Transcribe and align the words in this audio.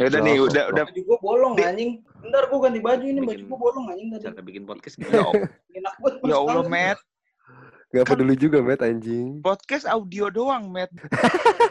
Ya 0.00 0.08
udah 0.08 0.20
nih, 0.24 0.40
udah 0.40 0.64
udah 0.72 0.84
Baju 0.88 1.02
gua 1.04 1.18
bolong 1.20 1.54
anjing. 1.60 2.00
Bentar 2.24 2.48
gua 2.48 2.58
ganti 2.64 2.80
baju 2.80 3.04
ini 3.04 3.20
baju 3.20 3.42
gua 3.52 3.58
bolong 3.60 3.86
anjing 3.92 4.08
tadi. 4.16 4.24
Cara 4.32 4.40
bikin 4.40 4.64
podcast 4.64 4.96
ya, 4.96 5.04
gimana? 5.04 5.44
Enak 5.76 5.94
banget. 6.00 6.24
ya 6.24 6.36
Allah, 6.40 6.64
Matt. 6.64 6.98
Gak 7.92 8.06
peduli 8.08 8.34
juga, 8.38 8.64
Matt, 8.64 8.80
anjing. 8.80 9.44
Podcast 9.44 9.84
audio 9.84 10.32
doang, 10.32 10.72
Matt. 10.72 10.88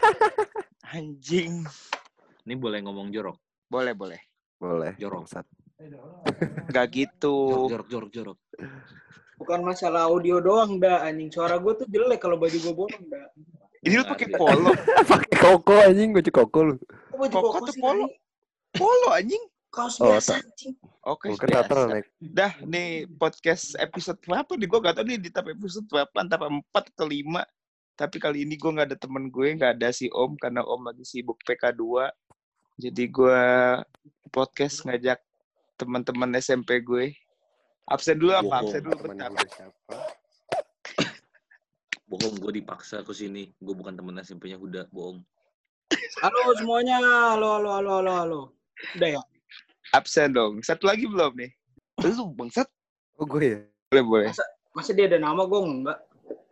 Anjing. 0.93 1.65
Ini 2.45 2.53
boleh 2.53 2.85
ngomong 2.85 3.09
jorok. 3.09 3.41
Boleh, 3.65 3.97
boleh. 3.97 4.21
Boleh. 4.61 4.93
Jorok. 5.01 5.25
bangsat. 5.25 5.45
Gak 6.69 6.87
gitu. 6.93 7.65
Jorok, 7.71 7.87
jorok, 7.89 8.11
jorok. 8.13 8.37
Bukan 9.39 9.63
masalah 9.63 10.11
audio 10.11 10.43
doang 10.43 10.77
dah 10.83 11.07
anjing. 11.07 11.31
Suara 11.31 11.55
gua 11.55 11.73
tuh 11.79 11.87
jelek 11.87 12.19
kalau 12.19 12.35
baju 12.35 12.57
gua 12.59 12.73
bolong 12.75 13.05
dah. 13.07 13.25
Ini 13.79 13.95
lu 13.95 14.05
pakai 14.05 14.27
polo. 14.35 14.75
Pakai 15.11 15.35
koko 15.39 15.75
anjing, 15.87 16.11
baju 16.11 16.31
koko 16.35 16.59
lu. 16.67 16.75
Baju 17.15 17.31
Koko 17.31 17.47
koko 17.47 17.67
tuh 17.71 17.75
sih, 17.75 17.81
polo. 17.81 18.05
Polo 18.75 19.09
anjing. 19.15 19.43
Kaos 19.69 20.01
Oh, 20.03 20.11
biasa 20.11 20.43
anjing. 20.43 20.75
Oke, 21.07 21.31
Bukan 21.31 21.47
biasa. 21.47 22.03
Dah 22.19 22.53
nih 22.67 23.07
podcast 23.07 23.79
episode 23.79 24.19
berapa 24.27 24.51
nih? 24.59 24.67
Gue 24.67 24.79
gak 24.83 24.95
tau 24.99 25.05
nih 25.07 25.15
di 25.15 25.29
tahap 25.31 25.55
episode 25.55 25.87
berapa, 25.87 26.11
antara 26.19 26.51
4 26.51 26.59
ke 26.91 27.03
5. 27.07 27.39
Tapi 27.95 28.17
kali 28.19 28.43
ini 28.43 28.59
gue 28.59 28.71
gak 28.75 28.87
ada 28.91 28.97
temen 28.99 29.31
gue, 29.31 29.47
gak 29.55 29.79
ada 29.79 29.89
si 29.95 30.11
Om, 30.11 30.35
karena 30.35 30.59
Om 30.65 30.91
lagi 30.91 31.07
sibuk 31.07 31.39
PK2. 31.47 32.11
Jadi 32.79 33.03
gue 33.07 33.43
podcast 34.31 34.83
ngajak 34.83 35.23
teman-teman 35.79 36.35
SMP 36.35 36.83
gue. 36.83 37.15
Absen 37.89 38.21
dulu 38.21 38.31
apa? 38.37 38.45
Bohong. 38.45 38.61
Absen 38.69 38.81
dulu 38.85 38.95
Temen 39.01 39.09
bentar. 39.17 39.29
gue 39.33 39.49
siapa? 39.49 39.93
Bohong, 42.09 42.35
gue 42.37 42.51
dipaksa 42.53 43.01
ke 43.01 43.13
sini. 43.13 43.49
Gue 43.57 43.73
bukan 43.73 43.97
temen 43.97 44.13
SMP-nya 44.21 44.61
Huda, 44.61 44.85
bohong. 44.93 45.25
Halo 46.21 46.53
semuanya. 46.57 47.01
Halo 47.01 47.57
halo 47.57 47.69
halo 47.81 47.91
halo 48.01 48.11
halo. 48.13 48.41
Udah 48.93 49.09
ya. 49.17 49.21
Absen 49.89 50.29
dong. 50.37 50.61
Satu 50.61 50.85
lagi 50.85 51.09
belum 51.09 51.33
nih? 51.33 51.49
Lu 52.05 52.29
bangsat. 52.37 52.69
Oh, 53.17 53.25
gue 53.25 53.41
ya? 53.41 53.57
Boleh, 53.89 54.05
boleh. 54.05 54.29
Masa 54.77 54.93
dia 54.93 55.09
ada 55.09 55.17
nama 55.17 55.49
gua 55.49 55.65
enggak? 55.65 55.99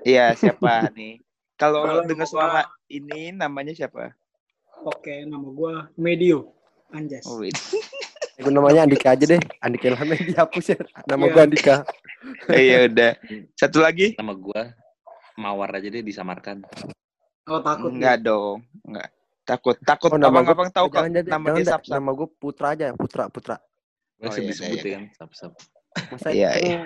Iya, 0.02 0.34
siapa 0.34 0.90
nih? 0.97 1.22
Kalau 1.53 1.86
Kalau 1.86 2.02
dengar 2.06 2.25
suara 2.25 2.62
ini 2.90 3.30
namanya 3.30 3.78
siapa? 3.78 4.09
Oke, 4.81 5.22
nama 5.22 5.45
gua 5.53 5.86
Medio. 5.94 6.50
Anjas. 6.90 7.30
Oh. 7.30 7.45
Gue 8.38 8.52
namanya 8.54 8.86
Andika 8.86 9.18
aja 9.18 9.26
deh. 9.26 9.42
Andika 9.66 9.86
Ilham 9.90 10.10
yang 10.14 10.26
dihapus 10.30 10.66
ya. 10.70 10.80
Nama 11.10 11.24
Iya. 11.26 11.34
gue 11.34 11.42
Andika. 11.42 11.76
Iya 12.54 12.78
udah. 12.86 13.12
Satu 13.58 13.78
lagi? 13.82 14.14
Nama 14.18 14.34
gue 14.38 14.62
Mawar 15.38 15.70
aja 15.78 15.88
deh 15.90 16.02
disamarkan. 16.02 16.62
Oh 17.50 17.62
takut. 17.62 17.90
Enggak 17.94 18.22
dong. 18.26 18.62
Enggak. 18.86 19.10
Takut. 19.48 19.76
Takut 19.82 20.10
Oh, 20.12 20.20
nama 20.20 20.44
abang-abang 20.44 20.70
tahu 20.70 20.92
jadi 20.92 21.24
nama 21.24 21.56
dia. 21.56 21.78
Nama 21.88 22.10
gue 22.14 22.28
Putra 22.36 22.76
aja, 22.76 22.92
Putra, 22.94 23.32
Putra. 23.32 23.56
Oh, 24.18 24.34
sih 24.34 24.42
iya, 24.44 24.50
disebut 24.50 24.78
iya, 24.82 24.90
ya 24.90 24.98
kan, 24.98 25.04
sap-sap. 25.14 25.52
Masa 26.10 26.30
Iya, 26.34 26.50
itu 26.58 26.66
iya. 26.74 26.80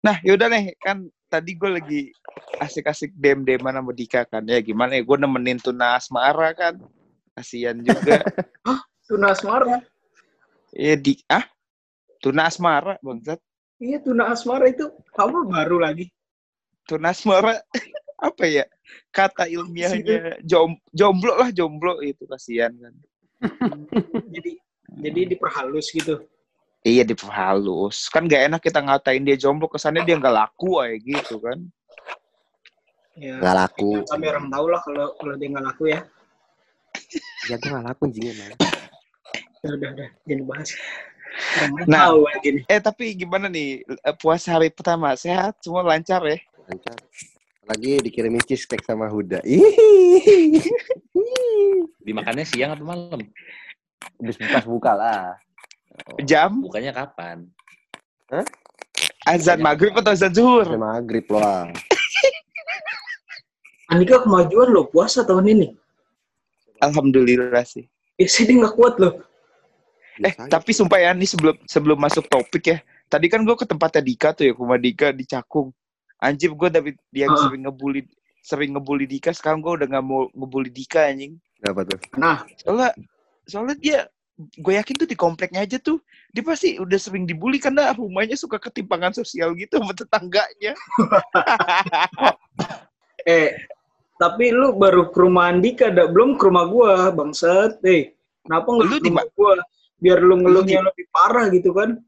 Nah, 0.00 0.16
yaudah 0.24 0.48
nih, 0.48 0.64
kan 0.80 1.04
tadi 1.28 1.52
gue 1.60 1.70
lagi 1.76 2.00
asik-asik 2.56 3.12
dem-deman 3.20 3.76
sama 3.76 3.92
Dika 3.92 4.24
kan. 4.24 4.40
Ya 4.48 4.64
gimana 4.64 4.96
ya, 4.96 5.04
gue 5.04 5.16
nemenin 5.20 5.60
Tuna 5.60 6.00
Asmara 6.00 6.56
kan. 6.56 6.80
Kasian 7.36 7.84
juga. 7.84 8.24
Tuna 9.06 9.36
Asmara. 9.36 9.84
Iya, 10.74 10.94
di... 10.98 11.18
Ah? 11.26 11.46
Tuna 12.20 12.46
Asmara, 12.46 13.00
bangsat. 13.00 13.40
Iya, 13.80 13.96
tuna 14.04 14.28
asmara 14.28 14.68
itu 14.68 14.92
apa 15.16 15.40
baru 15.48 15.80
lagi? 15.80 16.12
Tuna 16.84 17.16
Asmara, 17.16 17.64
apa 18.28 18.44
ya? 18.44 18.68
Kata 19.08 19.48
ilmiahnya 19.48 20.36
jom, 20.44 20.76
jomblo 20.92 21.32
lah, 21.40 21.48
jomblo 21.48 22.04
itu 22.04 22.28
kasihan 22.28 22.76
kan. 22.76 22.94
jadi 24.36 24.52
jadi 25.00 25.20
diperhalus 25.32 25.88
gitu. 25.96 26.28
Iya 26.84 27.08
diperhalus. 27.08 28.12
Kan 28.12 28.28
gak 28.28 28.52
enak 28.52 28.60
kita 28.60 28.84
ngatain 28.84 29.24
dia 29.24 29.40
jomblo, 29.40 29.64
kesannya 29.72 30.04
dia 30.04 30.20
nggak 30.20 30.36
laku 30.36 30.84
aja 30.84 31.00
gitu 31.00 31.40
kan. 31.40 31.58
Ya. 33.16 33.40
Nggak 33.40 33.56
laku. 33.64 34.04
Kami 34.04 34.24
orang 34.28 34.52
tahu 34.52 34.66
lah 34.68 34.80
kalau 34.84 35.06
kalau 35.16 35.34
dia 35.40 35.48
nggak 35.56 35.66
laku 35.72 35.84
ya. 35.88 36.00
Ya 37.48 37.56
gue 37.56 37.70
gak 37.72 37.84
laku. 37.88 38.04
Ya 38.12 38.52
udah 39.64 39.88
udah 39.92 40.08
jangan 40.24 40.44
bahas. 40.48 40.70
Nah. 41.86 42.10
tahu 42.10 42.26
lagi 42.26 42.48
nih. 42.58 42.64
Eh 42.66 42.80
tapi 42.82 43.14
gimana 43.14 43.46
nih 43.46 43.86
eh, 43.86 44.16
puasa 44.18 44.58
hari 44.58 44.72
pertama 44.72 45.14
sehat 45.14 45.54
semua 45.62 45.86
lancar 45.86 46.18
ya? 46.26 46.38
Lancar. 46.66 46.96
Lagi 47.70 48.02
dikirimin 48.02 48.42
cheesecake 48.42 48.82
sama 48.82 49.06
Huda. 49.06 49.38
Ih. 49.46 49.62
Dimakannya 52.02 52.42
siang 52.42 52.74
atau 52.74 52.82
malam? 52.82 53.20
Habis 54.18 54.36
buka 54.42 54.58
buka 54.66 54.92
lah. 54.96 55.22
Oh, 56.10 56.18
Jam 56.24 56.64
Bukannya 56.64 56.96
kapan? 56.96 57.46
azan 59.26 59.58
maghrib 59.58 59.94
atau 59.94 60.14
azan 60.14 60.32
zuhur? 60.32 60.66
Sampai 60.66 60.82
maghrib 60.82 61.26
loh. 61.30 61.70
Andika 63.92 64.22
kemajuan 64.22 64.70
loh 64.70 64.86
puasa 64.90 65.26
tahun 65.26 65.50
ini. 65.50 65.68
Alhamdulillah 66.80 67.66
sih. 67.66 67.90
Biasanya 68.16 68.46
dia 68.46 68.56
nggak 68.64 68.74
kuat 68.78 68.94
loh. 68.98 69.14
Eh 70.20 70.34
tapi 70.52 70.70
sumpah 70.76 71.00
ya 71.00 71.10
nih 71.16 71.28
sebelum 71.28 71.56
sebelum 71.64 71.98
masuk 71.98 72.28
topik 72.28 72.64
ya. 72.68 72.78
Tadi 73.10 73.26
kan 73.26 73.42
gue 73.42 73.56
ke 73.58 73.66
tempatnya 73.66 74.02
Dika 74.04 74.28
tuh 74.36 74.44
ya, 74.46 74.52
ke 74.54 74.60
rumah 74.60 74.78
Dika 74.78 75.10
di 75.10 75.24
Cakung. 75.26 75.72
Anjir 76.20 76.52
gue 76.52 76.68
dari 76.68 76.90
dia 77.10 77.26
Ah. 77.26 77.48
sering 77.48 77.64
ngebully 77.66 78.04
sering 78.40 78.70
ngebully 78.76 79.08
Dika, 79.08 79.32
sekarang 79.32 79.64
gue 79.64 79.72
udah 79.80 79.86
gak 79.88 80.04
mau 80.04 80.28
ngebully 80.36 80.70
Dika 80.70 81.08
anjing. 81.08 81.40
Kenapa 81.60 81.80
tuh? 81.88 81.98
Nah, 82.16 82.44
Soalnya 82.60 82.90
soalnya 83.48 83.76
dia 83.80 83.98
gue 84.40 84.72
yakin 84.72 84.96
tuh 84.96 85.08
di 85.08 85.16
kompleknya 85.18 85.68
aja 85.68 85.76
tuh 85.76 86.00
dia 86.32 86.40
pasti 86.40 86.80
udah 86.80 86.96
sering 86.96 87.28
dibully 87.28 87.60
karena 87.60 87.92
rumahnya 87.92 88.40
suka 88.40 88.56
ketimpangan 88.56 89.12
sosial 89.12 89.52
gitu 89.58 89.76
sama 89.82 89.92
tetangganya. 89.92 90.72
eh 93.28 93.52
tapi 94.20 94.52
lu 94.52 94.76
baru 94.76 95.08
ke 95.08 95.16
rumah 95.16 95.48
Andika, 95.48 95.88
dah. 95.88 96.04
belum 96.04 96.36
ke 96.36 96.44
rumah 96.44 96.68
gua, 96.68 97.08
bangsat. 97.08 97.80
Eh, 97.88 98.12
kenapa 98.44 98.68
nggak 98.68 98.88
Lu 98.92 98.96
ke 99.00 99.00
di 99.00 99.08
rumah 99.08 99.24
gua? 99.32 99.56
Biar 100.00 100.18
lu 100.24 100.40
ngeluhnya 100.40 100.80
lebih 100.80 101.06
parah 101.12 101.46
gitu 101.52 101.76
kan? 101.76 102.00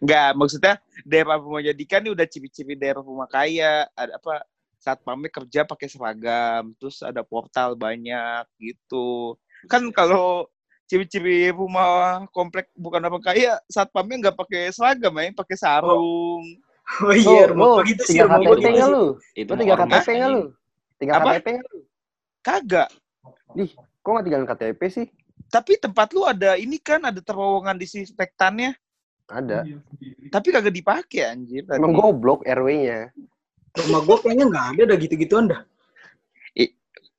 Enggak, 0.00 0.30
maksudnya 0.32 0.74
daerah 1.04 1.36
rumahnya 1.36 1.76
Dika 1.76 2.00
nih 2.00 2.16
udah 2.16 2.26
ciri-ciri 2.26 2.74
daerah 2.74 3.04
rumah 3.04 3.28
kaya, 3.28 3.84
ada 3.92 4.16
apa 4.16 4.44
saat 4.80 5.04
pamit 5.04 5.28
kerja 5.28 5.68
pakai 5.68 5.92
seragam, 5.92 6.72
terus 6.80 7.04
ada 7.04 7.20
portal 7.20 7.76
banyak 7.76 8.48
gitu. 8.56 9.36
Kan 9.68 9.92
kalau 9.92 10.48
ciri-ciri 10.88 11.52
rumah 11.52 12.24
komplek 12.32 12.72
bukan 12.72 13.04
orang 13.04 13.20
kaya, 13.20 13.60
saat 13.68 13.92
pamit 13.92 14.24
nggak 14.24 14.34
pakai 14.34 14.72
seragam 14.72 15.12
ya, 15.20 15.28
pakai 15.36 15.56
sarung. 15.60 16.44
Oh 17.04 17.14
iya, 17.14 17.46
rumah 17.46 17.78
gua 17.78 17.86
gitu 17.86 18.02
sih, 18.02 18.18
tinggal 18.18 18.26
rumah 18.34 18.42
KTP 18.42 18.58
gitu 18.58 18.68
nggak 18.72 18.88
lu? 18.90 19.04
Itu 19.36 19.52
tinggal 19.54 19.78
KTP 19.78 20.08
nggak 20.16 20.30
lu? 20.32 20.42
Tinggal 20.98 21.14
Apa? 21.14 21.30
KTP 21.30 21.46
nggak 21.54 21.68
lu? 21.70 21.78
Kagak. 22.40 22.88
Kok 24.00 24.10
nggak 24.10 24.24
tinggal 24.26 24.42
KTP 24.48 24.80
sih? 24.90 25.06
Tapi 25.50 25.76
tempat 25.76 26.14
lu 26.14 26.22
ada 26.22 26.54
ini 26.54 26.78
kan 26.78 27.02
ada 27.02 27.18
terowongan 27.18 27.74
disinfektannya, 27.74 28.70
Ada. 29.26 29.66
tapi 30.30 30.48
kagak 30.48 30.70
dipakai 30.70 31.26
anjir. 31.26 31.66
tadi. 31.66 31.76
Emang 31.76 31.90
goblok 31.92 32.46
RW-nya. 32.46 33.10
Rumah 33.74 34.00
gua 34.02 34.16
kayaknya 34.18 34.46
nggak 34.46 34.66
ada 34.74 34.82
dah 34.86 34.96
gitu-gituan 34.96 35.46
dah. 35.50 35.62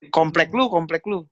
komplek 0.09 0.49
lu, 0.49 0.65
komplek 0.65 1.05
lu. 1.05 1.27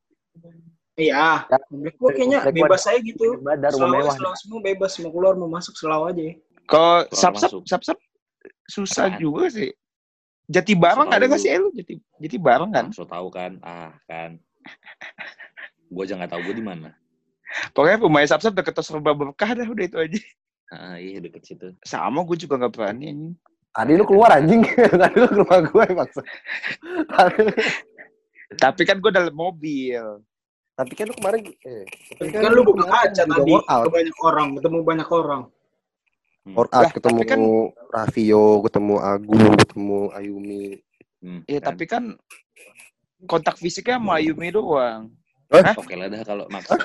Iya, 0.93 1.47
Ya. 1.47 1.57
rumah 1.71 1.93
gua 1.95 2.11
kayaknya 2.11 2.39
Komplek 2.43 2.59
gua 2.59 2.67
bebas 2.69 2.83
aja 2.85 2.99
gitu. 2.99 3.27
Badar 3.39 3.71
Selalu, 3.71 3.93
mewah. 3.97 4.13
selalu 4.13 4.35
semua 4.37 4.59
bebas, 4.61 4.91
mau 4.99 5.11
keluar, 5.11 5.33
mau 5.39 5.49
masuk, 5.49 5.73
selalu 5.73 6.03
aja. 6.05 6.21
Kalau 6.67 6.99
sap-sap, 7.09 7.51
sap-sap 7.65 7.97
susah 8.67 9.09
Apaan? 9.09 9.19
juga 9.19 9.49
sih. 9.49 9.71
Jati 10.45 10.73
barang 10.73 11.09
ada 11.09 11.23
nggak 11.25 11.41
sih 11.41 11.49
eh, 11.49 11.57
lu? 11.57 11.71
Jati, 11.71 11.97
jati 11.97 12.37
barang 12.37 12.69
kan? 12.69 12.85
So 12.93 13.07
tahu 13.09 13.31
kan? 13.31 13.57
Ah, 13.63 13.95
kan. 14.05 14.37
Gue 15.89 16.01
aja 16.05 16.13
nggak 16.15 16.31
tahu 16.31 16.41
gue 16.49 16.55
di 16.55 16.65
mana. 16.65 16.93
Pokoknya 17.73 17.97
rumahnya 17.99 18.29
sap-sap 18.29 18.53
deket 18.53 18.77
serba 18.79 19.11
berkah 19.11 19.51
dah 19.51 19.65
udah 19.65 19.85
itu 19.85 19.97
aja. 19.97 20.19
Ah, 20.69 21.01
iya 21.01 21.17
deket 21.17 21.41
situ. 21.43 21.73
Sama 21.81 22.21
gue 22.21 22.37
juga 22.37 22.61
nggak 22.61 22.73
berani 22.73 23.05
anjing. 23.09 23.33
Tadi 23.69 23.91
lu 23.97 24.05
keluar 24.05 24.29
anjing. 24.37 24.61
Tadi 25.01 25.15
lu 25.17 25.27
ke 25.27 25.35
rumah 25.41 25.59
gue 25.65 25.85
maksud. 25.89 26.25
Tadi. 27.09 27.41
Tapi 28.53 28.81
kan 28.85 28.97
gue 28.97 29.11
dalam 29.11 29.33
mobil. 29.33 30.03
Tapi 30.73 30.93
kan 30.95 31.05
lu 31.05 31.15
kemarin 31.17 31.43
eh, 31.67 31.83
tapi 32.15 32.31
Kan, 32.31 32.55
lu 32.55 32.63
buka 32.63 32.87
juga 33.11 33.27
tadi, 33.27 33.51
workout. 33.51 33.83
ke 33.83 33.89
banyak 33.91 34.17
orang, 34.23 34.47
ketemu 34.55 34.77
banyak 34.79 35.09
orang. 35.11 35.41
Workout 36.49 36.85
Lah, 36.87 36.91
ketemu 36.95 37.19
kan- 37.27 37.45
Rafio, 37.91 38.45
ketemu 38.63 38.95
Agu, 38.95 39.37
ketemu 39.59 39.99
Ayumi. 40.15 40.65
Hmm, 41.19 41.43
Iya, 41.45 41.59
kan. 41.59 41.67
tapi 41.75 41.83
kan 41.83 42.03
kontak 43.27 43.59
fisiknya 43.59 43.99
sama 43.99 44.23
Ayumi 44.23 44.49
doang. 44.49 45.11
Oke 45.49 45.93
lah 45.97 46.07
dah 46.07 46.21
kalau 46.21 46.45
maksa. 46.53 46.77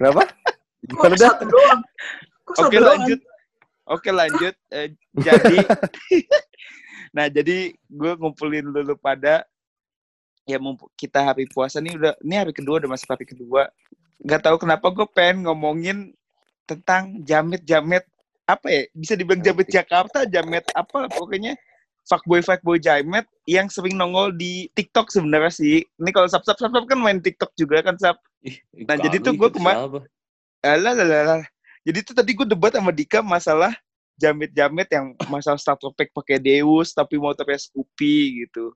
Kenapa? 0.00 0.24
Kok 0.24 0.88
Gimana 0.88 1.14
dah? 1.14 1.30
satu 1.36 1.44
doang? 1.46 1.80
Kok 2.48 2.54
Oke 2.66 2.76
doang? 2.80 2.86
lanjut. 2.96 3.20
Oke 3.86 4.10
lanjut. 4.10 4.54
Eh, 4.72 4.88
jadi, 5.20 5.56
nah 7.16 7.26
jadi 7.28 7.76
gue 7.76 8.12
ngumpulin 8.16 8.72
dulu 8.72 8.96
pada 8.96 9.44
ya 10.48 10.58
kita 10.98 11.22
hari 11.22 11.46
puasa 11.52 11.78
nih 11.78 11.94
udah 11.94 12.12
ini 12.24 12.34
hari 12.34 12.52
kedua 12.56 12.82
udah 12.82 12.90
masuk 12.90 13.14
hari 13.14 13.28
kedua. 13.28 13.68
Gak 14.22 14.42
tahu 14.48 14.56
kenapa 14.62 14.88
gue 14.90 15.06
pengen 15.12 15.46
ngomongin 15.46 16.14
tentang 16.64 17.20
jamet-jamet 17.22 18.06
apa 18.48 18.66
ya 18.70 18.82
bisa 18.96 19.14
dibilang 19.14 19.42
jamet 19.44 19.68
Jakarta, 19.70 20.26
jamet 20.26 20.66
apa 20.74 21.06
pokoknya 21.10 21.54
fuckboy 22.06 22.42
fuckboy 22.42 22.78
jamet 22.78 23.26
yang 23.46 23.66
sering 23.70 23.94
nongol 23.94 24.34
di 24.34 24.70
TikTok 24.74 25.10
sebenarnya 25.10 25.52
sih. 25.52 25.82
Ini 25.98 26.10
kalau 26.10 26.26
sap 26.26 26.42
sap 26.46 26.58
sap 26.58 26.70
Sap 26.70 26.84
kan 26.86 26.98
main 26.98 27.22
TikTok 27.22 27.54
juga 27.54 27.82
kan 27.82 27.94
sap. 27.98 28.18
Ih, 28.42 28.58
Nah, 28.86 28.98
jadi 28.98 29.22
tuh 29.22 29.34
gua 29.38 29.48
itu 29.50 29.58
kema- 29.62 29.76
siapa? 29.78 29.98
Alah, 30.62 30.92
alah, 30.94 31.18
alah. 31.26 31.44
Jadi 31.82 31.98
tuh 32.06 32.14
tadi 32.14 32.30
gue 32.38 32.46
debat 32.46 32.70
sama 32.70 32.94
Dika 32.94 33.18
masalah 33.18 33.74
jamet-jamet 34.14 34.86
yang 34.94 35.18
masalah 35.26 35.58
starter 35.58 35.90
pack 35.90 36.14
pakai 36.14 36.38
Deus 36.38 36.94
tapi 36.94 37.18
motornya 37.18 37.58
Scoopy 37.58 38.46
gitu. 38.46 38.70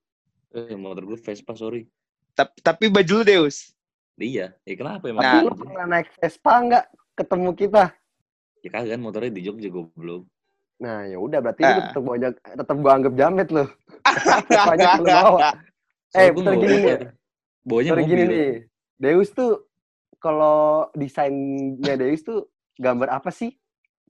Eh, 0.50 0.75
motor 0.75 1.06
gue 1.06 1.19
Vespa, 1.19 1.55
sorry. 1.55 1.87
Tapi, 2.34 2.58
tapi 2.58 2.84
baju 2.90 3.23
lu 3.23 3.25
Deus. 3.25 3.70
Iya, 4.19 4.56
ya 4.67 4.75
kenapa 4.75 5.06
emang? 5.06 5.23
Nah. 5.23 5.43
Lu 5.46 5.55
pernah 5.55 5.87
naik 5.87 6.11
Vespa 6.19 6.52
nggak 6.58 6.84
ketemu 7.14 7.50
kita? 7.55 7.84
Ya 8.64 8.69
kagak 8.75 8.99
kan 8.99 9.00
motornya 9.05 9.31
di 9.31 9.43
Jogja 9.46 9.70
goblok. 9.70 10.26
Nah, 10.76 11.08
ya 11.08 11.17
udah 11.17 11.40
berarti 11.40 11.62
lu 11.62 11.81
tetap 11.82 12.02
gua 12.02 12.14
ajak- 12.14 12.40
tetap 12.43 12.76
gua 12.76 12.93
anggap 12.94 13.14
jamet 13.17 13.49
lu. 13.49 13.64
Banyak 14.70 14.90
lu 14.96 15.05
bawa. 15.05 15.40
Eh, 16.12 16.28
bentar 16.31 16.55
gini 16.55 16.76
nih. 16.78 16.96
Bawanya 17.64 17.90
mobil. 17.93 18.06
gini 18.06 18.23
nih. 18.25 18.50
Deus 18.96 19.28
tuh 19.31 19.69
kalau 20.17 20.88
desainnya 20.93 21.94
Deus 21.96 22.20
tuh 22.23 22.49
gambar 22.76 23.08
apa 23.14 23.28
sih? 23.28 23.56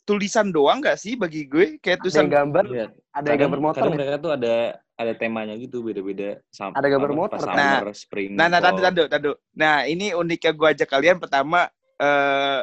Tulisan 0.07 0.55
doang 0.55 0.79
gak 0.79 1.03
sih 1.03 1.19
bagi 1.19 1.51
gue? 1.51 1.83
Kayak 1.83 1.99
Ada 1.99 2.03
tulisan 2.07 2.23
yang 2.23 2.31
gambar, 2.31 2.65
Iya, 2.71 2.87
ada 3.11 3.27
yang 3.27 3.41
gambar 3.43 3.59
motor. 3.59 3.81
kadang 3.83 3.91
nih. 3.91 3.99
mereka 3.99 4.17
tuh 4.23 4.33
ada 4.33 4.55
ada 4.97 5.13
temanya 5.13 5.55
gitu 5.59 5.83
beda-beda. 5.83 6.31
Sam- 6.49 6.75
Ada 6.75 6.87
gambar 6.87 7.11
apa, 7.11 7.19
motor, 7.19 7.39
kan? 7.43 7.57
summer, 7.59 7.87
spring. 7.91 8.31
Nah, 8.39 8.47
nah, 8.47 8.63
tadu, 8.63 8.81
tadu, 8.81 9.03
tadu. 9.11 9.33
Nah, 9.53 9.83
ini 9.85 10.15
uniknya 10.15 10.53
gue 10.55 10.69
ajak 10.73 10.89
kalian. 10.89 11.19
Pertama, 11.19 11.67
eh 11.99 12.61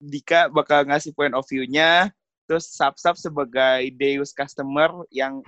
Dika 0.00 0.48
bakal 0.48 0.88
ngasih 0.88 1.12
point 1.12 1.30
of 1.30 1.44
view-nya. 1.44 2.08
Terus 2.52 2.68
Sap-Sap 2.68 3.16
sebagai 3.16 3.88
Deus 3.96 4.36
customer 4.36 4.92
yang 5.08 5.40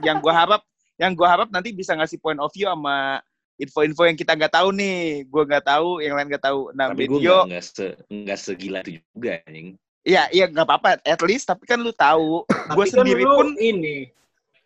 yang 0.00 0.24
gue 0.24 0.32
harap 0.32 0.64
yang 0.96 1.12
gue 1.12 1.28
harap 1.28 1.52
nanti 1.52 1.68
bisa 1.76 1.92
ngasih 1.92 2.16
point 2.16 2.40
of 2.40 2.48
view 2.56 2.64
sama 2.64 3.20
info-info 3.60 4.08
yang 4.08 4.16
kita 4.16 4.32
nggak 4.32 4.56
tahu 4.56 4.72
nih. 4.72 5.28
Gue 5.28 5.44
nggak 5.44 5.68
tahu, 5.68 6.00
yang 6.00 6.16
lain 6.16 6.32
nggak 6.32 6.40
tahu. 6.48 6.72
Nah, 6.72 6.96
Tapi 6.96 7.12
gue 7.12 7.20
video, 7.20 7.44
nggak 7.44 7.60
se 7.60 7.92
nggak 8.08 8.38
segila 8.40 8.80
itu 8.88 9.04
juga 9.12 9.36
anjing. 9.44 9.76
iya, 10.00 10.32
iya 10.32 10.48
nggak 10.48 10.64
apa-apa. 10.64 10.96
At 11.04 11.20
least, 11.28 11.44
tapi 11.44 11.68
kan 11.68 11.76
lu 11.76 11.92
tahu. 11.92 12.48
Tapi 12.48 12.72
Gue 12.72 12.84
kan 12.88 13.04
sendiri 13.04 13.20
lu 13.20 13.36
pun 13.36 13.48
ini 13.60 14.08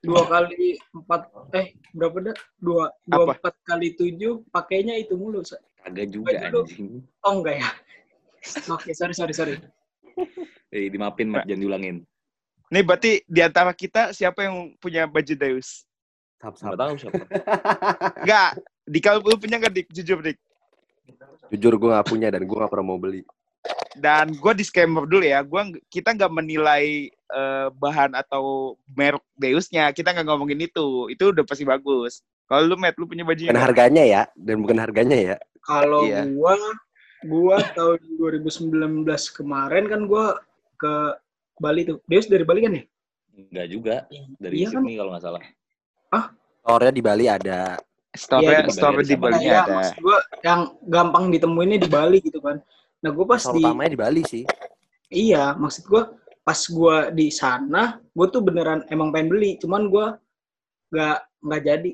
dua 0.01 0.23
kali 0.31 0.79
empat 0.95 1.27
eh 1.59 1.75
berapa 1.91 2.31
dah 2.31 2.37
dua 2.63 2.89
dua 3.05 3.23
Apa? 3.27 3.33
empat 3.37 3.55
kali 3.67 3.99
tujuh 3.99 4.47
pakainya 4.55 4.95
itu 4.95 5.19
mulu 5.19 5.43
Sa. 5.43 5.59
Kagak 5.83 6.15
juga 6.15 6.39
anjing. 6.39 7.03
oh 7.27 7.33
enggak 7.43 7.61
ya 7.61 7.69
oke 8.73 8.89
sorry 8.97 9.13
sorry 9.13 9.35
sorry 9.37 9.59
Eh, 10.71 10.87
dimaafin, 10.87 11.27
Mat, 11.29 11.45
jangan 11.45 11.61
diulangin. 11.61 11.97
nih 12.71 12.83
berarti 12.83 13.27
di 13.27 13.41
antara 13.41 13.75
kita 13.75 14.11
siapa 14.11 14.47
yang 14.47 14.79
punya 14.79 15.03
baju 15.05 15.35
Deus? 15.35 15.83
Sap, 16.39 16.55
Nggak 16.55 16.71
sap. 16.71 16.79
tahu 16.79 16.95
siapa. 16.97 17.23
Enggak. 18.23 18.51
Dika 18.87 19.11
lu 19.17 19.35
punya 19.35 19.59
nggak 19.59 19.73
Dik? 19.73 19.89
Jujur 19.93 20.19
Dik. 20.21 20.39
Jujur 21.51 21.75
gue 21.75 21.91
gak 21.91 22.07
punya 22.07 22.31
dan 22.31 22.43
gue 22.43 22.55
gak 22.55 22.71
pernah 22.71 22.87
mau 22.87 22.97
beli. 22.97 23.27
Dan 23.93 24.33
gue 24.33 24.53
disclaimer 24.55 25.03
dulu 25.03 25.21
ya, 25.21 25.43
gua 25.43 25.63
kita 25.87 26.15
nggak 26.15 26.31
menilai 26.33 27.11
eh, 27.11 27.69
bahan 27.73 28.15
atau 28.15 28.75
merek 28.89 29.21
Deusnya, 29.35 29.91
kita 29.91 30.11
nggak 30.11 30.25
ngomongin 30.25 30.63
itu, 30.63 31.11
itu 31.11 31.25
udah 31.29 31.43
pasti 31.43 31.67
bagus. 31.67 32.23
Kalau 32.47 32.65
lu 32.65 32.75
Matt, 32.75 32.97
lu 32.97 33.05
punya 33.05 33.23
baju 33.23 33.37
Bukan 33.37 33.59
harganya 33.61 34.03
ya, 34.03 34.23
dan 34.33 34.63
bukan 34.63 34.79
harganya 34.79 35.19
ya. 35.19 35.37
kalau 35.61 36.07
Iya. 36.07 36.25
gua 36.31 36.55
gua 37.23 37.57
tahun 37.75 38.01
2019 38.17 39.05
kemarin 39.31 39.85
kan 39.87 40.09
gua 40.09 40.41
ke 40.81 40.93
Bali 41.57 41.85
tuh 41.85 42.01
Deus 42.09 42.25
dari 42.25 42.43
Bali 42.43 42.65
kan 42.65 42.73
ya 42.75 42.85
Enggak 43.31 43.67
juga. 43.69 43.97
Dari 44.37 44.55
iya 44.59 44.69
kan 44.69 44.83
Sydney 44.83 44.97
kalau 44.97 45.11
nggak 45.13 45.25
salah. 45.25 45.41
Store-nya 46.61 46.93
di 46.93 47.01
Bali 47.01 47.25
ada. 47.25 47.61
Store-nya, 48.11 48.53
Iya, 48.53 48.67
di 48.67 48.73
store 48.75 48.95
Bali 48.99 49.07
di 49.07 49.17
Bali 49.17 49.37
Iya, 49.39 49.55
ada. 49.63 49.73
maksud 49.73 49.97
gua 50.03 50.19
yang 50.43 50.61
gampang 50.85 51.25
ditemuinnya 51.31 51.79
di 51.79 51.89
Bali 51.89 52.19
gitu 52.21 52.43
kan 52.43 52.59
nah 53.01 53.09
gua 53.09 53.25
pas 53.25 53.41
di 53.47 53.63
utamanya 53.65 53.91
di 53.93 53.97
Bali 53.97 54.23
sih. 54.27 54.45
iya 55.09 55.55
maksud 55.55 55.89
gua 55.89 56.13
pas 56.43 56.59
gua 56.69 57.09
di 57.09 57.33
sana 57.33 57.97
gua 58.13 58.27
tuh 58.29 58.45
beneran 58.45 58.85
emang 58.91 59.09
pengen 59.09 59.31
beli 59.33 59.57
cuman 59.57 59.89
gua 59.89 60.07
nggak 60.91 61.19
nggak 61.41 61.63
jadi 61.65 61.91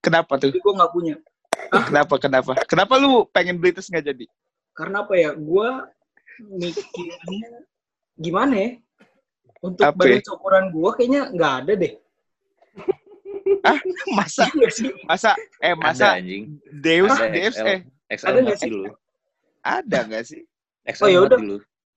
Kenapa 0.00 0.32
tuh? 0.40 0.48
jadi 0.48 0.60
gua 0.62 0.74
nggak 0.80 0.92
punya 0.94 1.14
Kenapa? 1.84 2.14
Kenapa? 2.16 2.52
Kenapa 2.64 2.92
lu 2.96 3.28
pengen 3.28 3.60
beli 3.60 3.76
terus 3.76 3.90
nggak 3.92 4.06
jadi? 4.06 4.24
karena 4.72 5.04
apa 5.04 5.12
ya 5.12 5.36
gua 5.36 5.90
mikirnya 6.40 7.68
gimana 8.20 8.54
ya 8.54 8.70
untuk 9.64 9.84
Apa 9.84 10.02
ya? 10.04 10.20
badan 10.20 10.32
ukuran 10.36 10.64
gua 10.68 10.90
kayaknya 10.92 11.22
nggak 11.32 11.52
ada 11.64 11.72
deh 11.74 11.92
Masa? 14.12 14.46
Iya 14.52 14.68
Masa? 15.04 15.32
Eh, 15.58 15.74
Ada 15.74 15.76
masa 15.76 16.06
anjing. 16.16 16.56
Deus, 16.70 17.10
Ada 17.12 17.28
Deus, 17.28 17.54
XL. 17.58 17.66
eh, 17.66 17.80
XL 18.08 18.26
Ada 18.30 18.54
sih? 18.56 18.70
lu. 18.70 18.82
ada 19.60 19.98
nggak 20.06 20.24
sih? 20.24 20.40
XL 20.86 21.02
Oh, 21.04 21.08
ya 21.10 21.18
udah. 21.20 21.38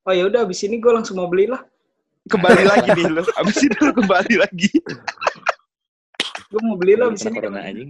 oh 0.04 0.14
ya 0.14 0.24
udah 0.28 0.40
abis 0.44 0.60
ini 0.66 0.82
gua 0.82 1.00
langsung 1.00 1.16
mau 1.20 1.30
beli 1.30 1.48
lah 1.48 1.62
Kembali 2.24 2.64
lagi 2.64 2.90
nih 2.96 3.06
lu. 3.06 3.22
Abis 3.36 3.58
itu 3.60 3.78
lu 3.80 3.92
kembali 3.94 4.36
lagi. 4.40 4.72
gua 6.52 6.62
mau 6.64 6.76
beli 6.76 6.96
lah 6.96 7.12
abis 7.12 7.22
ini 7.24 7.32
corona 7.32 7.60
anjing. 7.64 7.90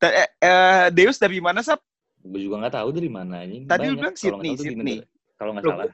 Ta- 0.00 0.14
eh, 0.16 0.28
eh, 0.40 0.84
Deus 0.90 1.20
dari 1.20 1.38
mana, 1.38 1.60
Sap? 1.60 1.82
Gue 2.24 2.40
juga 2.40 2.56
nggak 2.64 2.74
tahu 2.74 2.88
dari 2.90 3.10
mana 3.12 3.44
anjing. 3.44 3.68
Tadi 3.68 3.86
lu 3.86 3.94
bilang 3.98 4.16
Sydney, 4.16 4.52
Sydney. 4.56 4.96
Kalau 5.36 5.52
nggak 5.54 5.64
salah. 5.66 5.92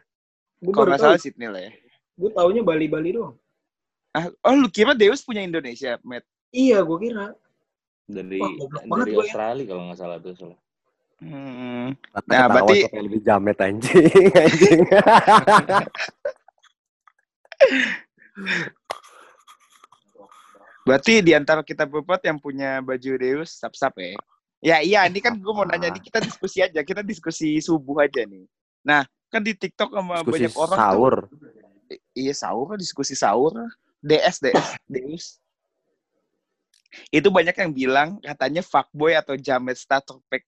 Gua 0.58 0.72
Kalau 0.72 0.86
nggak 0.88 1.00
salah 1.00 1.20
Sydney 1.20 1.48
lah 1.48 1.62
ya. 1.62 1.72
gua 2.16 2.30
taunya 2.32 2.62
Bali 2.64 2.86
Bali 2.86 3.10
doang 3.12 3.34
Ah, 4.10 4.32
oh, 4.40 4.56
lu 4.56 4.72
kira 4.72 4.96
Deus 4.96 5.20
punya 5.20 5.44
Indonesia, 5.44 6.00
Matt? 6.00 6.24
iya 6.48 6.80
gua 6.80 6.96
kira 6.96 7.26
Dari 8.06 8.38
Wah, 8.40 9.02
dari 9.02 9.12
ya. 9.12 9.18
Australia 9.20 9.64
kalau 9.66 9.82
nggak 9.90 9.98
salah 9.98 10.16
tuh 10.22 10.32
salah. 10.32 10.58
Hmm. 11.18 11.90
Nah, 12.28 12.46
berarti- 12.46 12.86
lebih 12.92 13.20
jamet 13.20 13.58
anjing. 13.58 14.06
anjing. 14.46 14.80
Berarti 20.86 21.18
di 21.18 21.34
antara 21.34 21.66
kita 21.66 21.82
berempat 21.82 22.22
yang 22.30 22.38
punya 22.38 22.78
baju 22.78 23.10
Deus, 23.18 23.58
sap-sap 23.58 23.98
ya. 23.98 24.14
Ya 24.62 24.76
iya, 24.80 25.00
ini 25.10 25.18
kan 25.18 25.34
gue 25.34 25.52
mau 25.52 25.66
nanya, 25.66 25.90
ini 25.90 25.98
kita 25.98 26.22
diskusi 26.22 26.62
aja, 26.62 26.80
kita 26.80 27.02
diskusi 27.02 27.58
subuh 27.58 28.06
aja 28.06 28.22
nih. 28.22 28.46
Nah, 28.86 29.02
kan 29.30 29.42
di 29.42 29.52
TikTok 29.52 29.90
sama 29.92 30.22
Diskusi 30.22 30.34
banyak 30.46 30.54
orang 30.54 30.78
sahur. 30.78 31.14
tuh, 31.26 31.98
iya 32.14 32.34
sahur, 32.34 32.68
diskusi 32.78 33.14
sahur, 33.18 33.54
DS, 34.02 34.36
DS, 34.42 34.68
Deus. 34.86 35.24
Itu 37.12 37.28
banyak 37.28 37.52
yang 37.52 37.72
bilang 37.74 38.08
katanya 38.22 38.62
fuckboy 38.64 39.12
atau 39.18 39.36
jamet 39.36 39.76
starter 39.76 40.16
pack 40.30 40.46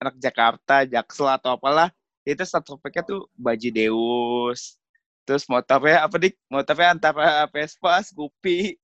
anak 0.00 0.16
Jakarta, 0.16 0.88
Jaksel 0.88 1.28
atau 1.28 1.60
apalah, 1.60 1.92
itu 2.24 2.40
starter 2.40 2.80
packnya 2.80 3.04
tuh 3.04 3.20
baju 3.36 3.68
Deus. 3.68 4.80
Terus 5.28 5.44
motornya 5.46 6.08
apa 6.08 6.16
dik? 6.16 6.34
Motornya 6.48 6.96
antara 6.96 7.44
Vespa, 7.52 8.00
Scoopy, 8.00 8.80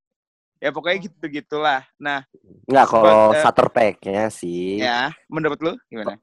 ya 0.60 0.68
pokoknya 0.68 1.08
gitu-gitulah. 1.08 1.82
Nah, 1.96 2.22
Enggak, 2.68 2.86
kalau 2.92 3.02
Buat, 3.04 3.16
eh, 3.32 3.40
starter 3.40 3.68
pack-nya 3.72 4.24
sih 4.28 4.82
ya 4.84 5.10
menurut 5.30 5.58
lu 5.62 5.72
gimana? 5.88 6.20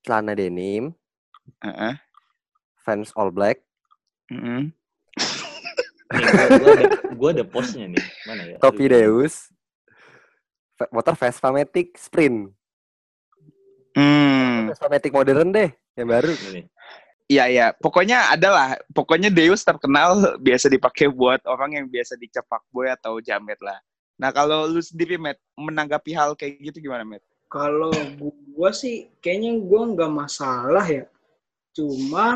celana 0.00 0.32
denim, 0.32 0.96
Heeh. 1.60 1.94
Fans 2.90 3.14
all 3.14 3.30
black. 3.30 3.62
Nih, 4.26 4.74
gua, 6.58 6.74
gua 7.14 7.30
ada, 7.30 7.46
postnya 7.46 7.86
nih. 7.86 8.04
Mana 8.26 8.42
ya? 8.50 8.56
topi. 8.58 8.90
Deus, 8.90 9.54
motor 10.90 11.14
Vespa 11.14 11.54
Matic 11.54 11.94
Sprint. 11.94 12.50
Hmm. 13.94 14.66
Vespa 14.74 14.90
Matic 14.90 15.14
modern 15.14 15.54
deh, 15.54 15.70
yang 15.94 16.10
baru. 16.10 16.34
Iya 17.30 17.46
iya, 17.46 17.66
pokoknya 17.70 18.34
adalah, 18.34 18.74
pokoknya 18.90 19.30
Deus 19.30 19.62
terkenal 19.62 20.18
biasa 20.46 20.66
dipakai 20.66 21.06
buat 21.06 21.38
orang 21.46 21.78
yang 21.78 21.86
biasa 21.86 22.18
dicap 22.18 22.42
fuckboy 22.50 22.90
atau 22.90 23.22
jamet 23.22 23.62
lah. 23.62 23.78
Nah 24.18 24.34
kalau 24.34 24.66
lu 24.66 24.82
sendiri, 24.82 25.14
Matt, 25.14 25.38
menanggapi 25.54 26.10
hal 26.10 26.34
kayak 26.34 26.58
gitu 26.58 26.90
gimana, 26.90 27.06
Matt? 27.06 27.22
Kalau 27.46 27.94
gua 28.50 28.74
sih 28.74 29.14
kayaknya 29.22 29.62
gua 29.62 29.94
nggak 29.94 30.10
masalah 30.10 30.86
ya. 30.90 31.06
Cuma 31.70 32.34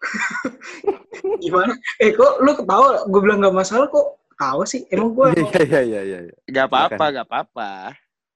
gimana? 1.42 1.72
Eh 1.96 2.12
kok 2.12 2.40
lu 2.40 2.52
ketawa? 2.54 3.04
Gue 3.06 3.20
bilang 3.20 3.38
nggak 3.38 3.56
masalah 3.56 3.86
kok 3.86 4.06
ketawa 4.30 4.64
sih. 4.64 4.84
Emang 4.88 5.12
gua 5.12 5.30
emang- 5.30 5.52
Iya 5.52 5.62
iya 5.62 5.80
iya 5.82 6.00
iya. 6.02 6.18
iya. 6.26 6.34
Gak 6.46 6.66
apa-apa, 6.66 7.04
gak 7.12 7.26
apa-apa. 7.26 7.70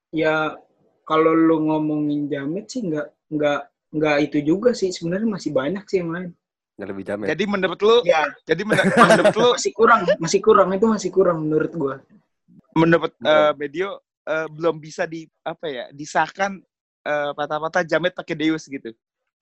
ya 0.09 0.54
kalau 1.02 1.35
lu 1.35 1.59
ngomongin 1.64 2.28
jamet 2.28 2.71
sih 2.71 2.80
nggak 2.80 3.02
nggak 3.28 3.61
nggak 3.90 4.16
itu 4.23 4.38
juga 4.42 4.71
sih. 4.73 4.88
Sebenarnya 4.88 5.26
masih 5.26 5.50
banyak 5.50 5.85
sih 5.85 5.99
yang 6.00 6.12
lain. 6.12 6.30
Yang 6.75 6.88
lebih 6.90 7.04
jamet. 7.04 7.26
Jadi 7.28 7.44
menurut 7.47 7.80
lu, 7.80 7.97
Ya, 8.02 8.26
jadi 8.42 8.62
men- 8.62 8.83
menurut 8.90 9.35
lu, 9.35 9.49
masih 9.56 9.73
kurang, 9.73 10.00
masih 10.18 10.40
kurang 10.40 10.68
itu 10.71 10.87
masih 10.87 11.11
kurang 11.11 11.38
menurut 11.40 11.73
gua. 11.73 11.97
menurut 12.75 13.14
Betul. 13.14 13.30
eh, 13.30 13.52
Medio 13.54 13.88
eh, 14.25 14.49
belum 14.50 14.76
bisa 14.76 15.06
di 15.06 15.23
apa 15.40 15.62
ya 15.64 15.85
disahkan 15.88 16.59
eh, 17.00 17.30
patah-patah 17.33 17.87
jamet 17.87 18.11
pakai 18.11 18.35
Deus 18.35 18.66
gitu. 18.66 18.90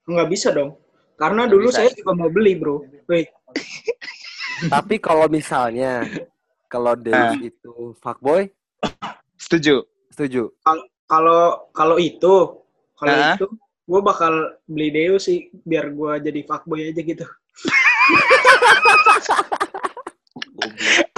Nggak 0.04 0.28
bisa 0.28 0.52
dong. 0.52 0.76
Karena 1.22 1.46
dulu 1.46 1.70
bisa. 1.70 1.86
saya 1.86 1.94
juga 1.94 2.18
mau 2.18 2.26
beli, 2.26 2.58
bro. 2.58 2.82
Wait, 3.06 3.30
Tapi 4.74 4.98
kalau 4.98 5.30
misalnya 5.30 6.02
kalau 6.66 6.98
Deus 6.98 7.38
itu 7.38 7.94
fuckboy, 8.02 8.50
Setuju. 9.38 9.86
setuju. 10.10 10.50
kalau 11.06 11.70
kalau 11.70 11.96
itu, 12.02 12.34
kalau 12.98 13.14
Hah? 13.14 13.38
itu, 13.38 13.46
gue 13.86 14.00
bakal 14.02 14.32
beli 14.66 14.90
Deus 14.90 15.30
sih 15.30 15.46
biar 15.62 15.94
gua 15.94 16.18
jadi 16.18 16.42
fuckboy 16.42 16.90
aja 16.90 17.02
gitu. 17.02 17.22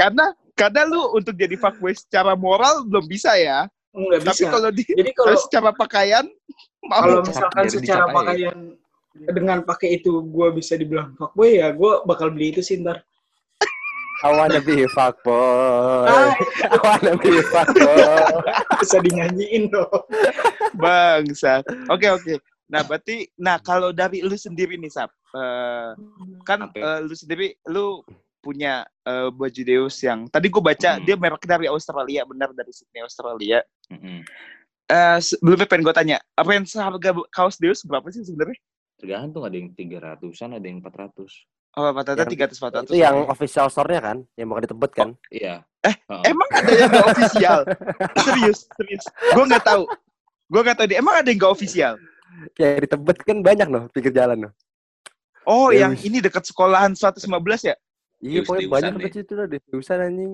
Karena 0.01 0.35
karena 0.55 0.81
lu 0.87 1.15
untuk 1.17 1.35
jadi 1.35 1.57
fuckboy 1.57 1.95
secara 1.97 2.37
moral 2.37 2.85
belum 2.89 3.07
bisa 3.09 3.35
ya. 3.39 3.67
Nggak 3.95 4.21
Tapi 4.27 4.43
bisa. 4.43 4.51
kalau 4.51 4.71
di 4.75 4.83
Jadi 4.85 5.11
kalau 5.15 5.37
secara 5.47 5.71
pakaian 5.73 6.25
kalau 6.85 7.23
misalkan 7.25 7.65
secara 7.71 8.05
pakaian 8.13 8.77
dengan 9.15 9.63
pakai 9.63 10.03
itu 10.03 10.27
gue 10.27 10.49
bisa 10.59 10.75
dibilang 10.75 11.15
fuckboy 11.15 11.63
ya 11.63 11.71
gue 11.71 11.93
bakal 12.03 12.35
beli 12.35 12.51
itu 12.51 12.61
sih 12.61 12.83
ntar. 12.83 13.07
I 14.25 14.33
wanna 14.33 14.57
be 14.65 14.81
a 14.81 14.89
fuckboy. 14.89 16.09
Ah, 16.09 16.33
I 16.65 16.77
wanna 16.81 17.13
be 17.21 17.39
a 17.39 17.45
fuckboy. 17.45 17.99
bisa 18.81 18.97
dinyanyiin 19.05 19.69
dong. 19.69 19.91
Bangsa. 20.81 21.61
Oke 21.93 22.09
oke. 22.09 22.41
Nah 22.73 22.81
berarti, 22.81 23.29
nah 23.37 23.61
kalau 23.61 23.93
dari 23.93 24.25
lu 24.25 24.33
sendiri 24.33 24.81
nih 24.81 24.89
Sap, 24.89 25.13
eh, 25.13 25.93
kan 26.49 26.73
eh, 26.73 27.01
lu 27.05 27.13
sendiri 27.13 27.53
lu 27.69 28.01
punya 28.41 28.89
eh, 29.05 29.29
baju 29.29 29.61
Deus 29.61 30.01
yang 30.01 30.25
tadi 30.33 30.49
gue 30.49 30.63
baca 30.65 30.97
Hmm. 30.97 31.05
dia 31.05 31.17
merek 31.21 31.45
dari 31.45 31.69
Australia, 31.69 32.25
benar 32.25 32.57
dari 32.57 32.73
Sydney 32.73 33.05
Australia. 33.05 33.61
Mm-mm. 33.93 34.25
Eh 34.89 35.19
sebelumnya 35.21 35.69
pengen 35.69 35.85
gue 35.85 35.95
tanya, 35.97 36.17
apa 36.33 36.51
yang 36.57 36.65
seharga 36.65 37.13
kaos 37.29 37.61
Deus 37.61 37.85
berapa 37.85 38.09
sih 38.09 38.25
sebenarnya? 38.25 38.57
Tergantung 39.05 39.45
ada 39.45 39.53
yang 39.53 39.69
300-an, 39.69 40.51
ada 40.57 40.65
yang 40.65 40.81
400. 40.81 41.29
Oh, 41.77 41.93
rata-rata 41.93 42.25
Yang- 42.25 42.33
tiga 42.33 42.43
ratus 42.49 42.59
empat 42.59 42.73
ratus. 42.73 42.89
Itu 42.89 42.97
yang 42.97 43.17
official 43.29 43.67
store-nya 43.69 44.01
kan, 44.01 44.17
yang 44.33 44.47
bakal 44.49 44.63
ditebet 44.65 44.91
kan? 44.97 45.09
Iya. 45.29 45.55
Eh, 45.85 45.93
Heeh. 45.93 46.23
Emang 46.25 46.49
ada 46.49 46.73
yang 46.73 46.89
gak 46.89 47.07
official? 47.13 47.59
serius, 48.25 48.59
serius. 48.73 49.05
Gue 49.37 49.45
nggak 49.45 49.61
tahu. 49.61 49.85
Gue 50.49 50.61
nggak 50.65 50.77
tahu 50.81 50.87
dia. 50.89 50.99
Emang 51.05 51.21
ada 51.21 51.29
yang 51.29 51.37
gak 51.37 51.53
official? 51.53 51.93
Yang 52.57 52.89
ditebet 52.89 53.17
kan 53.21 53.37
banyak 53.45 53.69
loh, 53.69 53.85
pinggir 53.93 54.15
jalan 54.17 54.49
loh. 54.49 54.53
Oh, 55.45 55.69
Deus. 55.69 55.85
yang 55.85 55.93
ini 56.01 56.25
dekat 56.25 56.49
sekolahan 56.49 56.97
115 56.97 57.21
ya? 57.69 57.77
Iya, 58.25 58.41
Deus- 58.41 58.49
pokoknya 58.49 58.69
banyak 58.73 58.93
deh. 58.97 59.05
ke 59.05 59.09
situ 59.21 59.33
lah, 59.37 59.47
Deusan 59.69 60.01
anjing. 60.01 60.33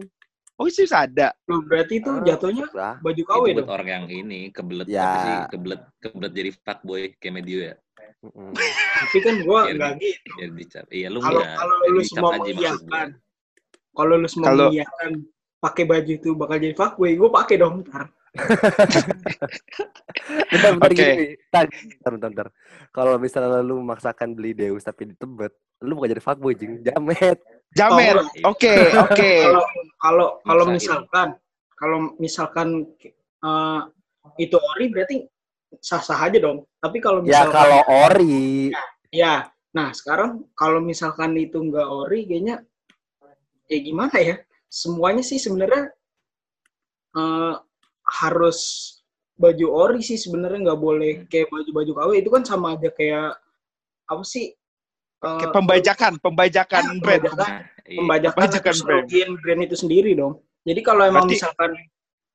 Oh, 0.55 0.69
sih 0.69 0.85
ada. 0.87 1.33
Loh, 1.49 1.65
berarti 1.65 2.05
itu 2.05 2.11
Ah, 2.13 2.21
jatuhnya 2.21 2.69
baju 3.01 3.23
KW 3.25 3.45
Itu 3.49 3.57
buat 3.57 3.65
dong. 3.65 3.69
orang 3.73 3.89
yang 3.89 4.05
ini 4.13 4.53
kebelet 4.53 4.87
Ya. 4.87 5.01
apa 5.03 5.17
sih? 5.19 5.37
Kebelet 5.57 5.81
kebelet 5.99 6.33
jadi 6.37 6.51
fuckboy 6.53 7.03
kayak 7.17 7.35
medio 7.35 7.59
ya. 7.65 7.75
Mm-mm. 8.25 8.51
Tapi 9.01 9.19
kan 9.23 9.35
gue 9.41 9.61
nggak 9.77 9.93
gitu. 10.03 10.31
Biar 10.39 10.51
dicap. 10.55 10.87
Iya 10.91 11.09
lu 11.09 11.19
Kalau 11.23 11.41
kalau 11.43 11.75
lu 11.91 12.03
semua 12.03 12.31
mengiyakan, 12.39 13.09
kalau 13.95 14.15
lu 14.19 14.29
semua 14.29 14.47
Kalau- 14.53 14.69
mengiyakan 14.71 15.11
pakai 15.61 15.85
baju 15.85 16.13
itu 16.17 16.31
bakal 16.33 16.57
jadi 16.57 16.75
fuckboy, 16.75 17.11
gue 17.21 17.31
pakai 17.31 17.57
dong 17.61 17.85
ntar. 17.85 18.09
Bentar, 20.51 20.71
bentar, 20.79 20.91
Oke. 20.91 20.95
gini. 20.95 21.27
Bentar, 21.51 21.65
bentar, 21.67 22.11
bentar, 22.15 22.29
bentar. 22.31 22.49
Kalau 22.95 23.15
misalnya 23.19 23.59
lu 23.63 23.83
memaksakan 23.83 24.39
beli 24.39 24.55
Deus 24.55 24.87
tapi 24.87 25.11
ditebet, 25.11 25.51
lu 25.83 25.99
bukan 25.99 26.11
jadi 26.15 26.23
fuckboy, 26.23 26.55
jing. 26.55 26.83
Jamet. 26.87 27.39
Jamet. 27.75 28.15
Oke, 28.47 28.75
oke. 28.95 29.33
Kalau 29.99 30.39
kalau 30.43 30.65
misalkan 30.71 31.29
kalau 31.75 31.99
misalkan 32.19 32.69
eh, 33.43 33.81
itu 34.39 34.57
ori 34.59 34.87
berarti 34.93 35.17
sah-sah 35.79 36.19
aja 36.19 36.39
dong. 36.39 36.67
Tapi 36.77 36.99
kalau 36.99 37.23
Ya 37.23 37.47
misalkan 37.47 37.55
kalau 37.55 37.81
ori, 37.87 38.75
ya, 39.09 39.47
nah 39.71 39.95
sekarang 39.95 40.51
kalau 40.53 40.83
misalkan 40.83 41.39
itu 41.39 41.55
nggak 41.57 41.87
ori, 41.87 42.27
kayaknya 42.27 42.67
ya 43.67 43.79
gimana 43.79 44.17
ya? 44.19 44.37
Semuanya 44.67 45.23
sih 45.23 45.39
sebenarnya 45.39 45.91
eh, 47.13 47.55
harus 48.23 48.59
baju 49.35 49.67
ori 49.73 50.01
sih 50.01 50.15
sebenarnya 50.15 50.69
nggak 50.69 50.81
boleh 50.81 51.13
kayak 51.27 51.49
baju-baju 51.49 51.93
KW 51.97 52.11
itu 52.21 52.31
kan 52.31 52.43
sama 52.45 52.77
aja 52.77 52.91
kayak 52.91 53.39
apa 54.05 54.25
sih? 54.27 54.53
Eh, 55.21 55.37
Kayak 55.39 55.53
pembajakan, 55.53 56.13
pembajakan 56.17 56.83
Ah, 56.83 56.97
brand. 56.97 57.23
pembajakan. 57.23 57.51
Iya. 57.85 57.99
pembajakan 57.99 58.37
Pembajakan 58.39 58.75
brand. 58.87 59.07
brand 59.43 59.61
itu 59.65 59.77
sendiri 59.77 60.11
dong. 60.15 60.35
Jadi 60.63 60.81
kalau 60.81 61.03
emang 61.05 61.25
Berarti- 61.27 61.35
misalkan 61.41 61.71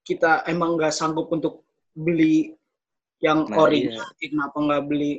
kita 0.04 0.46
emang 0.46 0.78
nggak 0.78 0.94
sanggup 0.94 1.28
untuk 1.30 1.66
beli 1.94 2.54
yang 3.20 3.48
Nah, 3.48 3.58
ori, 3.60 3.88
iya. 3.88 4.04
kenapa 4.18 4.58
nggak 4.58 4.84
beli? 4.86 5.14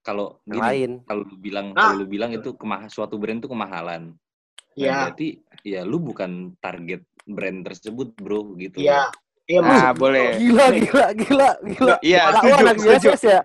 Kalau 0.00 0.38
gini, 0.44 0.60
lain. 0.60 0.92
kalau 1.02 1.24
lu 1.24 1.36
bilang 1.36 1.72
Ah. 1.72 1.88
kalau 1.88 2.04
lu 2.04 2.06
bilang 2.06 2.30
itu 2.30 2.52
kemah 2.52 2.88
suatu 2.88 3.16
brand 3.16 3.40
itu 3.40 3.48
kemahalan. 3.48 4.12
Nah, 4.12 4.76
Ya, 4.76 4.96
berarti 5.08 5.28
ya 5.62 5.80
lu 5.80 5.96
bukan 5.96 6.52
target 6.58 7.00
brand 7.24 7.62
tersebut, 7.62 8.12
Bro, 8.12 8.58
gitu. 8.58 8.82
ya, 8.82 9.08
iya 9.46 9.60
Ah, 9.60 9.94
maksud 9.94 9.96
boleh. 9.96 10.28
Gila, 10.36 10.66
gila, 10.74 11.06
gila, 11.14 11.48
gila. 11.64 11.94
Iya, 12.02 12.22
Lah, 12.26 12.40
setuju, 12.42 12.54
anak 12.60 12.76
setuju. 12.76 12.90
USS 13.08 13.22
ya? 13.24 13.40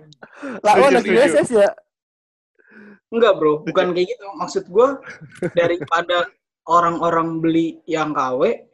Lah, 0.59 0.73
Setuju, 0.73 0.87
anak 0.89 1.03
setuju. 1.05 1.15
USS 1.15 1.49
ya? 1.53 1.69
Enggak 3.09 3.33
bro, 3.37 3.53
bukan 3.63 3.87
kayak 3.91 4.07
gitu. 4.09 4.25
Maksud 4.35 4.63
gue 4.67 4.87
daripada 5.53 6.17
orang-orang 6.65 7.39
beli 7.39 7.67
yang 7.85 8.11
KW, 8.11 8.69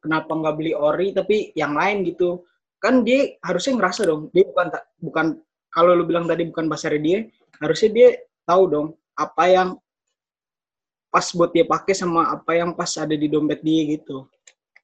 kenapa 0.00 0.30
nggak 0.30 0.56
beli 0.56 0.72
ori 0.72 1.12
tapi 1.12 1.36
yang 1.52 1.76
lain 1.76 2.02
gitu? 2.02 2.42
Kan 2.86 3.02
dia 3.02 3.34
harusnya 3.42 3.74
ngerasa 3.82 4.06
dong, 4.06 4.30
dia 4.30 4.46
bukan 4.46 4.66
ta- 4.70 4.86
bukan 5.02 5.26
kalau 5.74 5.90
lu 5.98 6.06
bilang 6.06 6.30
tadi 6.30 6.46
bukan 6.46 6.70
pasarnya 6.70 7.02
dia, 7.02 7.18
harusnya 7.58 7.90
dia 7.90 8.08
tahu 8.46 8.62
dong 8.70 8.86
apa 9.18 9.44
yang 9.50 9.68
pas 11.10 11.26
buat 11.34 11.50
dia 11.50 11.66
pakai 11.66 11.98
sama 11.98 12.30
apa 12.30 12.54
yang 12.54 12.70
pas 12.70 12.94
ada 12.94 13.10
di 13.18 13.26
dompet 13.26 13.58
dia 13.58 13.98
gitu. 13.98 14.30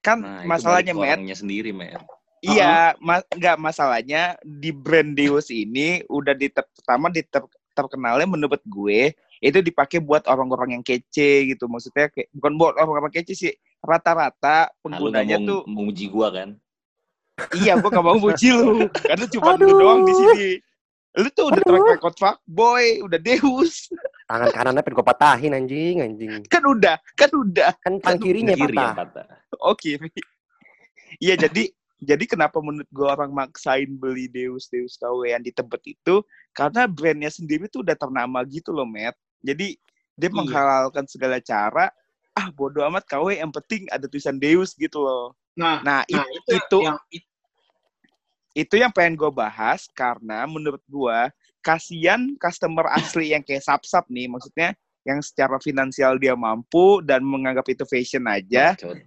Kan 0.03 0.19
Nah, 0.19 0.43
itu 0.43 0.51
masalahnya, 0.51 0.91
orangnya 0.91 1.37
sendiri, 1.39 1.71
Matt. 1.71 2.03
Iya, 2.43 2.99
ma- 2.99 3.23
nggak 3.23 3.55
masalahnya 3.55 4.35
di 4.43 4.75
brand 4.75 5.15
Deus 5.15 5.47
ini 5.47 6.03
udah 6.11 6.35
di 6.35 6.51
pertama 6.51 7.07
di 7.07 7.23
ter- 7.23 7.55
terkenalnya 7.71 8.27
menurut 8.27 8.59
gue 8.67 9.15
itu 9.39 9.59
dipakai 9.63 10.03
buat 10.03 10.27
orang-orang 10.27 10.75
yang 10.75 10.83
kece 10.83 11.55
gitu. 11.55 11.71
Maksudnya 11.71 12.11
kayak 12.11 12.27
bukan 12.35 12.51
buat 12.59 12.75
orang-orang 12.75 13.15
kece 13.15 13.31
sih. 13.31 13.53
Rata-rata 13.79 14.67
Nah, 14.67 14.75
penggunanya 14.83 15.39
mau 15.39 15.47
tuh 15.47 15.59
memuji 15.71 16.11
gua 16.11 16.31
kan? 16.35 16.59
Iya, 17.57 17.73
gue 17.77 17.89
gak 17.89 18.05
mau 18.05 18.17
muji 18.17 18.53
lu 18.53 18.85
karena 18.93 19.25
cuma 19.29 19.57
lu 19.57 19.69
doang 19.73 20.01
di 20.05 20.13
sini. 20.13 20.49
Lu 21.13 21.29
tuh 21.29 21.53
udah 21.53 21.61
Aduh. 21.61 21.69
track 21.69 21.89
record 22.01 22.15
fuckboy, 22.17 22.85
udah 23.05 23.19
Deus. 23.21 23.85
Tangan 24.25 24.49
kanannya 24.49 24.81
pengen 24.81 24.97
gue 24.97 25.05
patahin, 25.05 25.51
anjing, 25.53 25.95
anjing. 26.01 26.41
Kan 26.49 26.65
udah, 26.65 26.97
kan 27.13 27.29
udah. 27.29 27.69
Kan 27.85 28.01
tangan 28.01 28.17
kirinya 28.17 28.57
Kiri 28.57 28.73
patah. 28.73 28.93
patah. 28.97 29.25
Oke. 29.61 30.01
Iya, 31.21 31.37
jadi 31.37 31.69
jadi 32.01 32.25
kenapa 32.25 32.57
menurut 32.59 32.89
gue 32.89 33.05
orang 33.05 33.29
maksain 33.29 33.93
beli 33.93 34.25
Deus 34.25 34.67
Deus 34.73 34.97
KW 34.97 35.29
yang 35.37 35.45
di 35.45 35.53
Tebet 35.53 35.85
itu 35.85 36.25
karena 36.51 36.89
brandnya 36.89 37.29
sendiri 37.29 37.69
tuh 37.69 37.85
udah 37.85 37.93
ternama 37.93 38.41
gitu 38.49 38.73
loh, 38.73 38.89
Matt. 38.89 39.13
Jadi 39.45 39.77
dia 40.17 40.29
Iya. 40.29 40.33
menghalalkan 40.33 41.05
segala 41.05 41.37
cara. 41.41 41.93
Ah, 42.33 42.49
bodo 42.49 42.81
amat 42.89 43.05
KW 43.05 43.37
yang 43.37 43.53
penting 43.53 43.85
ada 43.93 44.09
tulisan 44.09 44.41
Deus 44.41 44.73
gitu 44.73 44.97
loh. 45.05 45.37
Nah, 45.53 45.85
Nah, 45.85 46.01
nah 46.01 46.25
it- 46.25 46.41
itu, 46.41 46.53
itu 46.57 46.77
yang 46.81 46.97
itu 47.13 47.29
itu 48.53 48.75
yang 48.77 48.93
pengen 48.93 49.17
gue 49.17 49.31
bahas 49.33 49.89
karena 49.97 50.45
menurut 50.45 50.81
gue 50.85 51.19
kasihan 51.65 52.21
customer 52.37 52.85
asli 52.93 53.33
yang 53.33 53.41
kayak 53.41 53.65
sap-sap 53.65 54.05
nih, 54.13 54.29
maksudnya 54.29 54.77
yang 55.03 55.19
secara 55.25 55.57
finansial 55.57 56.15
dia 56.21 56.37
mampu 56.37 57.01
dan 57.01 57.25
menganggap 57.25 57.65
itu 57.69 57.81
fashion 57.89 58.23
aja. 58.29 58.77
Bacot. 58.77 58.97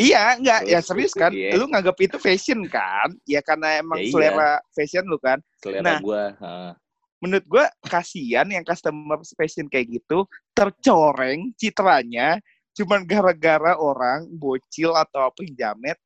Iya, 0.00 0.40
enggak, 0.40 0.60
ya 0.64 0.80
Terus, 0.80 0.86
serius 0.88 1.12
kan? 1.12 1.28
iya. 1.34 1.60
Lu 1.60 1.68
nganggap 1.68 1.96
itu 2.00 2.16
fashion 2.16 2.64
kan? 2.72 3.12
Ya 3.28 3.44
karena 3.44 3.84
emang 3.84 4.00
Ya 4.00 4.04
iya. 4.08 4.12
selera 4.16 4.50
fashion 4.72 5.04
lu 5.04 5.18
kan. 5.20 5.38
Selera 5.60 5.84
Nah. 5.84 5.98
gua, 6.00 6.24
heeh. 6.40 6.72
Menurut 7.20 7.44
gua 7.44 7.68
kasihan 7.84 8.48
yang 8.48 8.64
customer 8.64 9.20
fashion 9.36 9.68
kayak 9.68 9.92
gitu 10.00 10.24
tercoreng 10.56 11.52
citranya 11.60 12.40
cuman 12.72 13.04
gara-gara 13.04 13.76
orang 13.76 14.24
bocil 14.30 14.96
atau 14.96 15.28
apa 15.28 15.42
yang 15.44 15.54
jamet 15.58 15.98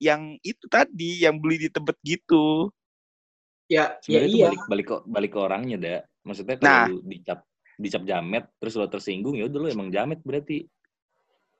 yang 0.00 0.20
itu 0.40 0.64
tadi 0.72 1.22
yang 1.24 1.36
beli 1.38 1.66
di 1.66 1.68
tebet 1.68 1.96
gitu. 2.02 2.72
ya 3.64 3.96
ya 4.04 4.20
Sebenarnya 4.20 4.28
itu 4.28 4.36
iya. 4.36 4.46
balik 4.48 4.62
balik 4.68 4.86
ke 4.88 4.96
balik 5.08 5.30
ke 5.32 5.38
orangnya, 5.40 5.76
Da. 5.80 5.96
Maksudnya 6.24 6.56
kalau 6.60 6.68
Nah. 6.68 6.86
lu 6.92 6.98
dicap 7.04 7.38
dicap 7.74 8.02
jamet 8.06 8.44
terus 8.60 8.74
lo 8.78 8.86
tersinggung 8.86 9.34
ya 9.34 9.48
udah 9.48 9.58
lo 9.58 9.68
emang 9.68 9.88
jamet 9.92 10.20
berarti. 10.24 10.64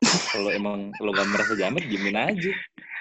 kalau 0.05 0.53
emang 0.53 0.93
lo 1.01 1.11
gak 1.17 1.29
merasa 1.33 1.57
jamet 1.57 1.85
diemin 1.89 2.17
aja. 2.17 2.53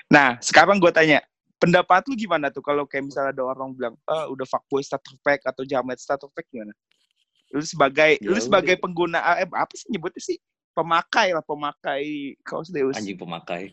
Nah, 0.07 0.39
sekarang 0.39 0.79
gua 0.79 0.93
tanya, 0.95 1.19
pendapat 1.63 2.01
lu 2.11 2.19
gimana 2.19 2.51
tuh 2.51 2.59
kalau 2.59 2.83
kayak 2.83 3.07
misalnya 3.07 3.31
ada 3.31 3.43
orang 3.47 3.71
bilang, 3.71 3.95
ah 4.03 4.27
udah 4.27 4.43
fuckboy 4.43 4.83
starter 4.83 5.15
pack 5.23 5.47
atau 5.47 5.63
jamet 5.63 5.95
starter 5.95 6.27
pack 6.35 6.51
gimana? 6.51 6.75
Lu 7.55 7.63
sebagai 7.63 8.19
Ya 8.19 8.27
lu 8.27 8.37
sebagai 8.43 8.75
udah. 8.75 8.83
pengguna 8.83 9.19
eh, 9.39 9.47
apa 9.47 9.73
sih 9.79 9.87
nyebutnya 9.87 10.19
sih? 10.19 10.37
Pemakai 10.73 11.31
lah, 11.31 11.45
pemakai 11.45 12.33
kaos 12.43 12.73
Deus. 12.73 12.97
Anjing 12.97 13.15
pemakai. 13.15 13.71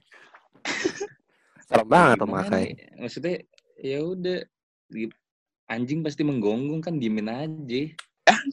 Serem 1.67 1.89
banget 1.89 2.21
pemakai. 2.21 2.67
Maksudnya 3.01 3.41
ya 3.81 4.05
udah 4.05 4.45
anjing 5.73 6.05
pasti 6.05 6.23
menggonggong 6.23 6.85
kan 6.85 7.01
diemin 7.01 7.27
aja. 7.27 7.83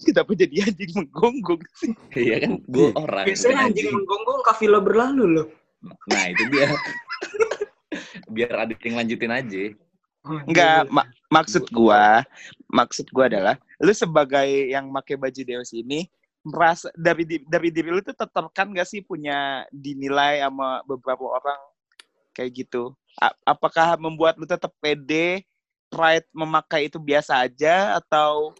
Kenapa 0.07 0.31
jadi 0.33 0.71
anjing 0.71 0.91
menggonggong 0.95 1.61
sih? 1.77 1.91
Iya 2.25 2.47
kan 2.47 2.51
gue 2.63 2.89
orang. 2.95 3.25
Biasanya 3.27 3.53
bukan 3.53 3.67
anjing 3.69 3.89
menggonggong 3.93 4.41
kafila 4.47 4.79
berlalu 4.79 5.25
loh. 5.27 5.47
Nah 5.83 6.23
itu 6.31 6.43
dia. 6.49 6.71
Biar 8.37 8.53
ada 8.53 8.73
yang 8.77 9.01
lanjutin 9.01 9.33
aja. 9.33 9.63
Enggak, 10.45 10.85
ma- 10.93 11.09
maksud 11.33 11.65
gua, 11.73 12.21
maksud 12.69 13.09
gua 13.09 13.25
adalah 13.25 13.55
lu 13.81 13.93
sebagai 13.95 14.69
yang 14.69 14.85
pakai 14.93 15.17
baju 15.17 15.41
Deus 15.41 15.73
ini 15.73 16.05
merasa 16.45 16.87
dari 16.95 17.25
dari 17.43 17.69
diri 17.73 17.89
lu 17.91 17.99
tuh 17.99 18.15
tertekan 18.15 18.71
gak 18.71 18.87
sih 18.87 19.03
punya 19.03 19.67
dinilai 19.73 20.39
sama 20.45 20.85
beberapa 20.87 21.25
orang 21.25 21.59
kayak 22.31 22.53
gitu? 22.53 22.93
A- 23.17 23.35
apakah 23.43 23.97
membuat 23.97 24.37
lu 24.37 24.45
tetap 24.45 24.71
pede, 24.77 25.43
pride 25.89 26.27
memakai 26.31 26.87
itu 26.87 27.01
biasa 27.01 27.43
aja 27.43 27.97
atau 27.97 28.53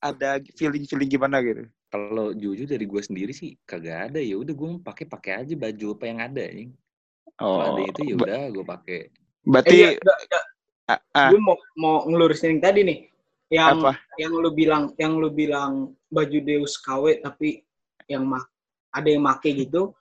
ada 0.00 0.40
feeling-feeling 0.56 1.10
gimana 1.10 1.42
gitu? 1.44 1.66
Kalau 1.88 2.36
jujur 2.36 2.68
dari 2.68 2.84
gue 2.84 3.02
sendiri 3.02 3.32
sih 3.32 3.56
kagak 3.64 4.12
ada 4.12 4.20
ya 4.20 4.36
udah 4.36 4.54
gue 4.54 4.68
pakai 4.84 5.04
pakai 5.08 5.32
aja 5.44 5.54
baju 5.56 5.86
apa 5.96 6.04
yang 6.04 6.18
ada 6.20 6.44
ya. 6.44 6.68
Kalau 7.38 7.64
ada 7.64 7.80
itu 7.80 8.00
ya 8.02 8.14
udah 8.18 8.42
gue 8.50 8.64
pakai. 8.66 9.00
Berarti 9.42 9.74
Eh, 9.74 9.92
iya, 9.94 10.40
ah, 10.86 11.00
ah, 11.12 11.28
Gue 11.30 11.40
mau 11.40 11.56
mau 11.74 11.94
ngelurusin 12.04 12.56
yang 12.56 12.62
tadi 12.62 12.80
nih. 12.82 12.98
Yang 13.48 13.66
apa? 13.80 13.92
yang 14.16 14.32
lu 14.34 14.50
bilang 14.50 14.82
yang 14.94 15.12
lu 15.16 15.28
bilang 15.28 15.72
baju 16.06 16.38
Deus 16.38 16.76
KW 16.76 17.18
tapi 17.18 17.64
yang 18.04 18.24
mak 18.24 18.44
ada 18.88 19.08
yang 19.08 19.20
make 19.20 19.48
gitu. 19.48 19.92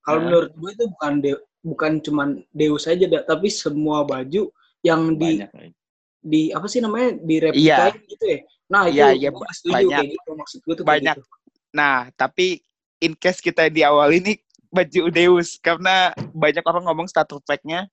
Kalau 0.00 0.18
Nah. 0.18 0.24
menurut 0.24 0.50
gue 0.52 0.70
itu 0.72 0.84
bukan 0.88 1.12
de- 1.18 1.44
bukan 1.60 1.92
cuman 1.98 2.28
Deus 2.50 2.86
aja 2.86 3.04
dah, 3.04 3.22
tapi 3.24 3.48
semua 3.48 4.02
baju 4.02 4.50
yang 4.80 5.02
di 5.12 5.38
Banyak. 5.38 5.50
ya. 5.52 5.70
di 6.18 6.50
apa 6.50 6.66
sih 6.66 6.78
namanya 6.78 7.14
direplikain 7.14 7.94
gitu 8.04 8.24
ya. 8.26 8.38
Nah, 8.68 8.82
itu 8.84 8.98
Iya, 8.98 9.06
iya, 9.16 9.30
setuju 9.30 9.70
banyak. 9.72 9.90
kayak 9.96 10.10
gitu 10.12 10.30
maksud 10.34 10.58
gue 10.60 10.74
tuh 10.74 10.84
Banyak. 10.84 11.14
gitu. 11.14 11.22
Nah, 11.70 11.96
tapi 12.12 12.58
in 12.98 13.14
case 13.14 13.38
kita 13.38 13.66
di 13.66 13.80
awal 13.80 14.10
ini 14.12 14.34
baju 14.68 15.02
Deus 15.08 15.56
karena 15.56 16.10
banyak 16.28 16.60
orang 16.60 16.84
ngomong 16.84 17.06
status 17.06 17.38
pack-nya 17.40 17.86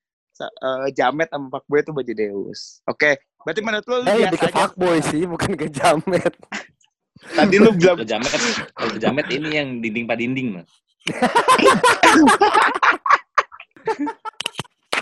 eh, 0.43 0.87
jamet 0.91 1.29
sama 1.31 1.47
fuckboy 1.53 1.79
itu 1.79 1.91
baju 1.95 2.13
Deus. 2.15 2.81
Oke, 2.89 3.17
berarti 3.43 3.61
menurut 3.63 3.85
lu, 3.87 3.95
lu 4.03 4.07
Eh, 4.09 4.15
lebih 4.27 4.39
biasa 4.39 4.47
ke 4.51 4.55
fuckboy 4.55 4.97
sih, 5.03 5.23
bukan 5.23 5.51
ke 5.55 5.67
jamet. 5.71 6.33
Tadi 7.37 7.55
lu 7.57 7.71
bilang 7.73 7.95
Kalau 8.03 8.09
jamet 8.11 8.31
kalau 8.75 8.95
jamet 8.99 9.25
ini 9.31 9.49
yang 9.55 9.79
dinding 9.79 10.05
pak 10.05 10.17
dinding 10.19 10.47
mah. 10.59 10.65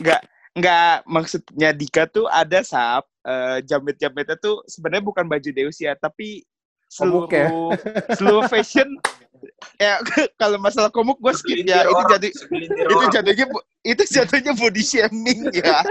nggak 0.04 0.22
nggak 0.54 1.08
maksudnya 1.10 1.74
Dika 1.74 2.06
tuh 2.06 2.30
ada 2.30 2.62
sap 2.62 3.08
eh, 3.25 3.63
jamet-jametnya 3.66 4.38
tuh 4.38 4.62
sebenarnya 4.70 5.04
bukan 5.04 5.25
baju 5.25 5.50
Deus 5.50 5.82
ya, 5.82 5.98
tapi 5.98 6.46
seluruh 6.94 7.26
Komuk 7.26 7.34
ya? 7.34 7.48
seluruh 8.14 8.44
fashion 8.46 8.90
ya 9.82 9.98
kalau 10.42 10.62
masalah 10.62 10.94
komuk 10.94 11.18
gue 11.18 11.34
skip 11.34 11.66
ya 11.66 11.82
itu 11.82 11.90
orang, 11.90 12.10
jadi 12.14 12.28
itu 12.30 13.46
bu- 13.50 13.66
itu 13.82 14.04
jatuhnya 14.08 14.54
body 14.54 14.84
shaming 14.86 15.50
ya. 15.52 15.82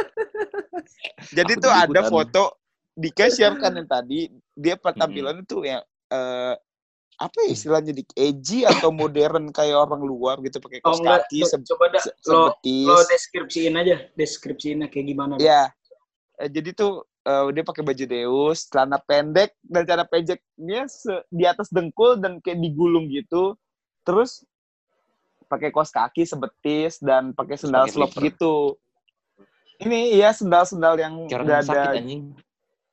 Jadi 1.36 1.52
Aku 1.58 1.62
tuh 1.64 1.72
ada 1.72 1.90
ikutan. 2.00 2.08
foto 2.08 2.44
Dika 2.92 3.26
share 3.28 3.56
kan 3.56 3.72
yang 3.72 3.88
tadi 3.88 4.28
dia 4.52 4.76
Mm-hmm. 4.76 4.84
penampilannya 4.84 5.44
tuh 5.48 5.64
yang 5.64 5.80
eh, 6.08 6.54
apa 7.16 7.36
ya 7.44 7.48
istilahnya 7.48 7.92
di 7.96 8.04
edgy 8.12 8.64
atau 8.64 8.92
modern 8.92 9.48
kayak 9.48 9.78
orang 9.78 10.00
luar 10.02 10.40
gitu 10.44 10.60
pakai 10.60 10.80
Oh, 10.82 10.92
kaos 10.92 11.00
enggak, 11.00 11.24
kaki 11.24 11.38
se- 11.46 11.64
coba 11.64 11.84
dah 11.88 12.02
se- 12.02 12.16
lo 12.28 12.52
sebetis. 12.52 12.86
lo 12.88 12.96
deskripsiin 13.06 13.74
aja, 13.76 13.96
deskripsiinnya 14.12 14.86
kayak 14.88 15.06
gimana. 15.08 15.34
Ya. 15.40 15.72
Eh, 16.36 16.48
jadi 16.48 16.72
tuh 16.72 17.04
eh, 17.26 17.46
dia 17.54 17.64
pakai 17.66 17.82
baju 17.82 18.04
Deus, 18.04 18.66
celana 18.66 18.98
pendek 19.02 19.54
dan 19.62 19.82
celana 19.86 20.06
pendeknya 20.06 20.82
di 21.30 21.44
atas 21.46 21.70
dengkul 21.70 22.18
dan 22.18 22.42
kayak 22.42 22.58
digulung 22.58 23.10
gitu. 23.10 23.54
Terus 24.02 24.42
pakai 25.46 25.68
kaos 25.68 25.92
kaki 25.92 26.24
sebetis 26.24 26.96
dan 26.98 27.36
pakai 27.36 27.60
sendal 27.60 27.84
slop 27.90 28.16
gitu. 28.16 28.80
Ini 29.82 30.14
ya 30.16 30.30
sendal-sendal 30.32 30.94
yang 30.96 31.26
sakit 31.28 31.68
ada. 31.68 31.98
anjing. 31.98 32.32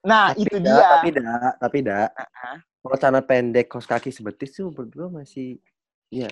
Nah, 0.01 0.31
tapi 0.31 0.41
itu 0.47 0.55
dak, 0.59 0.65
dia. 0.65 0.89
Tapi 0.89 1.09
dak, 1.11 1.53
tapi 1.59 1.77
dak. 1.85 2.09
Ah. 2.15 2.57
Kalau 2.79 2.95
celana 2.95 3.21
pendek, 3.21 3.67
kaos 3.67 3.83
kaki 3.83 4.09
sebetis 4.09 4.55
tuh 4.55 4.71
menurut 4.71 4.91
gua 4.95 5.07
masih, 5.21 5.59
iya, 6.07 6.31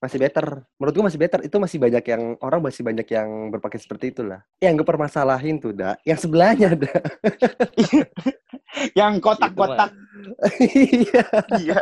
masih 0.00 0.18
better. 0.18 0.64
Menurut 0.80 0.94
gua 0.96 1.04
masih 1.12 1.20
better. 1.20 1.40
Itu 1.44 1.56
masih 1.60 1.76
banyak 1.76 2.04
yang 2.08 2.22
orang 2.40 2.60
masih 2.64 2.82
banyak 2.82 3.06
yang 3.06 3.28
berpakaian 3.52 3.84
seperti 3.84 4.16
itulah. 4.16 4.40
Yang 4.64 4.82
gue 4.82 4.86
permasalahin 4.88 5.60
tuh 5.60 5.76
dak, 5.76 6.00
yang 6.08 6.16
sebelahnya 6.16 6.72
dak. 6.82 7.04
Yang 8.96 9.12
kotak-kotak. 9.20 9.92
Iya. 10.58 11.24
Iya. 11.60 11.80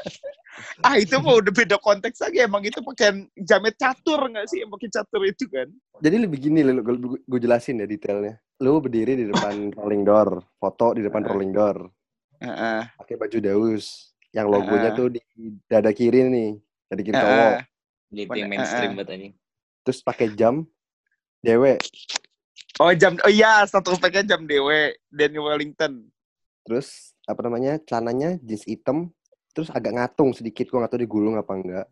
Ah, 0.83 0.99
itu 0.99 1.15
mah 1.23 1.39
udah 1.39 1.55
beda 1.55 1.79
konteks 1.79 2.19
lagi. 2.19 2.43
Emang 2.43 2.67
itu 2.67 2.83
pakaian 2.83 3.23
jamet 3.39 3.79
catur 3.79 4.27
nggak 4.27 4.51
sih? 4.51 4.67
Yang 4.67 4.71
pakai 4.75 4.89
catur 4.91 5.23
itu 5.23 5.45
kan? 5.47 5.69
Jadi 6.03 6.17
lebih 6.19 6.39
gini, 6.43 6.67
gue 7.23 7.39
jelasin 7.39 7.83
ya 7.83 7.87
detailnya. 7.87 8.35
Lu 8.59 8.83
berdiri 8.83 9.15
di 9.15 9.31
depan 9.31 9.71
rolling 9.79 10.03
door, 10.03 10.43
foto 10.59 10.99
di 10.99 11.07
depan 11.07 11.23
Heeh. 11.23 11.31
rolling 11.31 11.53
door, 11.55 11.79
Heeh. 12.43 12.91
pakai 12.99 13.15
baju 13.15 13.39
Deus, 13.39 14.11
yang 14.35 14.51
logonya 14.51 14.91
Heeh. 14.91 14.99
tuh 14.99 15.09
di 15.15 15.23
dada 15.71 15.95
kiri 15.95 16.27
nih, 16.27 16.51
dada 16.91 17.03
kiri 17.07 17.15
cowok. 17.15 17.55
Yang 18.12 18.49
mainstream 18.49 18.92
banget 18.97 19.09
anjing. 19.12 19.35
Terus 19.85 19.99
pakai 20.05 20.27
jam, 20.33 20.64
dewe. 21.44 21.77
Oh 22.79 22.92
jam, 22.94 23.16
oh 23.25 23.33
iya 23.33 23.64
satu 23.66 23.97
pakai 23.97 24.25
jam 24.25 24.44
dewe 24.44 24.97
Daniel 25.12 25.49
Wellington. 25.49 26.09
Terus 26.64 27.16
apa 27.29 27.40
namanya 27.44 27.81
celananya 27.85 28.37
jeans 28.40 28.64
hitam, 28.64 29.12
terus 29.53 29.68
agak 29.73 29.97
ngatung 29.97 30.33
sedikit, 30.37 30.68
gua 30.68 30.85
nggak 30.85 30.92
tahu 30.97 31.03
digulung 31.05 31.37
apa 31.37 31.53
enggak. 31.57 31.87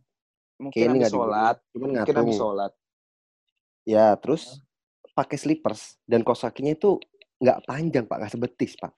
Mungkin 0.56 0.76
Kayak 0.76 0.88
ini 0.88 0.98
habis 1.04 1.12
sholat. 1.12 1.56
cuman 1.72 1.88
Mungkin 1.92 1.96
ngatung. 2.00 2.16
habis 2.24 2.36
sholat. 2.40 2.72
Ya, 3.84 4.06
terus 4.16 4.42
pakai 5.16 5.36
slippers 5.40 5.96
dan 6.04 6.20
kaos 6.24 6.44
kakinya 6.44 6.72
itu 6.76 7.00
nggak 7.40 7.58
panjang 7.68 8.04
pak, 8.08 8.16
nggak 8.20 8.32
sebetis 8.32 8.72
pak. 8.76 8.92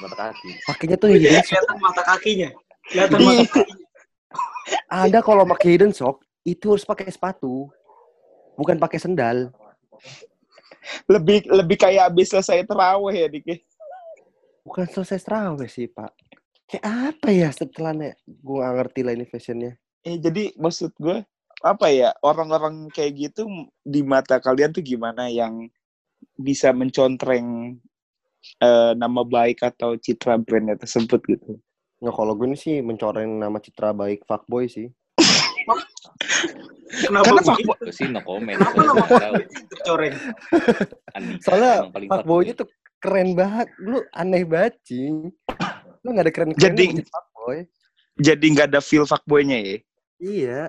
Mata 0.00 0.16
kaki. 0.32 0.50
Pakainya 0.64 0.96
tuh. 0.96 1.08
Kelihatan 1.12 1.76
mata 1.76 2.02
kakinya. 2.06 2.48
Kelihatan 2.88 3.18
mata 3.20 3.44
kakinya. 3.44 3.76
Anda 4.92 5.24
kalau 5.24 5.48
pakai 5.48 5.76
hidden 5.76 5.92
sock 5.96 6.22
itu 6.42 6.74
harus 6.74 6.86
pakai 6.86 7.08
sepatu, 7.08 7.70
bukan 8.58 8.76
pakai 8.76 8.98
sendal. 8.98 9.50
Lebih 11.06 11.46
lebih 11.46 11.76
kayak 11.78 12.10
habis 12.10 12.34
selesai 12.34 12.66
terawih 12.66 13.14
ya 13.14 13.28
Diki. 13.30 13.62
Bukan 14.66 14.86
selesai 14.90 15.22
terawih 15.22 15.70
sih 15.70 15.86
pak. 15.86 16.10
Kayak 16.66 17.14
apa 17.14 17.28
ya 17.30 17.48
setelahnya? 17.54 18.18
Gue 18.26 18.62
nggak 18.62 18.74
ngerti 18.78 19.00
lah 19.06 19.12
ini 19.14 19.26
fashionnya. 19.26 19.72
Eh 20.02 20.18
jadi 20.18 20.50
maksud 20.58 20.92
gue 20.98 21.22
apa 21.62 21.86
ya 21.94 22.10
orang-orang 22.26 22.90
kayak 22.90 23.30
gitu 23.30 23.46
di 23.86 24.02
mata 24.02 24.42
kalian 24.42 24.74
tuh 24.74 24.82
gimana 24.82 25.30
yang 25.30 25.70
bisa 26.34 26.74
mencontreng 26.74 27.78
eh, 28.58 28.92
nama 28.98 29.22
baik 29.22 29.62
atau 29.62 29.94
citra 29.94 30.42
brandnya 30.42 30.74
tersebut 30.74 31.22
gitu? 31.30 31.62
Nggak 32.02 32.14
kalau 32.14 32.32
gue 32.34 32.46
ini 32.46 32.58
sih 32.58 32.76
mencoreng 32.78 33.38
nama 33.38 33.56
citra 33.56 33.94
baik 33.94 34.26
fuckboy 34.26 34.66
sih. 34.66 34.90
Kenapa 36.92 37.24
Karena 37.24 37.40
fuckboy- 37.40 37.78
Gue 37.80 37.94
sih 37.94 38.06
no 38.06 38.20
comment. 38.20 38.58
Kenapa 38.58 38.74
nama 38.76 38.98
tahu. 38.98 39.06
fuckboy 39.06 39.42
itu 39.46 39.62
tercoreng? 39.70 40.14
Soalnya 41.40 41.74
fuckboy 41.88 42.42
itu 42.44 42.64
keren 42.98 43.28
banget. 43.32 43.68
Lu 43.78 44.02
aneh 44.12 44.42
banget, 44.42 44.74
cing. 44.82 45.30
Lu 46.02 46.08
nggak 46.10 46.26
ada 46.26 46.32
keren-keren 46.32 46.74
Jadi- 46.74 47.06
fuckboy. 47.06 47.58
Jadi 48.12 48.44
nggak 48.50 48.66
ada 48.68 48.80
feel 48.80 49.06
fuckboy-nya 49.06 49.56
ya? 49.56 49.76
Iya. 50.18 50.60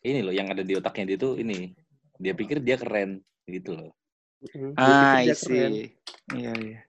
Ini 0.00 0.20
loh 0.20 0.30
yang 0.30 0.46
ada 0.46 0.60
di 0.60 0.72
otaknya 0.72 1.04
dia 1.08 1.18
tuh 1.18 1.34
ini. 1.36 1.74
Dia 2.16 2.32
pikir 2.32 2.60
dia 2.60 2.78
keren 2.78 3.18
gitu 3.44 3.74
loh. 3.74 3.90
Ah, 4.76 5.18
pikir 5.18 5.26
dia 5.26 5.34
I 5.34 5.34
keren. 5.34 5.70
see. 5.72 5.86
Iya, 6.32 6.52
iya. 6.54 6.80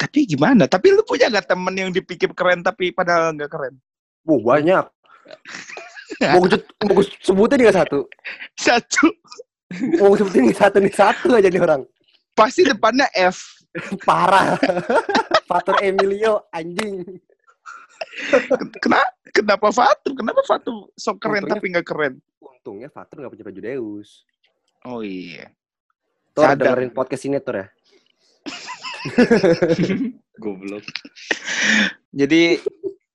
Tapi 0.00 0.24
gimana? 0.24 0.64
Tapi 0.64 0.96
lu 0.96 1.04
punya 1.04 1.28
gak 1.28 1.52
temen 1.52 1.74
yang 1.76 1.90
dipikir 1.92 2.32
keren 2.32 2.64
tapi 2.64 2.88
padahal 2.88 3.36
nggak 3.36 3.52
keren? 3.52 3.76
Wah, 4.24 4.40
banyak. 4.56 4.84
mau 6.34 6.40
gue 6.42 6.58
mau 6.88 6.92
gue 6.96 7.06
sebutin 7.20 7.60
nggak 7.60 7.78
satu? 7.84 8.08
Satu. 8.56 9.04
Mau 10.00 10.16
gue 10.16 10.18
sebutin 10.24 10.48
nih 10.48 10.56
satu 10.56 10.76
nih 10.80 10.94
satu 10.96 11.26
aja 11.36 11.48
nih 11.52 11.60
orang. 11.60 11.82
Pasti 12.32 12.64
depannya 12.64 13.06
F. 13.12 13.60
Parah. 14.08 14.56
Fatur 15.44 15.76
Emilio 15.84 16.48
anjing. 16.50 17.04
Kenapa? 18.80 19.12
Kenapa 19.30 19.68
Fatur? 19.70 20.12
Kenapa 20.16 20.40
Fatur 20.48 20.88
sok 20.96 21.20
keren 21.20 21.44
Untungnya- 21.44 21.60
tapi 21.60 21.66
nggak 21.76 21.86
keren? 21.86 22.14
Untungnya 22.40 22.88
Fatur 22.88 23.20
nggak 23.20 23.32
punya 23.36 23.46
baju 23.46 23.60
Deus. 23.60 24.24
Oh 24.88 25.04
iya. 25.04 25.52
Sadar. 26.32 26.72
dengerin 26.72 26.92
podcast 26.96 27.28
ini 27.28 27.36
Tor 27.42 27.56
ya. 27.60 27.66
Goblok. 30.36 30.84
Jadi 32.10 32.58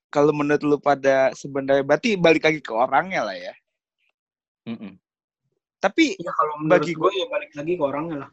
kalau 0.08 0.32
menurut 0.32 0.64
lu 0.64 0.78
pada 0.80 1.32
sebenarnya 1.36 1.84
berarti 1.84 2.16
balik 2.16 2.44
lagi 2.46 2.60
ke 2.62 2.72
orangnya 2.72 3.26
lah 3.26 3.36
ya. 3.36 3.54
Mm-mm. 4.66 4.96
Tapi 5.78 6.18
Ya 6.18 6.32
kalau 6.34 6.58
menurut 6.58 6.82
Bagi 6.82 6.94
gue 6.96 7.12
ya 7.14 7.26
balik 7.30 7.52
lagi 7.54 7.74
ke 7.78 7.84
orangnya 7.84 8.18
lah. 8.26 8.30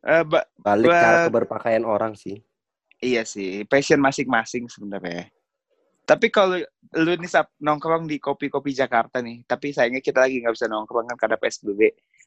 eh, 0.00 0.24
ba- 0.24 0.48
Balik 0.56 0.88
Buat- 0.88 1.00
cara 1.00 1.18
keberpakaian 1.28 1.84
orang 1.84 2.12
sih. 2.16 2.40
iya 3.00 3.24
sih, 3.24 3.64
passion 3.64 3.96
masing-masing 3.96 4.68
sebenarnya. 4.68 5.32
Tapi 6.04 6.28
kalau 6.28 6.60
lu 6.98 7.12
nih 7.16 7.30
Sap, 7.30 7.48
nongkrong 7.56 8.04
di 8.04 8.20
kopi-kopi 8.20 8.76
Jakarta 8.76 9.24
nih, 9.24 9.40
tapi 9.46 9.72
sayangnya 9.72 10.04
kita 10.04 10.20
lagi 10.20 10.36
nggak 10.36 10.52
bisa 10.52 10.68
nongkrong 10.68 11.08
kan 11.08 11.16
karena 11.16 11.36
PSBB. 11.40 11.80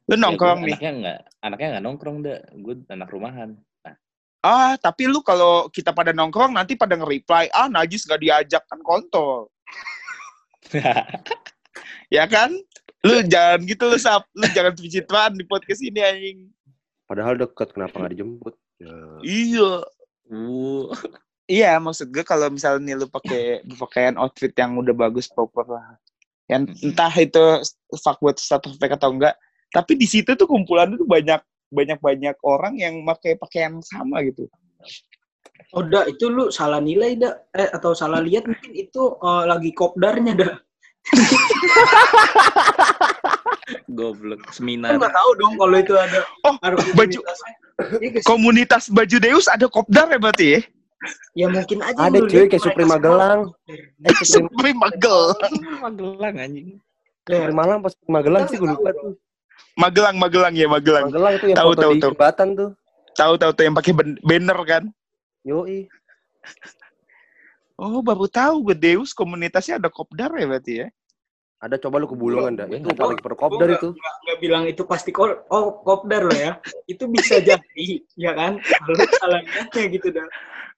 Lu 0.09 0.15
Ya, 0.15 0.21
nongkrong 0.23 0.59
gua 0.61 0.67
nih. 0.69 0.73
Anaknya 0.73 0.91
nggak, 0.97 1.19
anaknya 1.45 1.67
nggak 1.77 1.83
nongkrong 1.85 2.17
dah. 2.25 2.39
Gue 2.57 2.73
anak 2.89 3.09
rumahan. 3.11 3.49
Ah, 4.43 4.75
tapi 4.75 5.07
lu 5.07 5.23
kalau 5.23 5.71
kita 5.71 5.95
pada 5.95 6.11
nongkrong 6.11 6.51
nanti 6.51 6.75
pada 6.75 6.99
nge-reply, 6.99 7.47
ah 7.55 7.71
Najis 7.71 8.03
gak 8.03 8.19
diajak 8.19 8.63
kan 8.67 8.83
kontol. 8.83 9.47
Ya 12.13 12.29
kan? 12.29 12.53
Lu 13.01 13.25
jangan 13.25 13.65
gitu 13.65 13.89
lu 13.89 13.97
Sap. 13.97 14.29
Lu 14.37 14.45
jangan 14.53 14.77
pencitraan 14.77 15.33
di 15.33 15.43
podcast 15.43 15.81
ini 15.81 15.97
anjing. 15.97 16.39
Padahal 17.09 17.35
deket, 17.35 17.73
kenapa 17.73 17.99
nggak 17.99 18.13
dijemput? 18.13 18.53
Ya. 18.77 18.95
Iya. 19.25 19.71
uh, 20.29 20.87
Iya, 21.43 21.75
maksud 21.81 22.13
gue 22.13 22.23
kalau 22.23 22.47
misalnya 22.47 22.79
nih 22.85 22.95
lu 23.03 23.07
pakai 23.11 23.65
pakaian 23.75 24.15
outfit 24.15 24.53
yang 24.55 24.79
udah 24.79 24.95
bagus 24.95 25.27
proper 25.27 25.67
lah. 25.67 25.99
Yang 26.47 26.71
Mhm. 26.71 26.85
entah 26.93 27.13
itu 27.17 27.43
fuckboy 27.99 28.31
status 28.39 28.79
fake 28.79 28.95
atau 28.95 29.11
enggak, 29.11 29.35
tapi 29.75 29.99
di 29.99 30.07
situ 30.07 30.37
tuh 30.39 30.47
kumpulan 30.47 30.87
tuh 30.95 31.03
banyak 31.03 31.41
banyak 31.73 31.99
banyak 31.99 32.37
orang 32.45 32.77
yang 32.77 33.01
pakai 33.03 33.35
pakaian 33.35 33.81
sama 33.81 34.21
gitu. 34.23 34.45
Oh, 35.73 35.81
dah 35.81 36.05
itu 36.05 36.29
lu 36.29 36.53
salah 36.53 36.77
nilai 36.77 37.17
dah 37.17 37.33
eh 37.57 37.69
atau 37.73 37.97
salah 37.97 38.21
lihat 38.21 38.45
mungkin 38.45 38.71
itu 38.71 39.17
eh, 39.17 39.43
lagi 39.49 39.73
kopdarnya 39.73 40.33
dah. 40.37 40.53
goblok 43.97 44.41
seminar. 44.53 44.95
nggak 44.95 45.13
tahu 45.13 45.29
dong 45.39 45.53
kalau 45.59 45.77
itu 45.77 45.93
ada 45.95 46.19
Oh, 46.47 46.55
baju. 46.95 47.19
Iya 47.99 48.21
komunitas 48.23 48.87
baju 48.87 49.17
Deus 49.17 49.49
ada 49.49 49.65
kopdar 49.65 50.07
ya 50.13 50.19
berarti 50.21 50.45
ya? 50.57 50.61
Ya 51.35 51.47
mungkin 51.51 51.83
aja 51.83 52.07
Ada 52.07 52.23
cuy, 52.23 52.47
kayak 52.47 52.87
Magelang. 52.87 53.51
kopdar. 53.51 54.07
Eh, 54.07 54.15
Supreme, 54.23 54.47
Supreme 54.47 54.79
Magelang. 54.79 55.53
Magelang 55.83 56.35
anjing. 56.39 56.67
Pas 57.27 57.93
Magelang 58.07 58.43
sih 58.47 58.57
gue 58.61 58.69
lupa 58.69 58.89
tuh. 58.93 59.17
Magelang, 59.73 60.15
Magelang 60.15 60.53
ya, 60.53 60.67
Magelang. 60.67 61.09
Magelang 61.09 61.33
tuh 61.37 61.47
yang 61.49 61.57
Tahu, 61.57 61.69
foto 61.69 61.81
tahu, 61.81 61.91
di 61.91 61.99
tahu. 61.99 62.11
jembatan 62.13 62.47
tuh. 62.53 62.69
Tahu 63.13 63.33
tahu 63.37 63.51
tuh 63.51 63.63
yang 63.63 63.75
pakai 63.75 63.91
ban- 63.91 64.19
banner 64.21 64.59
kan? 64.63 64.83
Yoi. 65.43 65.89
Oh, 67.73 67.99
baru 67.99 68.25
tahu 68.25 68.69
gue 68.69 68.77
Deus 68.77 69.11
komunitasnya 69.11 69.81
ada 69.81 69.89
kopdar 69.89 70.29
ya 70.31 70.45
berarti 70.45 70.73
ya? 70.77 70.87
Ada 71.57 71.79
coba 71.79 71.95
lu 71.97 72.05
ke 72.05 72.13
Bulungan 72.13 72.53
dah. 72.53 72.67
Gua 72.67 72.75
Itu 72.75 72.91
paling 72.91 73.17
Gua 73.17 73.25
perkopdar 73.25 73.67
nggak- 73.67 73.79
itu. 73.79 73.89
nggak 73.95 74.15
nggak 74.19 74.37
bilang 74.39 74.63
itu 74.67 74.81
pasti 74.83 75.09
kol 75.09 75.31
oh 75.47 75.79
kopdar 75.79 76.21
lo 76.21 76.35
ya. 76.35 76.59
Itu 76.85 77.07
bisa 77.07 77.39
jadi, 77.39 77.87
ya 78.13 78.35
kan? 78.35 78.59
Kalau 78.59 78.95
salah 79.15 79.39
lihatnya 79.41 79.83
gitu 79.89 80.07
dah. 80.11 80.27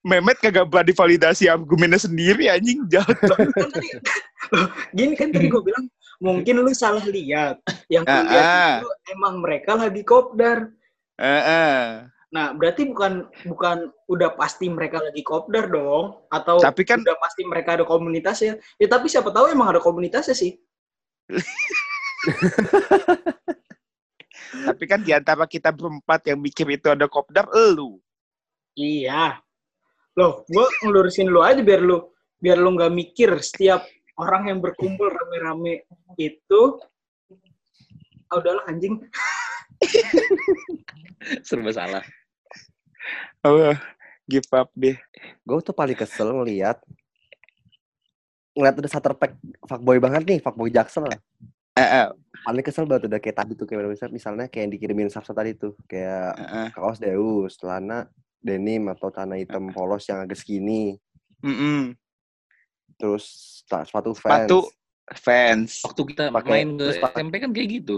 Mehmet 0.06 0.38
kagak 0.38 0.70
berani 0.70 0.94
validasi 0.94 1.50
argumennya 1.50 1.98
sendiri 1.98 2.46
anjing 2.48 2.86
jahat 2.86 3.18
banget. 3.18 3.50
Kan 3.50 3.70
loh, 4.54 4.68
gini 4.94 5.14
kan 5.18 5.34
tadi 5.34 5.50
gue 5.50 5.58
bilang 5.60 5.90
mungkin 6.20 6.62
lu 6.62 6.72
salah 6.76 7.04
lihat. 7.04 7.60
Yang 7.92 8.04
lu 8.08 8.20
lihat 8.32 8.46
ah. 8.46 8.76
itu 8.82 8.90
emang 9.12 9.40
mereka 9.42 9.76
lagi 9.76 10.02
kopdar. 10.04 10.72
Heeh. 11.20 12.10
Nah, 12.36 12.52
berarti 12.52 12.92
bukan 12.92 13.32
bukan 13.48 13.88
udah 14.12 14.36
pasti 14.36 14.68
mereka 14.68 15.00
lagi 15.00 15.24
kopdar 15.24 15.72
dong 15.72 16.28
atau 16.28 16.60
Tapi 16.60 16.84
kan 16.84 17.00
udah 17.00 17.16
pasti 17.22 17.48
mereka 17.48 17.80
ada 17.80 17.88
komunitasnya. 17.88 18.60
Ya 18.76 18.88
tapi 18.92 19.08
siapa 19.08 19.32
tahu 19.32 19.56
emang 19.56 19.72
ada 19.72 19.80
komunitasnya 19.80 20.36
sih. 20.36 20.60
tapi 24.68 24.84
kan 24.86 25.02
di 25.02 25.16
antara 25.16 25.48
kita 25.48 25.72
berempat 25.72 26.28
yang 26.28 26.44
mikir 26.44 26.68
itu 26.76 26.92
ada 26.92 27.08
kopdar 27.08 27.48
elu. 27.56 28.04
Iya. 28.76 29.40
Loh, 30.16 30.44
gue 30.48 30.66
ngelurusin 30.84 31.28
lu 31.32 31.40
aja 31.44 31.64
biar 31.64 31.80
lu 31.84 32.04
biar 32.40 32.60
lu 32.60 32.76
nggak 32.76 32.94
mikir 32.94 33.32
setiap 33.40 33.88
orang 34.16 34.52
yang 34.52 34.60
berkumpul 34.64 35.12
rame-rame 35.12 35.84
itu 36.16 36.62
ah, 38.32 38.40
udahlah 38.40 38.64
anjing. 38.68 39.00
Serba 41.48 41.72
salah. 41.74 42.04
Oh, 43.46 43.76
give 44.26 44.48
up 44.56 44.72
deh. 44.74 44.98
Gue 45.44 45.60
tuh 45.62 45.76
paling 45.76 45.98
kesel 45.98 46.32
ngeliat 46.32 46.80
ngeliat 48.56 48.76
udah 48.80 48.90
starter 48.90 49.14
pack 49.20 49.36
fuckboy 49.68 50.00
banget 50.00 50.24
nih, 50.24 50.40
fuckboy 50.40 50.72
jaksel 50.72 51.04
lah. 51.04 51.20
Eh, 51.76 51.84
eh, 51.84 52.08
Paling 52.48 52.64
kesel 52.64 52.88
banget 52.88 53.12
udah 53.12 53.20
kayak 53.20 53.36
tadi 53.44 53.52
tuh 53.52 53.68
kayak 53.68 53.84
misalnya, 53.84 54.14
misalnya 54.16 54.46
kayak 54.48 54.64
yang 54.64 54.74
dikirimin 54.80 55.12
Safsa 55.12 55.36
tadi 55.36 55.60
tuh, 55.60 55.76
kayak 55.92 56.40
eh, 56.40 56.56
eh. 56.64 56.68
kaos 56.72 57.04
Deus, 57.04 57.60
celana 57.60 58.08
denim 58.40 58.88
atau 58.88 59.12
celana 59.12 59.36
hitam 59.36 59.76
polos 59.76 60.08
yang 60.08 60.24
agak 60.24 60.40
skinny, 60.40 60.96
Mm-mm. 61.44 62.00
Terus 62.96 63.26
sepatu 63.66 64.12
Vans, 64.14 64.48
Sepatu 64.48 64.60
fans. 65.14 65.72
Waktu 65.84 66.02
kita 66.08 66.24
Pakai- 66.30 66.52
main 66.52 66.70
ke 66.72 66.82
terus 66.82 66.98
pakai- 66.98 67.22
SMP 67.22 67.34
kan 67.38 67.52
kayak 67.52 67.70
gitu. 67.72 67.96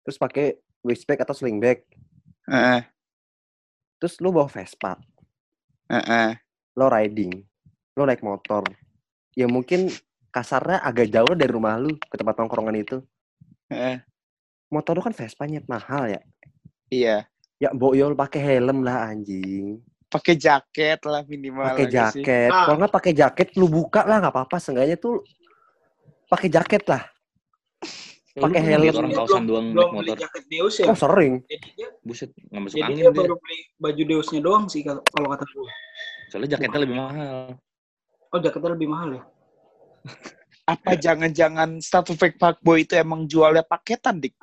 terus 0.00 0.16
pakai 0.16 0.46
waistbag 0.80 1.20
atau 1.20 1.34
sling 1.34 1.58
bag, 1.58 1.84
Eh, 2.46 2.56
eh, 2.56 2.82
terus 3.98 4.16
lu 4.18 4.30
bawa 4.30 4.48
Vespa, 4.48 4.96
eh, 5.86 6.00
eh. 6.00 6.30
lo 6.72 6.88
riding, 6.88 7.34
lo 7.92 8.02
naik 8.02 8.22
motor, 8.22 8.64
ya 9.32 9.44
mungkin 9.44 9.92
kasarnya 10.28 10.80
agak 10.80 11.10
jauh 11.10 11.34
dari 11.34 11.50
rumah 11.50 11.76
lu 11.76 11.92
ke 11.98 12.14
tempat 12.14 12.36
nongkrongan 12.36 12.76
itu. 12.76 12.98
Eh, 13.68 14.00
Motor 14.68 14.96
lu 14.96 15.02
kan 15.02 15.12
Vespa 15.12 15.44
nyet 15.44 15.64
mahal 15.64 16.08
ya. 16.08 16.20
Iya. 16.88 17.16
Ya 17.56 17.72
boyol 17.72 18.12
pakai 18.12 18.36
helm 18.38 18.84
lah 18.84 19.08
anjing. 19.08 19.80
Pakai 20.08 20.34
jaket 20.40 21.00
lah 21.04 21.20
minimal. 21.28 21.68
Pakai 21.68 21.86
sih. 21.88 21.94
jaket. 22.24 22.48
Ah. 22.48 22.64
Kalau 22.64 22.76
nggak 22.80 22.94
pakai 22.96 23.12
jaket 23.12 23.48
lu 23.60 23.68
buka 23.68 24.08
lah 24.08 24.24
nggak 24.24 24.32
apa-apa. 24.32 24.56
Seenggaknya 24.56 24.96
tuh 24.96 25.20
pakai 26.28 26.48
jaket 26.48 26.84
lah. 26.88 27.04
Lu 28.38 28.42
Pakai 28.48 28.60
helm. 28.62 28.88
orang 28.94 29.12
kaosan 29.12 29.44
belum, 29.44 29.48
doang 29.50 29.66
belum 29.74 29.88
naik 29.88 29.92
beli 29.98 30.10
motor. 30.14 30.22
jaket 30.24 30.44
Deus 30.48 30.74
ya. 30.80 30.86
Oh 30.88 30.96
sering. 30.96 31.34
Jadi 31.44 31.68
dia, 31.76 31.88
Buset, 32.00 32.30
nggak 32.32 32.60
masuk 32.64 32.76
angin 32.80 32.94
dia 32.96 33.10
dia. 33.10 33.18
baru 33.20 33.34
beli 33.36 33.58
baju 33.76 34.02
Deusnya 34.08 34.40
doang 34.40 34.64
sih 34.70 34.80
kalau 34.86 35.28
kata 35.28 35.44
gue. 35.44 35.72
Soalnya 36.32 36.48
jaketnya 36.56 36.80
lebih 36.86 36.96
mahal. 36.96 37.38
Oh 38.32 38.38
jaketnya 38.38 38.70
lebih 38.78 38.88
mahal 38.88 39.08
ya. 39.18 39.22
Apa 40.72 41.00
jangan-jangan 41.00 41.80
status 41.80 42.16
fake 42.16 42.36
fuckboy 42.36 42.84
itu 42.84 42.92
emang 42.96 43.24
jualnya 43.24 43.64
paketan, 43.64 44.20
Dik? 44.20 44.36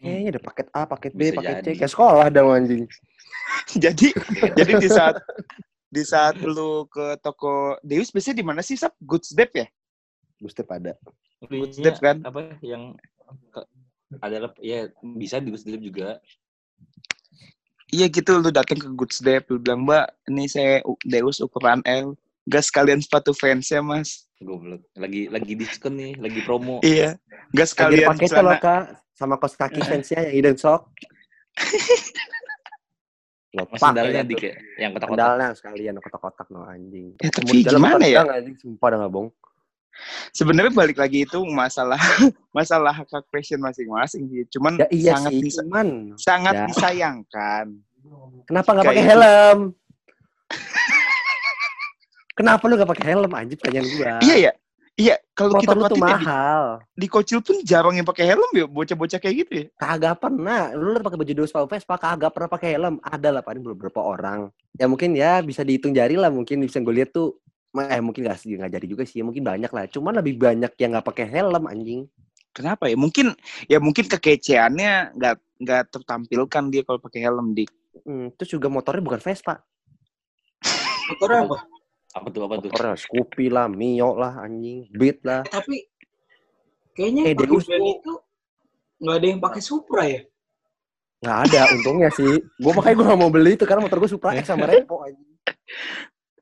Kayaknya 0.00 0.28
ada 0.34 0.40
paket 0.42 0.66
A, 0.72 0.80
paket 0.88 1.12
B, 1.14 1.20
Bisa 1.20 1.36
paket 1.38 1.54
C. 1.54 1.60
jadi. 1.62 1.72
Kayak 1.84 1.92
sekolah 1.92 2.26
dong 2.32 2.50
anjing. 2.50 2.84
jadi 3.84 4.08
jadi 4.56 4.72
di 4.80 4.88
saat 4.88 5.16
di 5.92 6.02
saat 6.08 6.40
lu 6.40 6.88
ke 6.88 7.20
toko 7.20 7.76
Deus 7.84 8.08
biasanya 8.08 8.36
di 8.40 8.46
mana 8.46 8.60
sih, 8.64 8.80
Sap? 8.80 8.96
Goods 8.96 9.36
Dep 9.36 9.52
ya? 9.52 9.66
Gusti 10.42 10.62
pada. 10.66 10.98
Belinya 11.42 11.94
Step 11.94 12.02
kan? 12.02 12.16
apa 12.26 12.58
yang 12.62 12.98
ke- 13.54 13.68
adalah 14.18 14.50
ya 14.58 14.90
bisa 15.02 15.38
di 15.38 15.54
Gusdip 15.54 15.78
juga. 15.78 16.18
Iya 17.92 18.08
gitu, 18.08 18.40
lu 18.40 18.48
datang 18.48 18.80
ke 18.80 18.88
Goods 18.88 19.20
Dep, 19.20 19.52
lu 19.52 19.60
bilang, 19.60 19.84
Mbak, 19.84 20.06
ini 20.32 20.48
saya 20.48 20.80
Deus 21.04 21.44
ukuran 21.44 21.84
L. 21.84 22.16
Gak 22.48 22.64
sekalian 22.66 22.98
sepatu 22.98 23.30
fansnya, 23.36 23.84
Mas. 23.84 24.26
Goblok. 24.40 24.82
Lagi 24.98 25.30
lagi 25.30 25.52
diskon 25.54 25.94
nih, 25.94 26.16
lagi 26.18 26.40
promo. 26.42 26.80
Iya. 26.82 27.20
Gak 27.52 27.68
Lagi 27.68 27.72
sekalian 27.76 28.08
pakai 28.16 28.26
loh 28.26 28.34
celana. 28.34 28.58
kak. 28.58 28.82
Sama 29.12 29.36
kos 29.38 29.54
kaki 29.54 29.80
fansnya 29.84 30.24
yang 30.26 30.34
hidden 30.34 30.56
sock. 30.58 30.88
Lo 33.52 33.68
Mas 33.68 33.76
pak 33.76 33.92
sendalnya 33.92 34.16
ya 34.16 34.24
di 34.24 34.32
tuh. 34.32 34.40
kayak 34.40 34.56
yang 34.76 34.90
kotak-kotak. 34.92 35.20
Sendalnya 35.20 35.46
sekalian 35.52 35.94
kotak-kotak 36.00 36.46
no 36.48 36.60
anjing. 36.64 37.06
Ya, 37.16 37.28
tapi 37.28 37.50
di 37.50 37.60
jalan 37.62 37.76
gimana 37.78 38.04
ya? 38.06 38.20
Anjing, 38.24 38.56
sumpah 38.56 38.86
dah 38.88 38.98
nggak 38.98 39.12
bohong. 39.12 39.30
Sebenarnya 40.32 40.72
balik 40.72 40.96
lagi 40.96 41.18
itu 41.22 41.38
masalah 41.44 42.00
masalah 42.56 42.92
hak 42.94 43.12
hak 43.12 43.26
fashion 43.28 43.60
masing-masing 43.60 44.24
sih. 44.26 44.48
Cuman 44.48 44.80
Ya 44.80 44.88
iya 44.88 45.12
sangat 45.14 45.30
sih, 45.30 45.40
disa- 45.44 45.60
cuman 45.62 45.86
sangat 46.16 46.54
Ya. 46.54 46.64
disayangkan. 46.66 47.66
kenapa 48.44 48.68
nggak 48.72 48.86
pakai 48.88 48.98
itu. 48.98 49.10
helm? 49.10 49.58
Kenapa 52.32 52.64
lu 52.64 52.74
nggak 52.74 52.88
pakai 52.88 53.06
helm 53.12 53.30
anjing 53.30 53.58
pertanyaan 53.60 53.86
gua? 53.92 54.12
Iya 54.24 54.36
ya. 54.40 54.52
Iya, 54.92 55.16
kalau 55.32 55.56
kita 55.56 55.72
perhatiin 55.72 56.04
ya, 56.04 56.04
di, 56.04 56.12
mahal. 56.20 56.64
di 56.92 57.06
Kocil 57.08 57.40
pun 57.40 57.56
jarang 57.64 57.96
yang 57.96 58.04
pakai 58.04 58.28
helm 58.28 58.50
ya, 58.52 58.68
bocah-bocah 58.68 59.18
kayak 59.24 59.36
gitu 59.44 59.52
ya. 59.52 59.64
Kagak 59.80 60.20
pernah. 60.20 60.68
Lu 60.76 60.92
liat 60.92 61.00
pakai 61.00 61.16
baju 61.16 61.32
dos 61.32 61.48
Vespa, 61.48 61.64
Vespa 61.64 61.94
kagak 61.96 62.30
pernah 62.36 62.50
pakai 62.52 62.76
helm. 62.76 63.00
Ada 63.00 63.28
lah 63.32 63.42
paling 63.42 63.64
beberapa 63.64 64.04
orang. 64.04 64.52
Ya 64.76 64.84
mungkin 64.84 65.16
ya 65.16 65.40
bisa 65.40 65.64
dihitung 65.64 65.96
jari 65.96 66.20
lah 66.20 66.28
mungkin 66.28 66.60
bisa 66.60 66.76
gue 66.84 66.92
lihat 66.92 67.16
tuh 67.16 67.40
eh 67.72 68.04
mungkin 68.04 68.28
nggak 68.28 68.36
sih 68.36 68.52
nggak 68.52 68.68
jadi 68.68 68.84
juga 68.84 69.04
sih 69.08 69.24
mungkin 69.24 69.48
banyak 69.48 69.72
lah 69.72 69.88
cuman 69.88 70.20
lebih 70.20 70.36
banyak 70.36 70.76
yang 70.76 70.92
nggak 70.92 71.08
pakai 71.08 71.24
helm 71.24 71.64
anjing 71.64 72.04
Kenapa 72.52 72.84
ya? 72.84 72.96
Mungkin 73.00 73.32
ya 73.64 73.80
mungkin 73.80 74.04
kekeceannya 74.12 75.16
nggak 75.16 75.36
nggak 75.64 75.82
tertampilkan 75.88 76.64
dia 76.68 76.82
kalau 76.84 77.00
pakai 77.00 77.24
helm 77.24 77.56
di. 77.56 77.64
hmm, 78.04 78.36
terus 78.36 78.56
juga 78.56 78.72
motornya 78.72 79.04
bukan 79.04 79.20
Vespa 79.20 79.60
Motornya 81.12 81.44
apa? 81.44 81.58
Apa 82.12 82.28
tuh 82.28 82.44
apa 82.44 82.60
tuh? 82.60 82.68
Motornya 82.68 82.96
Scoopy 83.00 83.46
lah, 83.48 83.66
Mio 83.72 84.12
lah, 84.20 84.44
anjing, 84.44 84.84
Beat 84.92 85.24
lah. 85.24 85.42
Tapi 85.48 85.88
kayaknya 86.92 87.32
Eh, 87.32 87.34
Deus 87.34 87.64
itu 87.64 88.12
nggak 89.00 89.16
ada 89.16 89.26
yang 89.26 89.40
pakai 89.40 89.62
Supra 89.64 90.04
ya? 90.04 90.20
Nggak 91.24 91.38
ada 91.48 91.60
untungnya 91.72 92.10
sih. 92.12 92.36
Gue 92.60 92.72
makanya 92.76 92.94
gue 93.00 93.06
gak 93.08 93.20
mau 93.20 93.30
beli 93.32 93.56
itu 93.56 93.64
karena 93.64 93.86
motor 93.86 94.02
gue 94.02 94.10
Supra 94.10 94.36
X 94.36 94.50
sama 94.50 94.68
Repo 94.68 95.00
anjing. 95.06 95.32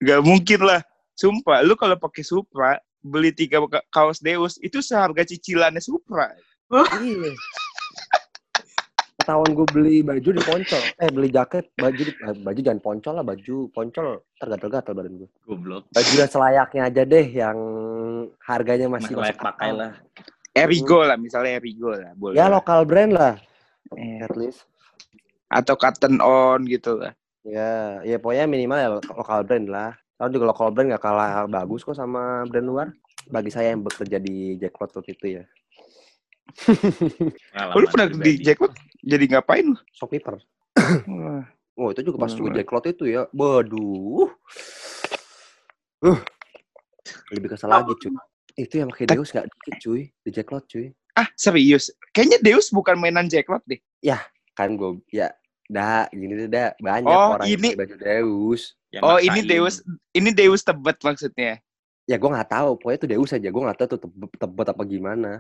Gak 0.01 0.21
mungkin 0.25 0.61
lah. 0.65 0.81
Sumpah, 1.13 1.61
lu 1.61 1.77
kalau 1.77 2.01
pakai 2.01 2.25
Supra, 2.25 2.81
beli 3.05 3.29
tiga 3.31 3.61
ka- 3.69 3.85
kaos 3.93 4.25
Deus, 4.25 4.57
itu 4.65 4.81
seharga 4.81 5.21
cicilannya 5.21 5.85
Supra. 5.85 6.33
Iya. 6.97 7.37
Ketahuan 9.31 9.55
gue 9.55 9.69
beli 9.71 9.97
baju 10.03 10.31
di 10.35 10.43
Poncol. 10.43 10.83
Eh 10.99 11.07
beli 11.07 11.31
jaket, 11.31 11.71
baju 11.79 12.03
di, 12.03 12.13
baju 12.19 12.59
jangan 12.59 12.83
Poncol 12.83 13.15
lah, 13.15 13.23
baju 13.23 13.57
Poncol 13.71 14.07
tergatal-gatal 14.35 14.91
badan 14.91 15.23
gue. 15.23 15.29
Goblok. 15.47 15.87
Baju 15.87 16.13
yang 16.19 16.27
selayaknya 16.27 16.83
aja 16.83 17.03
deh, 17.07 17.27
yang 17.31 17.59
harganya 18.43 18.91
masih 18.91 19.15
Masih 19.15 19.23
layak 19.23 19.39
masuk 19.39 19.47
pakai 19.47 19.71
akal. 19.71 19.79
lah. 19.79 19.93
Erigo 20.51 21.01
lah, 21.07 21.15
misalnya 21.15 21.63
Erigo 21.63 21.95
lah. 21.95 22.11
Boleh. 22.19 22.35
Ya 22.35 22.51
lokal 22.51 22.83
brand 22.83 23.15
lah, 23.15 23.39
Eh, 23.95 24.19
at 24.19 24.35
least. 24.35 24.67
Atau 25.47 25.79
Cotton 25.79 26.19
On 26.19 26.59
gitu 26.67 26.99
lah. 26.99 27.15
Ya, 27.47 28.03
ya 28.03 28.19
pokoknya 28.19 28.51
minimal 28.51 28.79
ya 28.83 28.89
lo- 28.91 29.07
lokal 29.15 29.47
brand 29.47 29.71
lah. 29.71 29.95
Kalau 30.19 30.31
juga 30.35 30.51
lokal 30.51 30.75
brand 30.75 30.91
gak 30.91 31.07
kalah 31.07 31.47
bagus 31.47 31.87
kok 31.87 31.95
sama 31.95 32.43
brand 32.51 32.67
luar. 32.67 32.89
Bagi 33.31 33.55
saya 33.55 33.71
yang 33.71 33.87
bekerja 33.87 34.19
di 34.19 34.59
Jackpot 34.59 34.91
waktu 34.91 35.15
itu 35.15 35.27
ya. 35.39 35.47
Oh, 37.75 37.79
lu 37.79 37.87
pernah 37.89 38.09
di 38.09 38.41
jackpot? 38.41 38.73
Jadi 39.01 39.25
ngapain 39.31 39.65
lu? 39.65 39.77
Shopkeeper. 39.93 40.39
Wah, 41.07 41.45
Oh, 41.75 41.89
itu 41.89 42.05
juga 42.05 42.21
pas 42.21 42.33
gue. 42.33 42.51
Jacklot 42.53 42.85
itu 42.93 43.05
ya. 43.09 43.25
Waduh. 43.33 44.29
Uh. 46.05 46.19
Lebih 47.33 47.57
kesel 47.57 47.73
lagi, 47.73 47.93
cuy. 47.97 48.13
Itu 48.53 48.75
yang 48.85 48.93
pakai 48.93 49.09
Deus 49.09 49.33
gak 49.33 49.49
dikit, 49.49 49.75
cuy. 49.81 50.13
Di 50.21 50.31
Jacklot, 50.31 50.69
cuy. 50.69 50.93
Ah, 51.17 51.29
serius? 51.35 51.89
Kayaknya 52.13 52.39
Deus 52.45 52.69
bukan 52.69 53.01
mainan 53.01 53.27
jackpot 53.27 53.65
deh. 53.65 53.81
Kan 54.53 54.77
gue, 54.77 55.01
ya, 55.09 55.33
dah, 55.67 56.05
gini 56.13 56.37
deh, 56.37 56.49
dah. 56.53 56.77
Banyak 56.77 57.09
Oh, 57.09 57.41
orang 57.41 57.49
ini- 57.49 57.73
baju 57.73 57.97
Deus. 57.97 58.77
Yang 58.93 59.03
Oh, 59.07 59.17
maksain. 59.17 59.31
ini 59.31 59.41
Deus, 59.47 59.75
ini 60.13 60.31
Deus 60.35 60.61
tebet 60.61 60.99
maksudnya. 61.01 61.53
Ya, 62.05 62.17
gue 62.19 62.29
gak 62.29 62.51
tahu. 62.51 62.77
Pokoknya 62.77 62.99
itu 62.99 63.09
Deus 63.09 63.31
aja. 63.31 63.49
Gue 63.49 63.63
gak 63.65 63.79
tahu 63.79 63.89
tuh 63.97 64.01
tebet, 64.05 64.31
tebet 64.37 64.67
apa 64.69 64.83
gimana. 64.85 65.31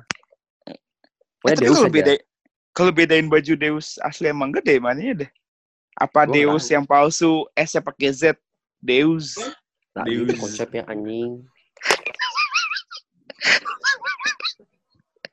Eh, 1.41 1.57
Pokoknya 1.57 1.57
tapi 1.57 1.65
Deus 1.67 1.77
kalau 1.81 1.91
beda 1.91 2.13
kalau 2.71 2.91
bedain 2.95 3.27
baju 3.27 3.53
Deus 3.57 3.87
asli 4.05 4.29
emang 4.29 4.53
gede 4.53 4.77
mananya 4.79 5.27
deh. 5.27 5.31
Apa 5.97 6.25
Gua 6.25 6.33
Deus 6.33 6.65
yang 6.71 6.87
palsu, 6.87 7.45
S-nya 7.53 7.83
pakai 7.83 8.13
Z. 8.15 8.23
Deus. 8.81 9.37
Nah, 9.93 10.07
gitu 10.07 10.33
Deus. 10.33 10.41
konsepnya 10.41 10.87
anjing. 10.87 11.45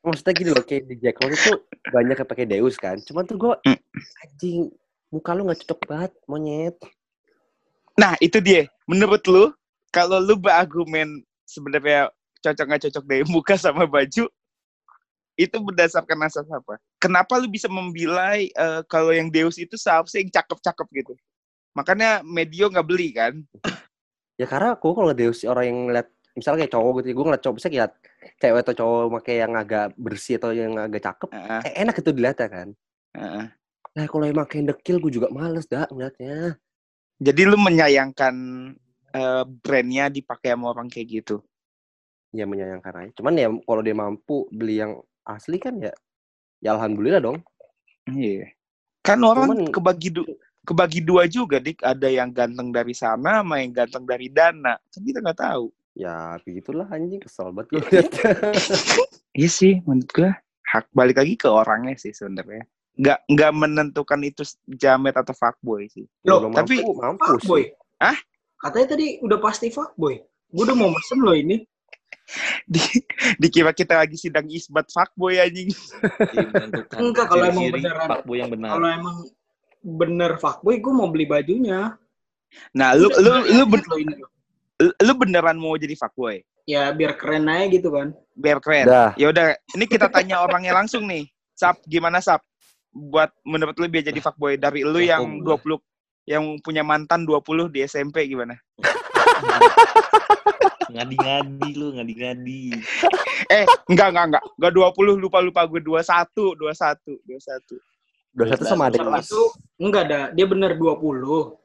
Maksudnya 0.01 0.33
gini 0.33 0.49
loh, 0.55 0.63
kayak 0.63 0.83
di 0.87 0.95
Jacklot 1.03 1.35
itu 1.35 1.53
banyak 1.91 2.15
yang 2.15 2.29
pakai 2.29 2.45
Deus 2.47 2.75
kan. 2.79 2.95
Cuman 3.03 3.27
tuh 3.27 3.35
gue, 3.35 3.53
Hmm. 3.67 3.79
anjing, 4.23 4.71
muka 5.11 5.35
lu 5.35 5.47
gak 5.51 5.59
cocok 5.67 5.79
banget, 5.83 6.11
monyet. 6.25 6.75
Nah, 7.99 8.15
itu 8.23 8.39
dia. 8.39 8.71
Menurut 8.87 9.23
lu, 9.27 9.51
kalau 9.91 10.23
lu 10.23 10.39
berargumen 10.39 11.23
sebenarnya 11.43 12.07
cocok 12.39 12.65
nggak 12.65 12.83
cocok 12.87 13.03
dari 13.03 13.23
muka 13.27 13.55
sama 13.59 13.83
baju, 13.83 14.31
itu 15.37 15.57
berdasarkan 15.61 16.17
asas 16.25 16.49
apa? 16.49 16.81
Kenapa 16.97 17.37
lu 17.37 17.47
bisa 17.47 17.69
membilai 17.69 18.49
eh, 18.49 18.81
kalau 18.89 19.13
yang 19.13 19.29
Deus 19.29 19.61
itu 19.61 19.77
seharusnya 19.77 20.25
yang 20.25 20.33
cakep-cakep 20.33 20.87
gitu? 21.05 21.13
Makanya 21.77 22.25
Medio 22.25 22.73
nggak 22.73 22.87
beli 22.89 23.13
kan? 23.13 23.37
Ya 24.41 24.49
karena 24.49 24.73
aku 24.73 24.97
kalau 24.97 25.13
Deus 25.13 25.45
orang 25.45 25.65
yang 25.69 25.79
ngeliat 25.89 26.07
misalnya 26.33 26.65
kayak 26.65 26.73
cowok 26.73 26.91
gitu, 27.01 27.07
gue 27.17 27.25
ngeliat 27.25 27.43
cowok 27.45 27.55
bisa 27.57 27.69
lihat 27.69 27.91
cewek 28.37 28.61
atau 28.65 28.75
cowok 28.77 29.01
pakai 29.21 29.35
yang 29.41 29.53
agak 29.57 29.93
bersih 29.97 30.37
atau 30.37 30.53
yang 30.53 30.73
agak 30.77 31.01
cakep, 31.01 31.29
Heeh, 31.33 31.61
eh, 31.65 31.73
enak 31.81 31.95
itu 31.97 32.09
dilihatnya 32.13 32.47
kan. 32.49 32.67
heeh. 33.17 33.45
Nah 33.97 34.05
kalau 34.05 34.25
yang 34.29 34.37
pakai 34.37 34.61
dekil 34.61 35.01
gue 35.01 35.11
juga 35.17 35.33
males 35.33 35.65
dah 35.65 35.89
ngeliatnya. 35.89 36.57
Jadi 37.17 37.41
lu 37.49 37.57
menyayangkan 37.57 38.35
eh, 39.17 39.43
brandnya 39.65 40.13
dipakai 40.13 40.53
sama 40.53 40.69
orang 40.69 40.85
kayak 40.85 41.07
gitu? 41.21 41.41
Ya 42.29 42.45
menyayangkan 42.45 42.93
aja. 42.93 43.11
Cuman 43.17 43.33
ya 43.33 43.49
kalau 43.65 43.81
dia 43.81 43.97
mampu 43.97 44.45
beli 44.53 44.77
yang 44.85 45.01
asli 45.27 45.59
kan 45.59 45.75
ya, 45.77 45.91
ya 46.63 46.73
alhamdulillah 46.73 47.19
dong. 47.19 47.39
Iya. 48.07 48.47
Kan 49.03 49.19
orang 49.21 49.51
Cuman- 49.51 49.71
kebagi 49.71 50.09
du 50.09 50.23
kebagi 50.63 50.99
dua 50.99 51.27
juga, 51.27 51.59
dik. 51.59 51.79
Ada 51.79 52.07
yang 52.07 52.31
ganteng 52.31 52.71
dari 52.71 52.91
sana, 52.91 53.43
sama 53.43 53.59
yang 53.59 53.71
ganteng 53.71 54.03
dari 54.03 54.27
dana. 54.27 54.79
Kan 54.87 55.01
kita 55.03 55.19
nggak 55.19 55.39
tahu. 55.39 55.67
Ya 55.97 56.37
begitulah 56.45 56.85
anjing 56.87 57.17
kesel 57.17 57.49
banget 57.51 57.67
gue 57.73 57.81
liatnya. 57.89 58.31
Iya 59.37 59.49
sih, 59.49 59.85
menurut 59.85 60.09
gua 60.09 60.31
hak 60.65 60.89
balik 60.91 61.21
lagi 61.21 61.37
ke 61.37 61.45
orangnya 61.45 61.93
sih 61.93 62.09
sebenarnya. 62.09 62.65
Nggak 62.97 63.19
nggak 63.29 63.51
menentukan 63.53 64.19
itu 64.25 64.41
jamet 64.65 65.13
atau 65.13 65.29
fuckboy 65.31 65.85
sih. 65.87 66.09
Loh, 66.25 66.41
Belum 66.41 66.53
tapi- 66.57 66.81
mampu, 66.81 66.91
mampu 66.97 67.25
Fuckboy. 67.37 67.61
sih. 67.61 67.73
Hah? 68.01 68.17
Katanya 68.57 68.87
tadi 68.97 69.21
udah 69.21 69.37
pasti 69.37 69.69
fuckboy. 69.69 70.17
Gue 70.49 70.63
udah 70.65 70.73
mau 70.73 70.89
mesen 70.89 71.21
loh 71.21 71.37
ini. 71.37 71.61
Di, 72.67 72.83
dikira 73.39 73.71
kita 73.71 74.03
lagi 74.03 74.19
sidang 74.19 74.51
isbat 74.51 74.91
fuckboy 74.91 75.39
anjing. 75.39 75.71
Iya, 76.35 76.47
menentukan 76.51 76.97
Enggak, 76.99 77.25
kalau 77.31 77.43
emang 77.47 77.71
beneran. 77.71 78.07
fuckboy 78.11 78.37
yang 78.37 78.51
benar. 78.51 78.69
Kalau 78.75 78.87
emang 78.91 79.17
bener 79.79 80.31
fuckboy, 80.35 80.75
gue 80.83 80.93
mau 80.93 81.07
beli 81.07 81.25
bajunya. 81.25 81.95
Nah, 82.75 82.95
lu 82.95 83.07
lu 83.15 83.31
lu, 83.47 83.63
ben- 83.67 83.87
lu 84.79 85.13
beneran 85.15 85.55
mau 85.55 85.79
jadi 85.79 85.95
fuckboy? 85.95 86.43
Ya 86.67 86.91
biar 86.91 87.15
keren 87.15 87.47
aja 87.47 87.71
gitu 87.71 87.95
kan. 87.95 88.11
Biar 88.35 88.59
keren. 88.59 88.85
Dah, 88.91 89.11
Ya 89.15 89.31
udah, 89.31 89.55
ini 89.71 89.87
kita 89.87 90.11
tanya 90.11 90.43
orangnya 90.43 90.75
langsung 90.75 91.07
nih. 91.07 91.31
Sap, 91.55 91.79
gimana 91.87 92.19
Sap? 92.19 92.43
Buat 92.91 93.31
menurut 93.47 93.79
lu 93.79 93.87
biar 93.87 94.03
jadi 94.03 94.19
fuckboy 94.19 94.59
dari 94.59 94.83
lu 94.83 94.99
Ya, 94.99 95.15
yang 95.15 95.39
kok 95.47 95.63
20 95.63 95.79
yang 96.27 96.43
punya 96.59 96.83
mantan 96.83 97.23
20 97.23 97.71
di 97.71 97.87
SMP 97.87 98.27
gimana? 98.27 98.59
Ngadi-ngadi 100.91 101.69
lu, 101.75 101.87
ngadi-ngadi. 101.97 102.61
Eh, 103.47 103.65
enggak 103.87 104.07
enggak 104.11 104.25
enggak. 104.33 104.43
Enggak 104.59 104.71
20, 104.75 105.23
lupa-lupa 105.23 105.61
gue 105.67 105.81
21, 105.83 106.55
21, 106.55 107.19
21. 107.27 107.79
dua 108.37 108.45
satu 108.53 108.63
sama 108.69 108.93
adik 108.93 109.01
Satu 109.01 109.09
kelas. 109.09 109.25
itu 109.25 109.43
enggak 109.81 110.03
ada, 110.09 110.19
dia 110.35 110.45
bener 110.45 110.77
20. 110.77 111.57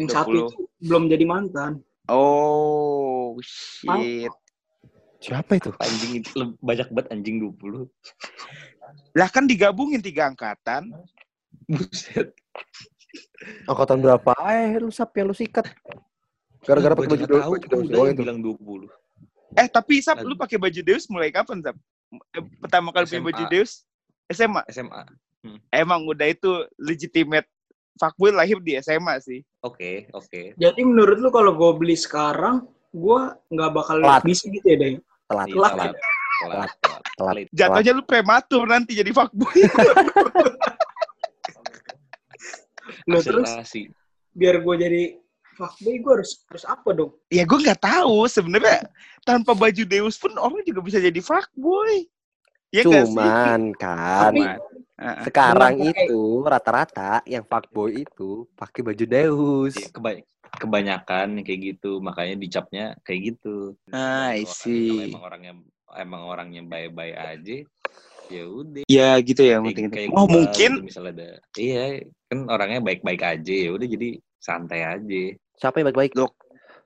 Yang 0.00 0.08
satu 0.10 0.30
20. 0.30 0.40
itu 0.40 0.60
belum 0.80 1.02
jadi 1.12 1.24
mantan. 1.28 1.72
Oh, 2.08 3.36
shit. 3.44 4.32
Siapa 5.20 5.56
itu? 5.56 5.72
Anjing 5.80 6.20
itu 6.20 6.32
banyak 6.60 6.88
banget 6.92 7.06
anjing 7.12 7.36
20. 7.40 7.88
Lah 9.16 9.28
kan 9.32 9.48
digabungin 9.48 10.04
tiga 10.04 10.28
angkatan. 10.28 10.92
Buset. 11.64 12.36
Angkatan 13.64 14.04
berapa? 14.04 14.36
Eh, 14.52 14.76
lu 14.76 14.92
sap 14.92 15.16
yang 15.16 15.32
lu 15.32 15.36
sikat. 15.36 15.64
Gara-gara 16.64 16.92
pakai 16.96 17.10
baju 17.12 17.24
Deus, 17.28 17.42
tahu, 17.44 17.52
baju 17.54 17.66
Deus 17.68 17.86
doang 17.92 18.08
itu. 18.10 18.20
bilang 18.24 18.38
20. 18.40 18.88
Eh, 19.54 19.68
tapi 19.70 19.94
Sap, 20.02 20.18
lu 20.24 20.34
pakai 20.34 20.58
baju 20.58 20.80
Deus 20.80 21.04
mulai 21.06 21.28
kapan, 21.30 21.60
Sap? 21.60 21.76
Eh, 22.34 22.44
Pertama 22.58 22.90
kali 22.90 23.04
punya 23.06 23.24
baju 23.30 23.44
Deus? 23.52 23.84
SMA. 24.32 24.64
SMA. 24.72 25.04
Emang 25.68 26.08
udah 26.08 26.24
itu 26.24 26.48
legitimate 26.80 27.44
fuckboy 28.00 28.32
lahir 28.32 28.58
di 28.64 28.74
SMA 28.80 29.20
sih. 29.20 29.40
Oke, 29.60 30.08
oke. 30.10 30.56
Jadi 30.56 30.80
menurut 30.82 31.20
lu 31.20 31.28
kalau 31.28 31.52
gue 31.54 31.70
beli 31.78 31.94
sekarang, 31.94 32.64
gue 32.90 33.20
nggak 33.52 33.70
bakal 33.70 34.00
Telat. 34.00 34.24
bisa 34.24 34.48
gitu 34.48 34.66
ya, 34.66 34.76
Day? 34.80 34.94
Telat. 35.28 35.46
Iya, 35.46 35.54
Telat. 35.54 35.72
telat. 35.72 35.92
Telat. 35.94 36.70
Telat. 36.80 37.02
Telat. 37.14 37.34
Late. 37.38 37.50
Jatuhnya 37.54 37.92
lu 37.94 38.02
prematur 38.02 38.62
nanti 38.66 38.92
jadi 38.96 39.10
fuckboy. 39.12 39.54
Nah, 43.04 43.20
terus 43.20 43.48
biar 44.32 44.64
gue 44.64 44.74
jadi 44.80 45.02
fuckboy, 45.54 45.94
gue 45.96 46.12
harus 46.18 46.32
harus 46.44 46.64
apa 46.66 46.88
dong? 46.90 47.10
ya 47.28 47.42
gue 47.42 47.58
nggak 47.58 47.80
tahu 47.80 48.26
sebenarnya 48.26 48.84
tanpa 49.22 49.54
baju 49.54 49.82
Deus 49.82 50.18
pun 50.18 50.34
orang 50.34 50.60
juga 50.62 50.80
bisa 50.82 50.98
jadi 50.98 51.18
fuckboy. 51.18 52.04
Ya 52.68 52.82
nggak 52.82 53.06
sih? 53.06 53.14
Cuman 53.14 53.60
kan 53.78 54.30
Tapi 54.30 54.42
Heeh. 54.94 55.22
sekarang 55.26 55.72
pakai- 55.78 56.06
itu 56.06 56.22
rata-rata 56.42 57.12
yang 57.24 57.42
fuckboy 57.42 58.02
itu 58.02 58.46
pakai 58.54 58.80
baju 58.82 59.04
Deus. 59.04 59.74
Iya, 59.74 59.88
keba- 59.90 60.26
kebanyakan 60.54 61.38
yang 61.38 61.44
kayak 61.44 61.60
gitu, 61.74 61.98
makanya 61.98 62.34
dicapnya 62.34 62.84
kayak 63.02 63.34
gitu. 63.34 63.74
Ah, 63.90 64.34
see. 64.46 64.90
kalau 64.90 65.02
emang 65.10 65.22
orangnya 65.22 65.52
emang 65.94 66.22
orangnya 66.26 66.62
bye-bye 66.62 67.14
aja, 67.14 67.56
ya 68.26 68.44
udah. 68.46 68.82
Ya 68.86 69.14
gitu 69.18 69.42
ya 69.42 69.58
Kayak- 69.58 69.62
mungkin. 69.62 69.84
kayak 69.90 70.08
Oh 70.10 70.26
gua 70.26 70.34
mungkin 70.42 70.70
gitu, 70.78 70.86
misalnya 70.86 71.12
ada 71.14 71.28
iya 71.54 71.84
kan 72.26 72.38
orangnya 72.46 72.80
baik-baik 72.82 73.22
aja 73.22 73.54
ya 73.54 73.70
udah 73.70 73.86
jadi 73.86 74.08
santai 74.38 74.80
aja 74.82 75.22
Siapa 75.54 75.78
yang 75.78 75.88
baik-baik? 75.88 76.12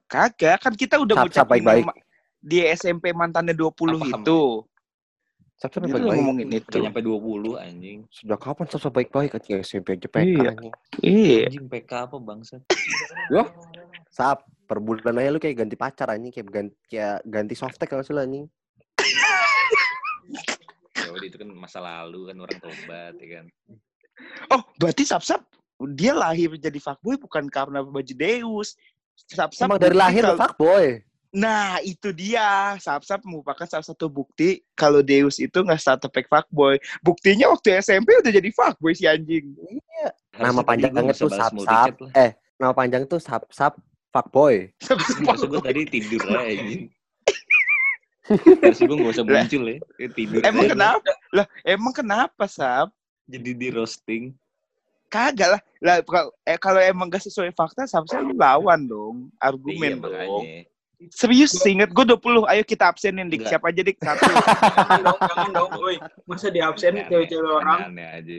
kagak 0.08 0.56
kan 0.58 0.72
kita 0.72 0.96
udah 0.96 1.20
ngucapin 1.20 1.60
baik-baik. 1.60 1.84
nama- 1.84 2.00
di 2.38 2.64
SMP 2.64 3.12
mantannya 3.12 3.52
20 3.52 3.98
Apa, 3.98 4.08
itu. 4.14 4.40
Siapa 5.54 5.74
yang 5.74 5.84
lu 5.84 5.92
baik-baik? 5.92 6.16
ngomongin 6.16 6.48
itu. 6.50 6.68
udah 6.70 6.80
nyampe 6.80 7.00
20 7.02 7.52
anjing 7.58 7.98
Sejak 8.08 8.38
kapan 8.38 8.64
siapa 8.64 8.88
baik-baik 8.90 9.30
anjing 9.34 9.58
SMP 9.58 9.86
aja 9.92 10.08
PK 10.08 10.24
Iya. 10.24 10.48
anjing. 10.50 10.72
Iya. 11.02 11.38
anjing 11.46 11.66
PK 11.66 11.92
apa 12.00 12.16
bangsa 12.16 12.56
Sap, 14.08 14.38
per 14.64 14.78
bulan 14.78 15.14
aja 15.14 15.28
lu 15.28 15.36
kayak 15.36 15.56
ganti 15.58 15.76
pacar 15.76 16.08
anjing 16.08 16.30
kayak 16.30 16.48
ganti 16.48 16.74
kayak 16.86 17.20
ganti 17.22 17.54
softtek 17.54 17.86
kalau 17.86 18.00
salah 18.00 18.22
anjing. 18.22 18.48
Ya 20.94 21.08
udah 21.08 21.26
itu 21.26 21.36
kan 21.36 21.48
masa 21.50 21.78
lalu 21.78 22.28
kan 22.28 22.36
orang 22.38 22.58
tobat 22.58 23.12
ya 23.14 23.26
kan. 23.34 23.46
Oh, 24.48 24.62
berarti 24.74 25.04
Sapsap 25.04 25.44
dia 25.94 26.10
lahir 26.10 26.50
jadi 26.58 26.78
fuckboy 26.78 27.14
bukan 27.16 27.46
karena 27.46 27.82
baju 27.82 28.14
Deus. 28.14 28.74
Sapsap 29.18 29.66
Emang 29.66 29.78
dari 29.78 29.94
lahir 29.94 30.22
kalau- 30.26 30.38
fuckboy. 30.38 31.02
Nah, 31.28 31.76
itu 31.84 32.08
dia. 32.10 32.72
Sapsap 32.80 33.20
merupakan 33.22 33.68
salah 33.68 33.84
satu 33.84 34.08
bukti 34.08 34.64
kalau 34.72 35.04
Deus 35.04 35.36
itu 35.36 35.60
nggak 35.60 35.76
starter 35.76 36.08
pack 36.08 36.24
fuckboy. 36.26 36.80
Buktinya 37.04 37.52
waktu 37.52 37.76
SMP 37.78 38.16
udah 38.16 38.32
jadi 38.32 38.48
fuckboy 38.48 38.96
si 38.96 39.04
anjing. 39.04 39.52
Nama 40.34 40.62
tadi 40.62 40.88
panjangnya 40.88 41.02
gua 41.04 41.06
nggak 41.12 41.20
tuh 41.20 41.30
sap 41.30 41.52
sap. 41.60 41.94
lah. 42.00 42.10
Eh, 42.16 42.30
nama 42.56 42.72
panjang 42.72 43.02
tuh 43.04 43.20
sap 43.20 43.44
sap 43.52 43.76
fuckboy. 44.08 44.72
Harusnya 44.80 45.46
gue 45.52 45.60
tadi 45.60 45.80
tidur 45.84 46.22
aja 46.32 46.40
anjing. 46.48 46.82
Harusnya 48.64 48.84
gue 48.88 48.96
gak 49.00 49.12
usah 49.12 49.24
Lah. 49.24 49.32
muncul 49.44 49.62
ya. 49.68 49.76
Tidur 50.12 50.40
emang 50.44 50.64
aja. 50.64 50.72
kenapa? 50.76 51.10
Lah, 51.32 51.46
emang 51.64 51.92
kenapa, 51.92 52.44
Sap? 52.44 52.88
Jadi 53.24 53.50
di 53.52 53.68
roasting. 53.68 54.32
Kagak 55.08 55.48
lah. 55.56 55.60
Lah 55.80 55.96
kalau 56.04 56.28
eh, 56.44 56.58
kalau 56.60 56.80
emang 56.80 57.08
gak 57.08 57.24
sesuai 57.24 57.50
fakta, 57.52 57.88
seharusnya 57.88 58.20
lu 58.20 58.36
lawan 58.36 58.84
dong. 58.84 59.16
Argumen 59.40 59.96
Iya, 59.98 60.00
dong. 60.00 60.12
makanya. 60.12 60.60
Serius, 61.14 61.54
inget 61.62 61.94
gue 61.94 62.04
20. 62.04 62.42
Ayo 62.44 62.62
kita 62.66 62.90
absenin, 62.90 63.30
Dik. 63.30 63.46
Enggak. 63.46 63.50
Siapa 63.54 63.66
aja, 63.70 63.80
Dik? 63.86 63.96
Satu. 64.02 64.22
Jangan 64.26 65.00
dong, 65.00 65.18
jangan 65.22 65.50
dong. 65.54 65.70
Woi, 65.78 65.96
masa 66.26 66.46
di 66.50 66.58
absen 66.58 66.92
Aneh, 66.92 67.06
cewek-cewek 67.06 67.50
orang? 67.54 67.78
Aneh 67.86 68.08
aja. 68.10 68.36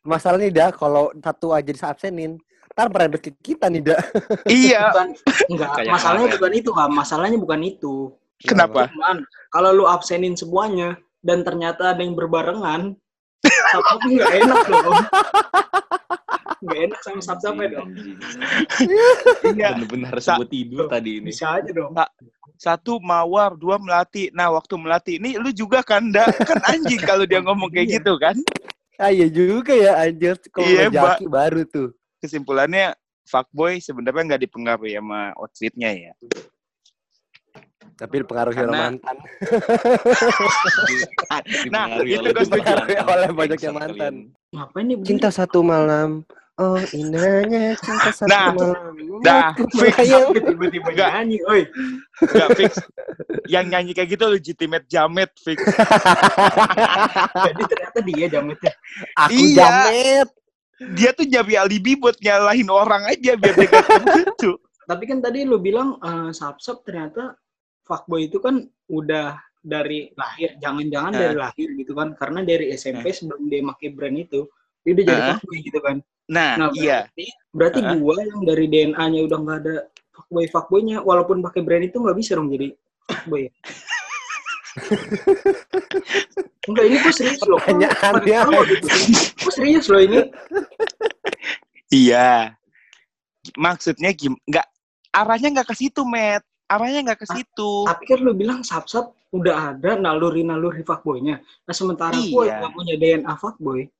Masalahnya 0.00 0.48
dah 0.48 0.70
kalau 0.72 1.12
satu 1.12 1.52
aja 1.52 1.68
disabsenin, 1.68 2.40
ntar 2.72 2.88
merembet 2.88 3.20
ke 3.20 3.30
kita 3.44 3.68
nih 3.68 3.84
dah. 3.84 4.00
iya. 4.48 4.88
Bukan, 4.88 5.08
enggak. 5.52 5.70
Kayak 5.76 5.92
Masalahnya 5.92 6.26
apa? 6.26 6.36
bukan 6.40 6.52
itu, 6.56 6.70
Kak. 6.72 6.88
Masalahnya 6.88 7.38
bukan 7.38 7.60
itu. 7.60 7.94
Kenapa? 8.40 8.88
Cuman, 8.88 9.16
kalau 9.52 9.70
lu 9.76 9.84
absenin 9.84 10.32
semuanya, 10.32 10.96
dan 11.20 11.44
ternyata 11.44 11.92
ada 11.92 12.00
yang 12.00 12.16
berbarengan, 12.16 12.96
sap 13.76 13.84
nggak 14.00 14.32
enak 14.40 14.64
loh. 14.72 14.96
Enak 16.80 17.00
sama 17.04 17.20
sap-sapnya 17.20 17.66
dong. 17.76 17.88
Anjing. 17.92 18.16
Iya. 19.52 19.68
Sa- 20.18 20.40
gue 20.40 20.48
tidur 20.48 20.88
tadi 20.88 21.20
ini. 21.20 21.28
Bisa 21.28 21.60
aja 21.60 21.70
dong. 21.70 21.92
Satu 22.56 23.00
mawar, 23.00 23.56
dua 23.56 23.76
melati. 23.80 24.28
Nah, 24.32 24.52
waktu 24.52 24.74
melati 24.76 25.12
ini 25.16 25.36
lu 25.40 25.48
juga 25.52 25.80
kan, 25.80 26.08
Da? 26.08 26.28
Kan 26.28 26.60
anjing 26.64 27.00
kalau 27.00 27.24
dia 27.24 27.40
ngomong 27.40 27.68
kayak 27.72 27.88
Iya. 27.88 27.96
gitu 28.00 28.12
kan. 28.20 28.36
Ah 29.00 29.08
iya 29.08 29.32
juga 29.32 29.72
ya 29.72 29.96
anjir. 29.96 30.36
Kalau 30.52 30.68
Iya, 30.68 30.92
ngejaki 30.92 31.24
baru 31.24 31.64
tuh. 31.64 31.88
Kesimpulannya, 32.20 32.92
fuckboy 33.24 33.80
sebenarnya 33.80 34.36
nggak 34.36 34.42
dipengaruhi 34.44 34.92
sama 34.92 35.32
outfitnya 35.40 35.88
ya. 35.88 36.12
Tapi 37.96 38.24
dipengaruhi 38.24 38.60
oleh 38.60 38.72
mantan. 38.76 39.16
Nah, 41.68 41.84
itu 42.00 42.28
setuju. 42.28 42.44
Dipengaruhi 42.44 42.96
oleh 43.00 43.28
banyaknya 43.32 43.70
Bangsat 43.72 43.88
mantan. 43.88 44.14
Ngapain 44.52 44.84
nih? 44.84 44.96
Cinta 45.04 45.28
satu 45.32 45.60
malam. 45.64 46.24
Oh 46.60 46.76
indahnya 46.92 47.72
cinta 47.74 48.12
satu 48.12 48.28
Nah, 48.28 48.52
malam. 48.52 48.92
dah, 49.24 49.40
Aku 49.56 49.64
fix. 49.72 49.96
tiba-tiba 50.36 50.88
Nggak. 50.92 51.10
nyanyi, 51.16 51.36
oi. 51.48 51.62
Nggak 52.20 52.48
fix. 52.54 52.72
Yang 53.48 53.64
nyanyi 53.66 53.92
kayak 53.96 54.08
gitu 54.12 54.24
legitimate 54.28 54.84
jamet 54.84 55.32
fix. 55.34 55.56
Jadi 57.48 57.62
ternyata 57.64 57.98
dia 58.02 58.26
jametnya. 58.28 58.72
Aku 59.16 59.32
Iya. 59.32 59.56
jamet. 59.56 60.28
Dia 60.96 61.12
tuh 61.12 61.24
jadi 61.24 61.60
alibi 61.60 61.92
buat 61.94 62.16
nyalahin 62.16 62.68
orang 62.68 63.04
aja 63.04 63.36
biar 63.36 63.52
dia 63.52 63.68
gak 63.68 63.84
gitu. 64.16 64.56
Tapi 64.82 65.04
kan 65.04 65.20
tadi 65.20 65.44
lu 65.44 65.60
bilang 65.60 65.96
eh, 65.98 66.30
sap-sap 66.30 66.80
ternyata 66.82 67.36
fuckboy 67.84 68.28
itu 68.28 68.36
kan 68.36 68.64
udah 68.86 69.36
dari 69.56 70.08
lahir, 70.14 70.56
jangan-jangan 70.56 71.12
Eh. 71.12 71.18
dari 71.18 71.36
lahir 71.36 71.68
gitu 71.74 71.92
kan. 71.92 72.16
Karena 72.16 72.40
dari 72.40 72.72
SMP 72.72 73.12
sebelum 73.12 73.44
dia 73.46 73.60
pakai 73.62 73.88
brand 73.92 74.16
itu, 74.18 74.48
dia 74.80 74.92
udah 74.92 75.04
jadi 75.04 75.20
Eh. 75.20 75.28
fuckboy 75.34 75.58
gitu 75.60 75.78
kan. 75.78 75.96
Nah, 76.26 76.50
Nah, 76.56 76.68
iya. 76.72 76.98
berarti, 77.04 77.26
berarti 77.50 77.80
Heeh. 77.82 77.96
gua 77.98 78.16
yang 78.20 78.40
dari 78.42 78.64
DNA-nya 78.66 79.20
udah 79.24 79.38
nggak 79.38 79.58
ada 79.60 79.74
fuckboy 80.10 80.46
fuckboynya, 80.46 80.96
walaupun 81.00 81.40
pakai 81.40 81.60
brand 81.60 81.84
itu 81.84 81.96
nggak 81.96 82.16
bisa 82.16 82.32
dong 82.34 82.48
jadi 82.48 82.70
fuckboy. 83.04 83.42
ya? 83.42 83.52
Enggak, 86.68 86.84
ini 86.86 86.96
gue 86.96 87.12
serius 87.12 87.42
loh. 87.44 87.58
Pertanyaannya. 87.58 88.40
Gue 89.34 89.52
serius 89.52 89.86
loh 89.90 89.98
ini. 89.98 90.20
Iya. 91.90 92.54
Maksudnya 93.56 94.14
gim 94.14 94.38
nggak 94.44 94.66
arahnya 95.10 95.48
nggak 95.50 95.68
ke 95.68 95.76
situ, 95.76 96.06
Matt. 96.06 96.46
Arahnya 96.70 97.02
nggak 97.02 97.20
ke 97.20 97.28
situ. 97.28 97.72
Tapi 97.82 98.04
kan 98.06 98.18
lu 98.22 98.30
bilang 98.30 98.62
sap-sap 98.62 99.10
udah 99.34 99.74
ada 99.74 99.98
naluri-naluri 99.98 100.86
fuckboynya. 100.86 101.42
Nah 101.42 101.74
sementara 101.74 102.14
gue 102.14 102.30
Iya. 102.46 102.62
nggak 102.62 102.72
punya 102.72 102.94
DNA 102.94 103.34
fuckboy, 103.34 103.90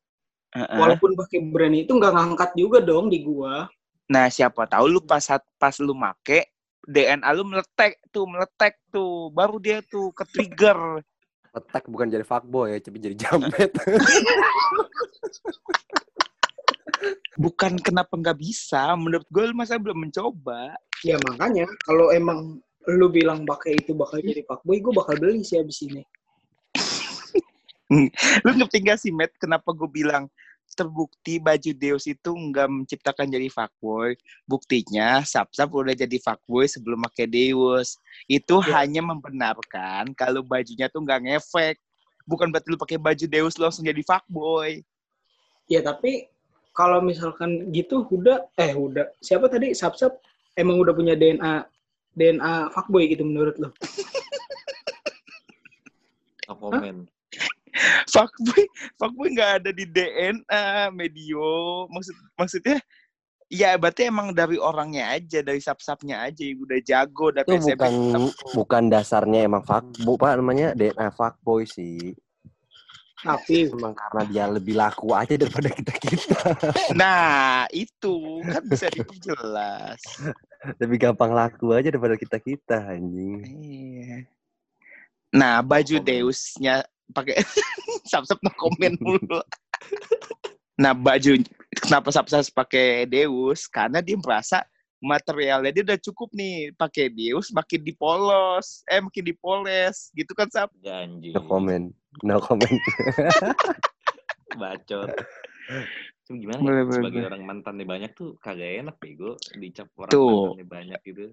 Heeh. 0.51 0.79
walaupun 0.83 1.15
pakai 1.15 1.47
brand 1.47 1.77
itu 1.79 1.95
nggak 1.95 2.11
ngangkat 2.11 2.51
juga 2.59 2.83
dong 2.83 3.07
di 3.07 3.23
gua. 3.23 3.71
Nah, 4.11 4.27
siapa 4.27 4.67
tahu 4.67 4.91
lu 4.91 4.99
pas 4.99 5.23
pas 5.55 5.75
lu 5.79 5.95
make 5.95 6.51
DNA 6.83 7.31
lu 7.39 7.47
meletek 7.47 8.03
tuh, 8.11 8.27
meletek 8.27 8.75
tuh. 8.91 9.31
Baru 9.31 9.63
dia 9.63 9.79
tuh 9.87 10.11
ke 10.11 10.27
trigger. 10.27 11.07
Letak 11.55 11.87
bukan 11.87 12.11
jadi 12.11 12.27
fuckboy 12.27 12.75
ya, 12.75 12.79
tapi 12.83 12.99
jadi 12.99 13.15
jamet. 13.15 13.71
Bukan 17.41 17.81
kenapa 17.81 18.13
nggak 18.13 18.37
bisa. 18.37 18.93
Menurut 18.93 19.25
gue 19.33 19.45
lu 19.49 19.55
masa 19.57 19.81
belum 19.81 20.05
mencoba. 20.05 20.77
Ya 21.01 21.17
makanya 21.25 21.65
kalau 21.89 22.13
emang 22.13 22.61
lu 22.85 23.07
bilang 23.09 23.49
pakai 23.49 23.81
itu 23.81 23.97
bakal 23.97 24.21
jadi 24.21 24.45
fuckboy, 24.45 24.85
gue 24.85 24.93
bakal 24.93 25.17
beli 25.17 25.41
sih 25.41 25.57
abis 25.57 25.89
ini. 25.89 26.05
Lu 28.47 28.51
ngerti 28.55 28.79
gak 28.87 28.99
sih, 29.03 29.11
Matt, 29.11 29.35
kenapa 29.37 29.75
gue 29.75 29.91
bilang 29.91 30.31
terbukti 30.71 31.43
baju 31.43 31.71
Deus 31.75 32.07
itu 32.07 32.31
nggak 32.31 32.69
menciptakan 32.71 33.27
jadi 33.27 33.51
fuckboy. 33.51 34.15
Buktinya, 34.47 35.19
Sap-Sap 35.27 35.67
udah 35.75 35.99
jadi 35.99 36.15
fuckboy 36.23 36.71
sebelum 36.71 37.03
pakai 37.11 37.27
Deus. 37.27 37.99
Itu 38.31 38.63
Ya. 38.63 38.83
hanya 38.83 39.03
membenarkan 39.03 40.15
kalau 40.15 40.47
bajunya 40.47 40.87
tuh 40.87 41.03
nggak 41.03 41.27
ngefek. 41.27 41.77
Bukan 42.23 42.55
berarti 42.55 42.71
lu 42.71 42.79
pakai 42.79 42.99
baju 43.03 43.25
Deus 43.27 43.59
lu 43.59 43.67
langsung 43.67 43.83
jadi 43.83 43.99
fuckboy. 44.07 44.87
Ya 45.67 45.83
tapi 45.83 46.31
kalau 46.71 47.03
misalkan 47.03 47.67
gitu 47.75 48.07
Huda, 48.07 48.47
eh 48.55 48.71
Huda, 48.71 49.11
siapa 49.19 49.51
tadi 49.51 49.75
Sap-Sap 49.75 50.23
emang 50.55 50.79
udah 50.79 50.95
punya 50.95 51.19
DNA 51.19 51.67
DNA 52.15 52.71
fuckboy 52.71 53.11
gitu 53.11 53.27
menurut 53.27 53.59
lo? 53.59 53.75
No 56.51 56.59
comment. 56.59 57.07
Fuckboy, 58.15 58.65
fuckboy 58.99 59.29
nggak 59.35 59.53
ada 59.63 59.71
di 59.71 59.85
DNA, 59.87 60.91
medio. 60.95 61.87
Maksud 61.91 62.17
maksudnya 62.39 62.79
Ya 63.51 63.75
berarti 63.75 64.07
emang 64.07 64.31
dari 64.31 64.63
orangnya 64.63 65.11
aja, 65.11 65.43
dari 65.43 65.59
sap-sapnya 65.59 66.23
aja 66.23 66.39
yang 66.47 66.63
udah 66.63 66.79
jago 66.87 67.35
dari 67.35 67.51
itu 67.51 67.67
SMP. 67.67 67.83
bukan 67.83 67.95
bukan 68.55 68.83
dasarnya 68.87 69.43
emang 69.43 69.67
fuckboy, 69.67 70.15
Pak 70.15 70.39
namanya 70.39 70.71
DNA 70.79 71.11
fuckboy 71.11 71.67
sih. 71.67 72.15
Tapi 73.21 73.69
Emang 73.69 73.93
karena 73.93 74.23
dia 74.31 74.45
lebih 74.49 74.79
laku 74.79 75.13
aja 75.13 75.37
daripada 75.37 75.69
kita-kita. 75.69 76.39
Nah, 77.01 77.69
itu 77.69 78.41
kan 78.47 78.63
bisa 78.65 78.89
diperjelas. 78.89 80.01
lebih 80.81 81.11
gampang 81.11 81.35
laku 81.35 81.77
aja 81.77 81.93
daripada 81.93 82.17
kita-kita 82.17 82.81
anjing. 82.81 83.41
Iya. 83.45 84.17
Nah, 85.37 85.61
baju. 85.61 86.01
Deusnya 86.01 86.87
pakai 87.13 87.39
sap-sap 88.11 88.39
no 88.43 88.51
komen 88.57 88.97
mulu. 89.01 89.41
nah, 90.79 90.97
baju 90.97 91.41
kenapa 91.85 92.09
sap-sap 92.11 92.47
pakai 92.55 93.07
Deus? 93.07 93.67
Karena 93.71 94.03
dia 94.03 94.17
merasa 94.19 94.63
materialnya 95.01 95.73
dia 95.73 95.85
udah 95.85 95.99
cukup 95.99 96.29
nih 96.37 96.77
pakai 96.77 97.09
Deus 97.09 97.49
makin 97.57 97.81
dipolos, 97.81 98.85
eh 98.85 99.01
makin 99.01 99.25
dipoles, 99.25 100.13
gitu 100.13 100.33
kan 100.37 100.47
sap? 100.53 100.69
Janji. 100.85 101.33
No 101.33 101.41
comment. 101.49 101.89
No 102.21 102.37
comment. 102.39 102.81
Bacot. 104.61 105.09
Itu 106.27 106.37
gimana 106.37 106.61
Boleh, 106.61 106.83
ya? 106.83 106.85
boleh, 106.85 106.97
Sebagai 107.01 107.21
boleh. 107.23 107.29
orang 107.33 107.43
mantannya 107.49 107.87
banyak 107.89 108.11
tuh 108.13 108.37
kagak 108.45 108.85
enak 108.85 108.97
bego 109.01 109.35
dicap 109.57 109.89
orang 109.97 110.13
Tuh. 110.13 110.29
mantannya 110.53 110.67
banyak 110.69 111.01
gitu. 111.09 111.25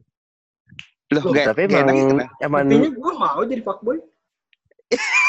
Loh, 1.08 1.22
Loh, 1.24 1.32
nggak 1.32 1.46
Tapi 1.52 1.62
enak 1.68 1.80
emang 1.82 1.98
nah. 2.20 2.28
emang 2.44 2.62
buktinya 2.68 2.92
gue 2.96 3.14
mau 3.20 3.42
jadi 3.44 3.62
fuckboy. 3.64 3.98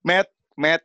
Matt, 0.00 0.28
Matt, 0.56 0.82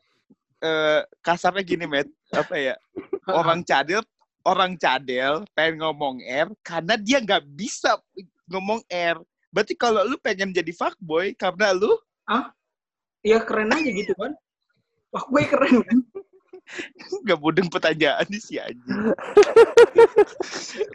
eh, 0.59 1.01
kasarnya 1.23 1.63
gini, 1.63 1.85
Matt, 1.87 2.07
apa 2.35 2.55
ya? 2.55 2.75
Orang 3.39 3.65
cadel, 3.65 4.03
orang 4.45 4.77
cadel 4.77 5.41
pengen 5.57 5.81
ngomong 5.81 6.21
R 6.21 6.53
karena 6.61 6.93
dia 7.01 7.17
nggak 7.17 7.41
bisa 7.57 7.97
ngomong 8.45 8.85
R. 8.85 9.17
Berarti 9.49 9.73
kalau 9.73 10.05
lu 10.05 10.21
pengen 10.21 10.53
jadi 10.53 10.69
fuckboy 10.69 11.33
karena 11.33 11.73
lu 11.73 11.97
ya 13.25 13.41
keren 13.41 13.73
aja 13.73 13.89
gitu 13.89 14.13
kan. 14.13 14.37
Fuckboy 15.09 15.43
keren 15.49 15.81
kan. 15.81 15.99
Gak 17.29 17.37
mudeng 17.37 17.69
pertanyaan 17.69 18.25
nih 18.25 18.41
si 18.41 18.57
anjing. 18.57 19.13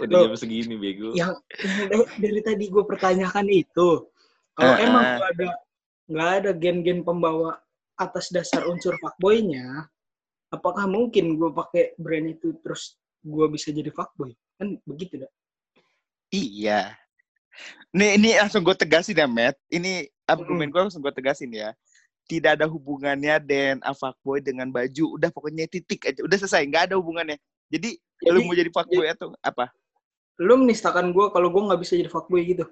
Udah 0.02 0.26
jam 0.26 0.34
segini 0.34 0.74
bego. 0.74 1.14
yang, 1.14 1.38
dari, 1.86 2.02
dari 2.18 2.40
tadi 2.42 2.64
gue 2.66 2.82
pertanyakan 2.82 3.46
itu 3.46 4.10
kalau 4.58 4.74
Eh, 4.74 4.82
emang 4.82 5.02
eh. 5.06 5.14
nggak 5.14 5.30
ada 5.30 5.48
nggak 6.10 6.30
ada 6.42 6.50
gen-gen 6.58 7.06
pembawa 7.06 7.62
atas 8.00 8.32
dasar 8.32 8.64
unsur 8.64 8.96
fuckboy-nya 8.96 9.84
apakah 10.48 10.88
mungkin 10.88 11.36
gue 11.36 11.50
pakai 11.52 11.92
brand 12.00 12.32
itu 12.32 12.56
terus 12.64 12.96
gue 13.20 13.46
bisa 13.52 13.68
jadi 13.68 13.92
fuckboy 13.92 14.32
kan 14.56 14.80
begitu 14.88 15.20
dah 15.20 15.30
Iya. 16.30 16.94
Nih, 17.90 18.14
ini 18.14 18.38
langsung 18.38 18.62
gue 18.62 18.70
tegasin 18.78 19.18
ya, 19.18 19.26
Matt. 19.26 19.58
Ini 19.66 20.06
argumen 20.30 20.70
gue 20.70 20.78
langsung 20.78 21.02
gue 21.02 21.10
tegasin 21.10 21.50
ya. 21.50 21.74
Tidak 22.30 22.54
ada 22.54 22.70
hubungannya 22.70 23.42
DNA 23.42 23.90
fuckboy 23.98 24.38
dengan 24.38 24.70
baju. 24.70 25.18
Udah 25.18 25.34
pokoknya 25.34 25.66
titik 25.66 26.06
aja. 26.06 26.22
Udah 26.22 26.38
selesai. 26.38 26.70
Nggak 26.70 26.86
ada 26.86 27.02
hubungannya. 27.02 27.34
Jadi, 27.66 27.98
jadi 27.98 28.30
lu 28.30 28.46
mau 28.46 28.54
jadi 28.54 28.70
fuckboy 28.70 29.10
atau 29.10 29.34
apa? 29.42 29.74
lu 30.40 30.56
menistakan 30.56 31.12
gue 31.12 31.26
kalau 31.36 31.52
gue 31.52 31.62
nggak 31.68 31.80
bisa 31.84 32.00
jadi 32.00 32.08
fuckboy 32.08 32.40
gitu 32.48 32.64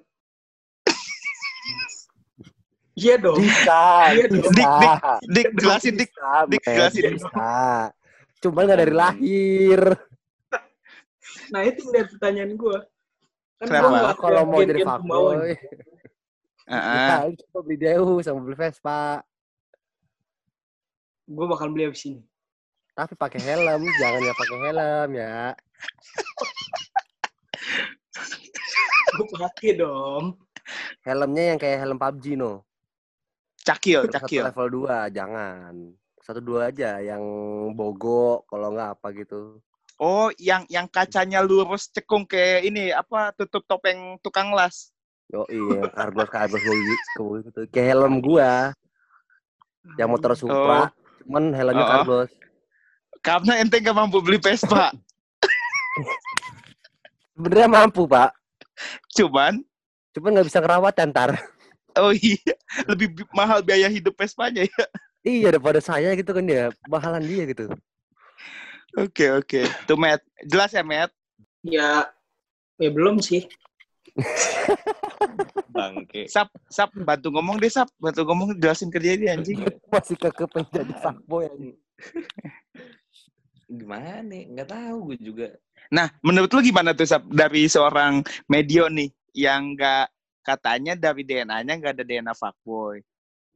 iya 2.99 3.15
dong 3.15 3.39
Bisa, 3.39 3.81
Iya 4.15 4.25
dong. 4.27 4.43
Dik, 4.51 4.67
dik, 4.67 4.93
Dik, 5.31 5.47
jelasin, 5.55 5.93
Dik. 5.95 6.11
Dik, 6.51 6.63
jelasin. 6.67 7.03
Bisa. 7.15 7.51
Cuman 8.43 8.63
nggak 8.67 8.79
dari 8.83 8.93
lahir. 8.93 9.81
nah 11.53 11.61
itu 11.63 11.81
dari 11.89 12.05
pertanyaan 12.11 12.53
gue 12.53 12.77
kan 13.59 13.67
Kenapa? 13.67 14.15
Kalau 14.15 14.43
mau 14.47 14.63
jadi 14.63 14.87
fuckboy, 14.87 15.51
Heeh. 16.69 17.35
coba 17.35 17.59
beli 17.65 17.77
Deus 17.81 18.23
sama 18.23 18.39
beli 18.39 18.55
Vespa. 18.55 19.19
gue 21.29 21.45
bakal 21.45 21.69
beli 21.69 21.85
abis 21.85 22.09
ini 22.09 22.21
Tapi 22.97 23.13
pakai 23.13 23.37
helm, 23.43 23.85
jangan 24.01 24.21
ya 24.23 24.33
pakai 24.33 24.57
helm 24.65 25.09
ya. 25.13 25.37
gue 29.19 29.27
pakai 29.35 29.71
dong 29.77 30.37
Helmnya 31.03 31.43
yang 31.53 31.59
kayak 31.59 31.81
helm 31.81 31.97
PUBG 31.97 32.37
no. 32.37 32.61
Cakil, 33.63 34.07
Satu 34.07 34.15
cakil. 34.15 34.43
level 34.47 34.67
2, 34.87 35.09
jangan. 35.11 35.73
Satu 36.19 36.45
dua 36.45 36.69
aja 36.69 37.01
yang 37.01 37.23
bogo 37.73 38.45
kalau 38.45 38.69
nggak 38.69 39.01
apa 39.01 39.07
gitu. 39.17 39.57
Oh, 39.97 40.29
yang 40.37 40.61
yang 40.69 40.85
kacanya 40.85 41.41
lurus 41.41 41.89
cekung 41.89 42.29
kayak 42.29 42.69
ini 42.69 42.93
apa 42.93 43.33
tutup 43.33 43.65
topeng 43.65 44.21
tukang 44.21 44.53
las. 44.53 44.93
Yo 45.27 45.49
iya, 45.49 45.89
karbos 45.89 46.29
karbos 46.29 46.61
gitu. 46.61 47.49
Kayak 47.73 47.97
helm 47.97 48.21
gua 48.21 48.77
yang 49.97 50.13
motor 50.13 50.37
Supra, 50.37 50.93
cuman 51.25 51.49
helmnya 51.49 51.81
Oh. 51.81 51.89
karbos. 51.97 52.29
Karena 53.25 53.59
ente 53.59 53.81
gak 53.81 53.97
mampu 53.97 54.21
beli 54.21 54.37
Vespa. 54.37 54.93
Sebenarnya 57.33 57.67
mampu 57.67 58.05
pak, 58.05 58.31
Cuman, 59.17 59.59
cuman 60.13 60.29
nggak 60.37 60.47
bisa 60.47 60.61
ngerawat 60.61 60.93
ntar. 61.11 61.35
Oh 61.97 62.13
iya, 62.13 62.53
lebih 62.85 63.07
bi- 63.15 63.31
mahal 63.33 63.65
biaya 63.65 63.89
hidup 63.89 64.13
Vespanya 64.19 64.67
ya. 64.67 64.83
Iya 65.25 65.47
daripada 65.55 65.81
saya 65.83 66.15
gitu 66.15 66.31
kan 66.31 66.45
ya, 66.47 66.69
mahalan 66.87 67.23
dia 67.25 67.43
gitu. 67.49 67.67
Oke, 68.97 69.29
oke. 69.35 69.61
Tuh, 69.85 69.97
Matt. 69.99 70.25
Jelas 70.47 70.73
ya, 70.73 70.81
Matt? 70.81 71.13
ya 71.59 72.07
ya 72.79 72.89
belum 72.89 73.19
sih 73.19 73.43
Bangke. 75.75 76.25
Sap, 76.31 76.49
Sap, 76.71 76.89
bantu 76.95 77.29
ngomong 77.31 77.59
deh, 77.59 77.69
Sap. 77.69 77.91
Bantu 77.99 78.25
ngomong, 78.25 78.57
jelasin 78.57 78.89
kerja 78.89 79.15
dia, 79.15 79.37
anjing. 79.37 79.59
Masih 79.93 80.17
kekeh 80.17 80.47
pengen 80.49 80.71
jadi 80.73 80.93
fuckboy 80.99 81.47
anjing. 81.47 81.77
Gimana? 83.69 84.35
Nggak 84.49 84.69
tahu 84.71 84.97
gue 85.13 85.17
juga. 85.21 85.47
Nah, 85.93 86.09
menurut 86.25 86.49
lu 86.51 86.59
gimana 86.65 86.91
tuh, 86.97 87.05
Sap? 87.05 87.23
Dari 87.29 87.69
seorang 87.69 88.25
medio 88.49 88.89
nih, 88.89 89.13
yang 89.37 89.77
nggak 89.77 90.09
katanya 90.41 90.93
dari 90.95 91.23
DNA-nya 91.23 91.73
nggak 91.79 91.93
ada 91.99 92.05
DNA 92.05 92.33
fuckboy. 92.35 93.03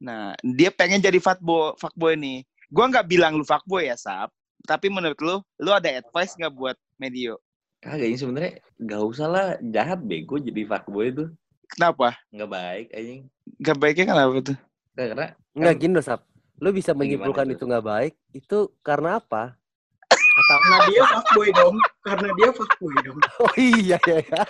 Nah, 0.04 0.36
dia 0.42 0.68
pengen 0.74 1.00
jadi 1.00 1.16
fuckboy, 1.18 1.78
fuckboy 1.80 2.14
nih. 2.18 2.44
Gua 2.68 2.90
nggak 2.90 3.06
bilang 3.08 3.38
lu 3.38 3.44
fuckboy 3.46 3.88
ya, 3.88 3.96
Sap. 3.96 4.32
Tapi 4.64 4.88
menurut 4.88 5.18
lu, 5.20 5.36
lu 5.60 5.70
ada 5.72 5.88
advice 5.92 6.34
nggak 6.36 6.54
buat 6.54 6.76
medio? 6.96 7.36
Kagak 7.84 8.08
ini 8.08 8.16
sebenarnya 8.16 8.52
nggak 8.80 9.02
usah 9.04 9.26
lah 9.28 9.46
jahat 9.60 10.00
bego 10.00 10.40
jadi 10.40 10.64
fuckboy 10.64 11.12
itu. 11.12 11.24
Kenapa? 11.68 12.16
Nggak 12.32 12.50
baik 12.50 12.86
anjing. 12.92 13.20
Gak 13.60 13.76
baiknya 13.76 14.04
kenapa 14.12 14.32
tuh? 14.40 14.58
Nggak, 14.94 15.06
karena 15.10 15.26
Nggak 15.54 15.74
gini 15.78 15.92
loh, 15.94 16.04
Sap. 16.04 16.20
Lu 16.58 16.70
bisa 16.70 16.90
menyimpulkan 16.94 17.46
itu 17.50 17.62
nggak 17.66 17.86
baik, 17.86 18.14
itu 18.34 18.58
karena 18.82 19.18
apa? 19.22 19.58
Atau 20.34 20.56
karena 20.58 20.76
dia 20.84 21.02
fuckboy 21.06 21.48
dong 21.50 21.76
karena 22.02 22.28
dia 22.34 22.48
fuckboy 22.50 22.94
dong 23.00 23.18
Oh 23.38 23.52
iya 23.54 23.96
iya. 24.02 24.18
iya. 24.20 24.42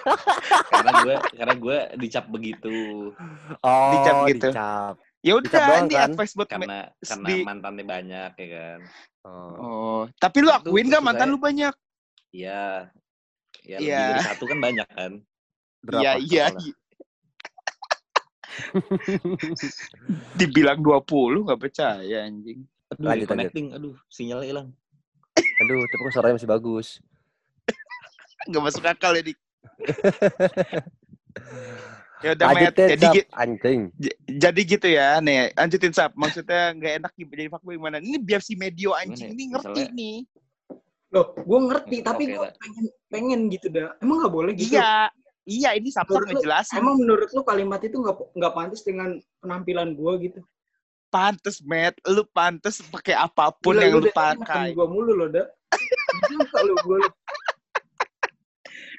karena 0.66 0.90
gue 0.98 1.14
karena 1.34 1.54
gue 1.54 1.78
dicap 1.98 2.24
begitu 2.26 3.12
Oh, 3.60 3.90
Dicap 3.92 4.14
gitu. 4.26 4.48
dicap. 4.48 4.94
Ya 5.20 5.32
udah, 5.34 5.48
ini 5.80 5.94
kan? 5.94 6.08
advice 6.10 6.32
buat 6.32 6.44
karena 6.46 6.92
karena 6.98 7.26
di- 7.26 7.44
mantannya 7.44 7.80
banyak 7.82 8.30
ya 8.34 8.48
kan. 8.52 8.78
Oh. 9.24 9.52
Oh, 9.56 10.00
tapi 10.14 10.40
lu 10.40 10.48
Itu 10.48 10.68
akuin 10.68 10.86
gak 10.86 11.00
mantan 11.00 11.20
saya- 11.22 11.32
lu 11.32 11.38
banyak? 11.38 11.74
Iya. 12.28 12.64
Ya 13.64 13.76
Iya. 13.80 13.96
lebih 13.96 14.12
dari 14.12 14.24
satu 14.26 14.44
kan 14.44 14.58
banyak 14.60 14.88
kan. 14.90 15.12
Berapa? 15.80 16.00
Iya, 16.00 16.12
iya. 16.20 16.46
iya. 16.52 16.74
Dibilang 20.36 20.78
20 20.78 21.48
gak 21.48 21.60
percaya 21.60 22.18
anjing. 22.22 22.60
Aduh, 22.92 23.04
Lanjut, 23.04 23.26
connecting. 23.26 23.66
Aduh, 23.72 23.96
sinyalnya 24.06 24.46
hilang. 24.46 24.68
Aduh, 25.64 25.80
tapi 25.82 26.00
kok 26.02 26.12
suaranya 26.12 26.36
masih 26.36 26.50
bagus. 26.50 26.86
Gak 28.52 28.62
masuk 28.62 28.84
akal 28.84 29.12
ya, 29.14 29.22
Dik. 29.26 29.38
ya 32.20 32.30
udah, 32.32 32.46
Matt. 32.50 32.74
deh, 32.74 32.88
Jadi, 32.90 33.06
anjing. 33.32 33.80
jadi 34.30 34.60
gitu 34.62 34.86
ya. 34.86 35.16
Nih, 35.18 35.48
lanjutin, 35.52 35.90
Sap. 35.90 36.12
Maksudnya 36.14 36.72
gak 36.72 36.92
enak 36.98 37.12
nih 37.14 37.26
jadi 37.26 37.48
fuckboy 37.48 37.74
gimana? 37.74 37.96
Ini 37.98 38.16
biar 38.18 38.40
si 38.40 38.54
medio 38.54 38.92
anjing 38.92 39.28
ya? 39.28 39.34
ini 39.34 39.44
ngerti 39.50 39.68
Misalnya- 39.82 39.92
nih. 39.94 40.18
loh 41.08 41.30
gue 41.32 41.58
ngerti 41.64 41.96
Hmm, 41.96 42.04
tapi 42.04 42.22
gue 42.26 42.48
pengen 42.58 42.84
pengen 43.06 43.40
gitu 43.46 43.70
dah 43.70 43.94
emang 44.00 44.18
nggak 44.18 44.34
boleh 44.34 44.50
gitu 44.52 44.74
Iya. 44.74 45.06
Iya, 45.44 45.70
ini 45.72 45.86
lu- 45.86 46.26
ngejelasin. 46.26 46.74
emang 46.74 46.98
menurut 46.98 47.30
lu 47.30 47.40
kalimat 47.40 47.78
itu 47.78 47.94
nggak 47.94 48.34
nggak 48.34 48.50
pantas 48.52 48.82
dengan 48.82 49.14
penampilan 49.38 49.94
gue 49.94 50.12
gitu 50.20 50.40
Pantes, 51.14 51.62
Matt. 51.62 51.94
Lu 52.04 52.26
pantes 52.26 52.82
pakai 52.84 53.14
apa 53.14 53.54
pun 53.54 53.70
Gila, 53.72 53.86
yang 53.86 53.94
lu 53.96 54.10
pakai. 54.10 54.74
gue 54.74 54.82
mulu 54.84 55.12
loh 55.14 55.28
dah 55.30 55.46
kalau 56.50 56.74
gue 56.76 56.98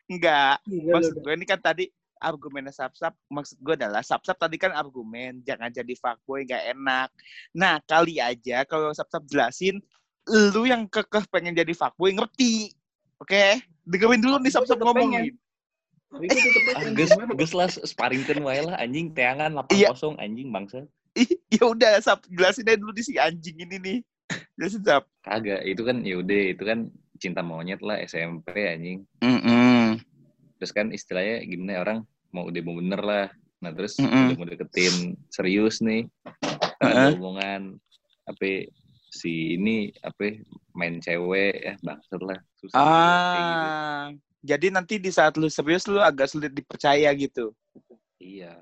Enggak. 0.05 0.61
gila 0.63 0.91
maksud 0.93 1.15
gue 1.17 1.33
ini 1.33 1.45
kan 1.45 1.57
tadi 1.57 1.85
argumennya 2.17 2.69
Sapsap 2.69 3.11
maksud 3.27 3.57
gue 3.57 3.75
adalah 3.75 3.99
Sapsap 3.99 4.37
tadi 4.37 4.55
kan 4.55 4.71
argumen 4.71 5.41
jangan 5.41 5.67
jadi 5.67 5.93
fuckboy 5.93 6.43
nggak 6.43 6.63
enak 6.71 7.09
nah 7.51 7.81
kali 7.81 8.21
aja 8.21 8.63
kalau 8.63 8.93
Sapsap 8.93 9.25
jelasin 9.25 9.81
lu 10.25 10.63
yang 10.63 10.85
kekeh 10.85 11.25
pengen 11.27 11.51
jadi 11.51 11.73
fuckboy 11.73 12.13
ngerti 12.13 12.69
oke 13.17 13.43
dengerin 13.83 14.21
dulu 14.21 14.37
nih 14.39 14.51
Sapsap 14.51 14.77
tetep 14.77 14.85
ngomong 14.85 15.09
pengen. 15.11 15.21
nih 15.21 15.33
tapi 16.07 16.25
gue 16.27 16.37
tetep 16.39 16.63
Ah, 16.71 16.83
gus, 16.91 17.11
gus 17.35 17.51
lah 17.51 17.67
sparingkan 17.67 18.39
wae 18.39 18.61
lah 18.61 18.77
anjing 18.77 19.09
teangan 19.09 19.51
8 19.51 19.73
Iya. 19.73 19.89
kosong 19.91 20.15
anjing 20.15 20.47
bangsa. 20.47 20.85
Ya 21.49 21.63
udah 21.63 21.95
Sap 22.03 22.27
jelasin 22.27 22.67
aja 22.67 22.75
dulu 22.75 22.91
di 22.91 23.03
si 23.03 23.15
anjing 23.15 23.55
ini 23.55 23.75
nih 23.79 23.97
jelasin 24.59 24.83
Sap 24.83 25.07
Kagak, 25.23 25.63
itu 25.65 25.81
kan 25.81 26.03
ya 26.03 26.19
udah 26.19 26.41
itu 26.53 26.63
kan 26.67 26.91
cinta 27.17 27.41
monyet 27.41 27.79
lah 27.81 27.97
SMP 28.03 28.51
anjing. 28.53 29.07
Mm-mm. 29.23 29.97
Terus 30.59 30.71
kan 30.75 30.91
istilahnya 30.91 31.41
gimana 31.47 31.71
ya, 31.73 31.79
orang 31.81 31.99
mau 32.29 32.45
udah 32.45 32.61
mau 32.61 32.75
bener 32.77 33.01
lah. 33.01 33.27
Nah 33.63 33.71
terus 33.73 33.97
Mm-mm. 33.97 34.35
udah 34.35 34.35
mau 34.37 34.45
deketin 34.45 35.15
serius 35.31 35.81
nih. 35.81 36.05
Heeh. 36.83 36.93
Ada 36.93 37.17
omongan 37.17 37.79
apa 38.27 38.67
si 39.09 39.55
ini 39.55 39.95
apa 40.03 40.43
main 40.75 40.99
cewek 40.99 41.55
ya 41.63 41.73
bangsat 41.79 42.19
lah 42.19 42.35
susah 42.59 42.75
gitu. 42.75 43.67
ah 43.71 44.05
jadi 44.43 44.67
nanti 44.75 44.99
di 44.99 45.07
saat 45.07 45.39
lu 45.39 45.47
serius 45.47 45.87
lu 45.87 46.03
agak 46.03 46.27
sulit 46.27 46.51
dipercaya 46.51 47.07
gitu 47.15 47.55
Iya. 48.19 48.57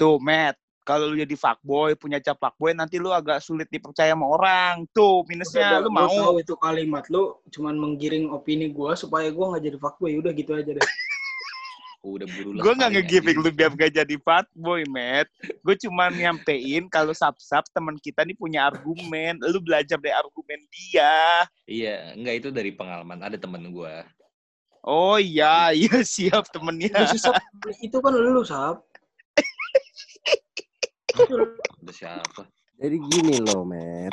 Tuh, 0.00 0.16
Matt. 0.16 0.56
Kalau 0.86 1.10
lu 1.10 1.18
jadi 1.18 1.34
fuckboy, 1.34 1.98
punya 1.98 2.22
cap 2.22 2.38
fuckboy, 2.38 2.70
nanti 2.70 3.02
lu 3.02 3.10
agak 3.10 3.42
sulit 3.42 3.66
dipercaya 3.66 4.14
sama 4.14 4.30
orang. 4.30 4.86
Tuh, 4.94 5.26
minusnya 5.26 5.82
Udah, 5.82 5.82
lu 5.82 5.90
gua 5.90 5.98
mau. 6.06 6.14
tahu 6.14 6.36
itu 6.46 6.54
kalimat 6.62 7.04
lu 7.10 7.34
cuman 7.50 7.74
menggiring 7.74 8.30
opini 8.30 8.70
gue 8.70 8.92
supaya 8.94 9.26
gue 9.34 9.44
nggak 9.44 9.64
jadi 9.66 9.78
fuckboy 9.82 10.14
udah 10.22 10.30
gitu 10.30 10.54
aja 10.54 10.70
deh 10.78 10.78
Udah 12.06 12.26
buru. 12.30 12.62
Gue 12.62 12.72
nggak 12.78 12.90
nge-giving 12.94 13.38
lu 13.42 13.50
biar 13.50 13.74
gak 13.74 13.90
jadi 13.98 14.14
fuckboy, 14.22 14.86
Matt. 14.86 15.26
Gue 15.66 15.74
cuma 15.74 16.06
nyampein 16.06 16.86
kalau 16.86 17.10
sap-sap 17.10 17.66
teman 17.74 17.98
kita 17.98 18.22
nih 18.22 18.38
punya 18.38 18.70
argumen. 18.70 19.42
Lu 19.42 19.58
belajar 19.58 19.98
dari 19.98 20.14
argumen 20.14 20.62
dia. 20.70 21.42
Iya, 21.66 22.14
enggak 22.14 22.46
itu 22.46 22.48
dari 22.54 22.70
pengalaman 22.70 23.26
ada 23.26 23.34
temen 23.34 23.74
gua. 23.74 24.06
Oh 24.86 25.18
iya, 25.18 25.74
iya 25.74 25.98
siap 26.06 26.46
temennya. 26.54 27.10
Sih, 27.10 27.18
Sap. 27.18 27.42
itu 27.82 27.98
kan 27.98 28.14
lu 28.14 28.46
sap 28.46 28.86
Udah 31.16 31.94
siapa? 31.94 32.42
Jadi 32.76 32.96
gini 33.08 33.40
loh, 33.40 33.64
Matt. 33.64 34.12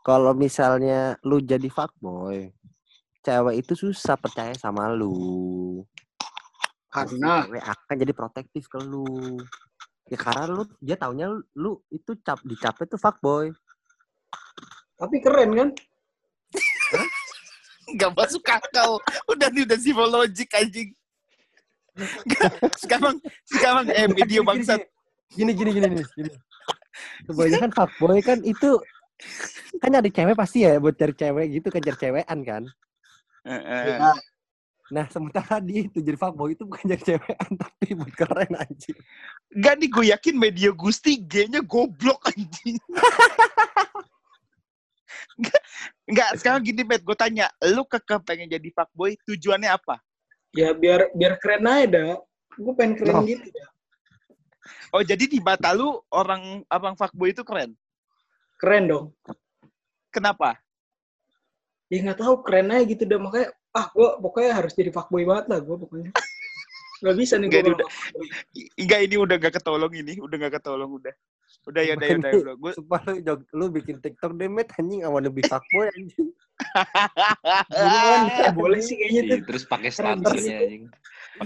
kalau 0.00 0.32
misalnya 0.32 1.20
lu 1.20 1.44
jadi 1.44 1.68
fuckboy, 1.68 2.48
cewek 3.20 3.60
itu 3.60 3.76
susah 3.76 4.16
percaya 4.16 4.56
sama 4.56 4.88
lu. 4.88 5.84
Karena 6.88 7.44
cewek 7.44 7.64
akan 7.64 7.94
jadi 8.00 8.12
protektif 8.16 8.64
ke 8.72 8.80
lu. 8.80 9.36
Ya 10.08 10.16
karena 10.16 10.48
lu 10.48 10.64
dia 10.80 10.96
taunya 10.96 11.28
lu, 11.28 11.44
lu 11.52 11.72
itu 11.92 12.16
cap 12.24 12.40
dicapnya 12.40 12.88
tuh 12.88 13.00
fuckboy. 13.00 13.52
tapi 14.98 15.22
keren 15.22 15.50
kan? 15.54 15.68
Gak 18.00 18.12
masuk 18.16 18.42
akal. 18.48 18.98
Udah 19.28 19.48
nih 19.52 19.68
udah 19.68 19.78
psikologik 19.78 20.50
anjing. 20.56 20.90
Sekarang 22.82 23.16
sekarang 23.44 23.86
eh 23.92 24.08
video 24.08 24.40
bangsat. 24.46 24.80
Gini 25.32 25.52
gini 25.52 25.70
gini 25.74 25.86
gini. 25.92 26.04
gini. 26.16 26.30
Kebanyakan 27.28 27.70
fuckboy 27.74 28.20
kan 28.24 28.38
itu 28.42 28.80
kan 29.82 29.88
nyari 29.92 30.10
cewek 30.10 30.36
pasti 30.38 30.64
ya 30.66 30.78
buat 30.78 30.94
cari 30.94 31.14
cewek 31.14 31.46
gitu 31.60 31.68
kan 31.68 31.80
cari 31.84 31.98
cewekan 31.98 32.38
kan. 32.46 32.62
Heeh. 33.44 33.98
Nah, 33.98 34.16
Nah 34.88 35.04
sementara 35.12 35.60
dia 35.60 35.84
itu 35.84 36.00
jadi 36.00 36.16
fuckboy 36.16 36.56
itu 36.56 36.64
bukan 36.64 36.96
jadi 36.96 37.02
cewekan 37.04 37.50
tapi 37.60 37.86
buat 37.92 38.14
keren 38.16 38.52
anjing. 38.56 38.96
Gak 39.60 39.74
nih 39.84 39.88
gue 39.92 40.04
yakin 40.16 40.34
media 40.40 40.70
Gusti 40.72 41.20
G-nya 41.20 41.60
goblok 41.60 42.24
anjing. 42.32 42.80
Enggak, 45.38 45.62
enggak, 46.08 46.30
sekarang 46.40 46.60
gini 46.66 46.82
Bet, 46.82 47.06
gue 47.06 47.14
tanya, 47.14 47.46
lu 47.62 47.86
kekeh 47.86 48.18
pengen 48.26 48.50
jadi 48.50 48.68
fuckboy, 48.74 49.14
tujuannya 49.22 49.70
apa? 49.70 50.02
ya 50.56 50.72
biar 50.72 51.12
biar 51.12 51.36
keren 51.38 51.68
aja 51.68 51.86
dah. 51.86 52.12
Gue 52.56 52.72
pengen 52.74 52.94
keren 52.98 53.14
Loh. 53.14 53.24
gitu 53.28 53.46
dah. 53.52 53.68
Oh, 54.90 55.02
jadi 55.02 55.24
di 55.24 55.38
mata 55.38 55.72
lu 55.72 56.00
orang 56.08 56.64
abang 56.66 56.94
fuckboy 56.94 57.30
itu 57.30 57.42
keren. 57.42 57.76
Keren 58.56 58.84
dong. 58.86 59.06
Kenapa? 60.08 60.56
Ya 61.88 62.04
nggak 62.04 62.20
tahu 62.20 62.44
keren 62.44 62.68
aja 62.68 62.84
gitu 62.84 63.04
dah 63.04 63.16
makanya 63.16 63.48
ah 63.72 63.88
gue 63.88 64.08
pokoknya 64.20 64.52
harus 64.52 64.72
jadi 64.72 64.92
fuckboy 64.92 65.24
banget 65.24 65.46
lah 65.48 65.58
gue 65.60 65.76
pokoknya. 65.76 66.12
Gak 66.98 67.14
bisa 67.14 67.38
nih 67.38 67.46
gue 67.46 67.62
ini 67.62 67.70
udah- 67.78 67.90
I- 68.58 68.70
Enggak, 68.74 69.00
ini 69.06 69.16
udah 69.22 69.36
gak 69.38 69.54
ketolong 69.62 69.94
ini, 69.94 70.18
udah 70.18 70.34
gak 70.34 70.58
ketolong 70.58 70.98
udah. 70.98 71.14
Udah 71.70 71.82
ya, 71.86 71.94
udah 71.94 72.06
ya, 72.10 72.16
udah, 72.18 72.30
udah. 72.42 72.54
Gue 72.58 72.70
Sumpah 72.74 73.00
lu, 73.06 73.14
lu 73.54 73.64
bikin 73.70 74.02
TikTok 74.02 74.34
deh, 74.34 74.50
Met, 74.50 74.74
anjing. 74.74 75.06
I 75.06 75.08
wanna 75.08 75.30
be 75.30 75.38
fuckboy, 75.46 75.86
anjing. 75.94 76.34
Gimana? 77.70 78.50
boleh 78.50 78.80
sih 78.82 78.98
kayaknya 78.98 79.22
tuh. 79.30 79.38
Terus 79.46 79.62
pakai 79.62 79.90
statusnya 79.94 80.54
anjing. 80.58 80.82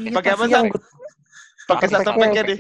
Pakai 0.08 0.30
apa, 0.32 0.44
yang 0.48 0.66
pakai 1.68 1.86
pakai- 1.90 2.16
packnya 2.16 2.42
deh. 2.48 2.58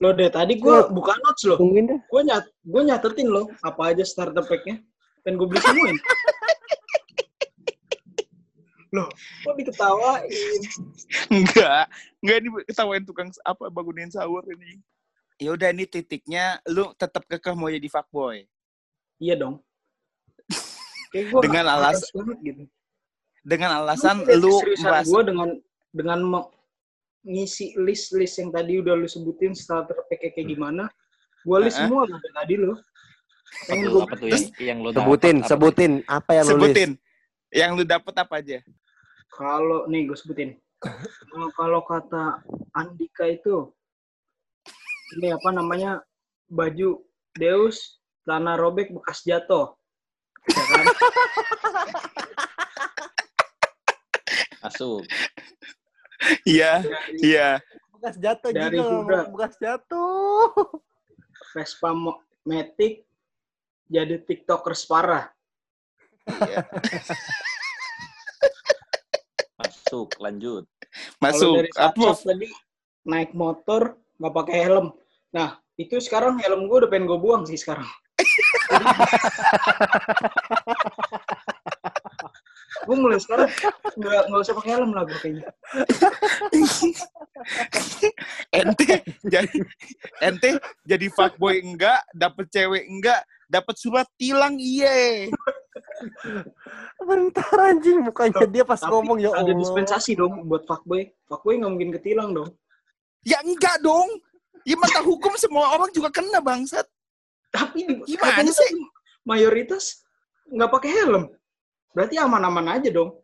Lo 0.00 0.16
deh 0.16 0.32
tadi 0.32 0.56
gue 0.56 0.76
buka 0.92 1.12
notes 1.20 1.44
loh. 1.44 1.58
Tungguin 1.60 1.86
dah. 1.90 2.00
Gue 2.08 2.20
nyat 2.24 2.44
gue 2.64 2.82
nyatetin 2.84 3.28
loh 3.28 3.46
apa 3.60 3.92
aja 3.92 4.04
starter 4.04 4.44
packnya. 4.44 4.80
Dan 5.24 5.36
gue 5.36 5.46
beli 5.48 5.60
semuanya. 5.60 6.00
loh, 8.90 9.06
kok 9.46 9.54
diketawain? 9.54 10.26
Enggak, 11.30 11.86
enggak 12.18 12.36
ini 12.42 12.48
ketawain 12.66 13.04
tukang 13.06 13.30
apa 13.46 13.70
bangunin 13.70 14.10
sahur 14.10 14.42
ini. 14.50 14.82
Ya 15.38 15.54
udah 15.54 15.70
ini 15.70 15.86
titiknya, 15.86 16.58
lu 16.68 16.90
tetap 16.98 17.24
kekeh 17.30 17.54
mau 17.54 17.70
jadi 17.70 17.86
fuckboy. 17.86 18.44
Iya 19.22 19.38
dong. 19.38 19.62
Dengan 21.44 21.70
alas- 21.70 22.10
gitu. 22.42 22.66
Dengan 23.40 23.80
alasan 23.80 24.20
lu 24.36 24.60
merasa 24.84 25.08
gue 25.08 25.22
dengan 25.24 25.48
dengan 25.96 26.18
ngisi 27.24 27.76
list-list 27.76 28.40
yang 28.40 28.50
tadi 28.52 28.80
udah 28.80 28.94
lu 28.96 29.08
sebutin 29.08 29.52
starter 29.52 29.96
pack 30.08 30.32
kayak 30.32 30.46
gimana. 30.48 30.88
Gue 31.44 31.58
list 31.64 31.80
Heeh. 31.80 31.88
semua 31.88 32.04
dari 32.08 32.30
tadi 32.32 32.54
lo. 32.60 32.74
Apa 33.66 33.82
gue 33.82 34.02
apa 34.06 34.14
tuh 34.14 34.28
yang, 34.30 34.44
yang 34.62 34.78
lo 34.78 34.88
Sebutin, 34.94 35.36
dapat, 35.36 35.42
apa 35.42 35.42
tuh? 35.42 35.50
sebutin. 35.50 35.92
Apa 36.06 36.30
yang 36.38 36.44
lu 36.44 36.50
list? 36.50 36.56
sebutin. 36.60 36.90
Yang 37.50 37.70
lu 37.74 37.82
dapet 37.82 38.14
apa 38.14 38.34
aja? 38.38 38.58
kalau 39.30 39.86
nih 39.88 40.10
gue 40.10 40.18
sebutin. 40.18 40.50
Kalau 41.56 41.80
kata 41.86 42.44
Andika 42.76 43.24
itu 43.30 43.72
ini 45.16 45.32
apa 45.32 45.48
namanya 45.52 46.02
baju 46.50 47.00
Deus 47.38 48.00
celana 48.26 48.58
robek 48.58 48.92
bekas 48.92 49.24
jatuh. 49.24 49.72
Ya 50.50 50.64
kan? 50.66 50.84
Masuk. 54.60 55.02
Iya, 56.44 56.84
iya. 57.20 57.48
Bekas 57.96 58.16
jatuh 58.20 58.50
Dari 58.52 58.76
juga. 58.76 59.00
Huda. 59.04 59.20
Bekas 59.32 59.54
jatuh. 59.60 60.52
Vespa 61.52 61.90
Matic 62.46 63.04
jadi 63.90 64.22
tiktokers 64.22 64.86
parah. 64.86 65.34
Masuk, 69.58 70.14
lanjut. 70.22 70.64
Kalau 71.18 71.20
Masuk. 71.20 71.54
Approve. 71.76 72.22
tadi 72.22 72.48
naik 73.04 73.34
motor 73.34 73.98
nggak 74.20 74.34
pakai 74.36 74.56
helm. 74.64 74.92
Nah 75.34 75.58
itu 75.74 75.98
sekarang 75.98 76.38
helm 76.38 76.68
gue 76.68 76.76
udah 76.86 76.90
pengen 76.92 77.08
gue 77.08 77.18
buang 77.18 77.42
sih 77.48 77.58
sekarang. 77.58 77.88
gue 82.80 82.96
mulai 82.96 83.20
sekarang 83.20 83.48
nggak 84.00 84.22
nggak 84.30 84.40
usah 84.40 84.54
pakai 84.56 84.70
helm 84.76 84.90
lah 84.96 85.04
gue 85.04 85.18
kayaknya. 85.20 85.46
ente 88.52 88.90
jadi 89.24 89.56
ente 90.24 90.50
jadi 90.84 91.06
fuckboy 91.12 91.60
enggak, 91.60 92.00
dapet 92.16 92.46
cewek 92.52 92.84
enggak, 92.88 93.20
dapet 93.48 93.74
surat 93.78 94.06
tilang 94.16 94.56
iye. 94.58 95.28
Bentar 97.00 97.54
anjing. 97.72 98.00
Mukanya 98.04 98.46
dia 98.48 98.64
pas 98.64 98.80
Tapi 98.80 98.90
ngomong 98.92 99.18
ya 99.20 99.30
ada 99.32 99.50
Allah. 99.50 99.58
dispensasi 99.58 100.16
dong 100.16 100.46
buat 100.48 100.64
fuckboy. 100.64 101.08
Fuckboy 101.28 101.60
nggak 101.60 101.72
mungkin 101.72 101.90
ketilang 102.00 102.30
dong. 102.32 102.50
Ya 103.24 103.40
enggak 103.44 103.80
dong. 103.84 104.08
Ya 104.64 104.76
mata 104.76 105.00
hukum 105.00 105.32
semua 105.40 105.72
orang 105.76 105.88
juga 105.92 106.12
kena 106.12 106.40
bangsat. 106.40 106.84
Tapi 107.50 107.82
di, 107.82 107.94
Gimana 108.06 108.52
sih? 108.52 108.70
mayoritas 109.26 110.04
nggak 110.48 110.70
pakai 110.70 110.90
helm. 110.92 111.24
Berarti 111.90 112.16
aman-aman 112.18 112.78
aja 112.78 112.88
dong. 112.90 113.18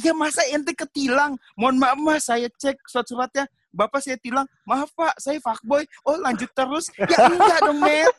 Ya 0.00 0.12
masa 0.12 0.40
ente 0.48 0.72
ketilang? 0.72 1.36
Mohon 1.52 1.76
maaf 1.80 1.98
mas, 2.00 2.22
saya 2.24 2.48
cek 2.48 2.80
surat-suratnya. 2.88 3.44
Bapak 3.72 4.04
saya 4.04 4.20
tilang, 4.20 4.44
maaf 4.68 4.92
pak, 4.92 5.16
saya 5.16 5.40
fuckboy. 5.40 5.88
Oh 6.04 6.20
lanjut 6.20 6.48
terus? 6.52 6.92
Ya 6.92 7.24
enggak 7.24 7.60
dong, 7.64 7.80
Met. 7.80 8.12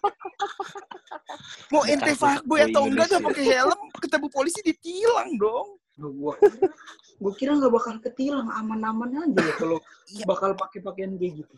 Mau 1.69 1.85
ente 1.85 2.11
fuckboy 2.17 2.59
atau 2.69 2.89
enggak, 2.89 3.05
gak 3.09 3.21
Indonesia. 3.21 3.27
pakai 3.29 3.45
helm, 3.45 3.79
ketemu 4.01 4.27
polisi 4.33 4.59
ditilang 4.65 5.29
dong. 5.37 5.67
Loh, 6.01 6.09
gua 6.09 6.33
gua 7.21 7.33
kira 7.37 7.53
nggak 7.53 7.69
bakal 7.69 7.95
ketilang 8.01 8.49
aman-aman 8.49 9.29
aja 9.29 9.41
ya 9.45 9.53
kalau 9.61 9.77
Iya. 10.09 10.25
bakal 10.25 10.57
pakai 10.57 10.81
pakaian 10.81 11.13
kayak 11.21 11.45
gitu. 11.45 11.55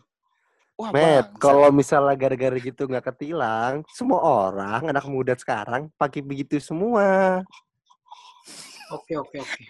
Wah, 0.76 0.92
Met, 0.92 1.32
bangsat. 1.32 1.40
kalau 1.40 1.68
misalnya 1.72 2.12
gara-gara 2.20 2.56
gitu 2.60 2.84
nggak 2.84 3.06
ketilang, 3.16 3.80
semua 3.96 4.20
orang 4.20 4.92
anak 4.92 5.08
muda 5.08 5.32
sekarang 5.40 5.88
pakai 5.96 6.20
begitu 6.20 6.60
semua. 6.60 7.40
Oke 8.92 9.14
oke 9.16 9.36
oke. 9.40 9.62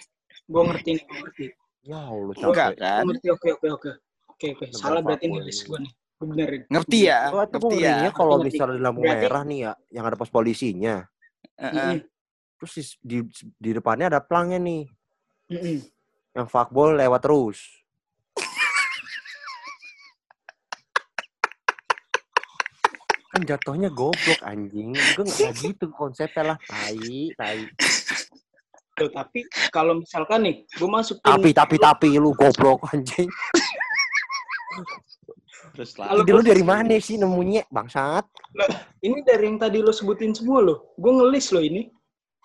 Gua 0.47 0.63
ngerti 0.69 0.91
nih, 0.95 1.03
gua 1.09 1.17
ngerti. 1.25 1.45
Ya 1.87 1.99
Allah, 2.03 2.35
Enggak 2.37 2.69
capek. 2.75 2.79
kan? 2.83 3.03
Ngerti 3.07 3.27
oke 3.31 3.49
oke 3.57 3.69
oke. 3.73 3.91
Oke 4.29 4.47
oke. 4.53 4.65
Salah 4.75 5.01
berarti 5.01 5.27
nih 5.27 5.41
list 5.43 5.63
gua 5.65 5.79
nih. 5.81 5.93
Benerin. 6.17 6.63
Ngerti 6.69 6.99
ya? 7.05 7.19
Gua 7.29 7.45
tuh 7.45 7.61
Ngerti 7.61 7.77
ya? 7.85 8.11
kalau 8.13 8.37
misalnya 8.41 8.75
di 8.77 8.83
lampu 8.83 9.01
Berarti- 9.05 9.23
merah 9.25 9.43
nih 9.45 9.59
ya, 9.61 9.73
yang 9.93 10.05
ada 10.05 10.17
pos 10.17 10.29
polisinya. 10.29 10.97
Heeh. 11.57 11.73
Mm-mm. 11.73 11.97
Terus 12.57 12.73
di, 12.73 12.83
di, 13.01 13.19
di 13.61 13.71
depannya 13.77 14.09
ada 14.09 14.21
pelangnya 14.25 14.57
nih, 14.57 14.83
Mm-mm. 15.53 15.77
yang 16.33 16.47
fuckboy 16.49 16.97
lewat 16.97 17.21
terus. 17.21 17.61
kan 23.27 23.45
jatuhnya 23.45 23.93
goblok 23.93 24.41
anjing. 24.43 24.97
Gue 25.13 25.25
nggak 25.29 25.53
gitu 25.65 25.87
konsepnya 25.93 26.55
lah, 26.55 26.59
tai, 26.65 27.37
tai. 27.37 27.69
Tuh, 28.97 29.13
tapi 29.13 29.45
kalau 29.69 30.01
misalkan 30.01 30.41
nih, 30.49 30.65
gua 30.81 31.01
masukin 31.01 31.21
Tapi, 31.21 31.53
tapi, 31.53 31.77
tapi 31.77 32.09
lu 32.17 32.33
goblok 32.33 32.89
anjing. 32.97 33.29
Terus 35.77 35.93
lah. 36.01 36.17
Ide 36.17 36.33
lu 36.33 36.41
dari 36.41 36.65
mana 36.65 36.97
sih 36.97 37.21
nemunya, 37.21 37.69
bangsat? 37.69 38.25
ini 39.05 39.21
dari 39.21 39.53
yang 39.53 39.61
tadi 39.61 39.85
lo 39.85 39.93
sebutin 39.93 40.33
semua 40.33 40.65
lo. 40.65 40.97
Gua 40.97 41.13
ngelis 41.21 41.53
lo 41.53 41.61
ini. 41.61 41.93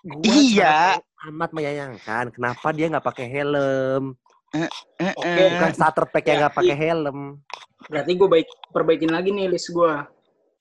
Gua 0.04 0.20
Iya. 0.28 1.00
amat 1.32 1.54
menyayangkan 1.56 2.34
kenapa 2.36 2.68
dia 2.76 2.92
nggak 2.92 3.06
pakai 3.06 3.26
helm. 3.32 4.12
Heeh. 4.52 5.48
Bukan 5.56 5.72
starter 5.72 6.04
pack 6.12 6.28
yang 6.28 6.36
Ya, 6.36 6.40
nggak 6.44 6.56
pakai 6.60 6.76
helm. 6.76 7.18
Berarti 7.88 8.12
gua 8.12 8.28
baik 8.28 8.48
perbaikin 8.76 9.08
lagi 9.08 9.32
nih 9.32 9.48
list 9.48 9.72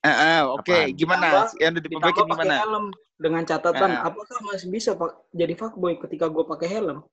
gua. 0.02 0.10
Heeh, 0.10 0.40
Oke, 0.48 0.74
Apaan? 0.74 0.98
gimana? 0.98 1.26
Ditambah- 1.28 1.56
Yang 1.56 1.72
udah 1.72 1.82
diperbaikin 1.82 2.26
gimana? 2.28 2.56
helm 2.58 2.86
dengan 3.16 3.44
catatan 3.46 3.90
Ah. 3.92 4.02
apakah 4.04 4.38
masih 4.44 4.68
bisa 4.68 4.92
pak 4.94 5.14
jadi 5.32 5.54
fuckboy 5.54 5.94
ketika 6.00 6.26
gua 6.26 6.44
pakai 6.44 6.68
helm? 6.68 7.06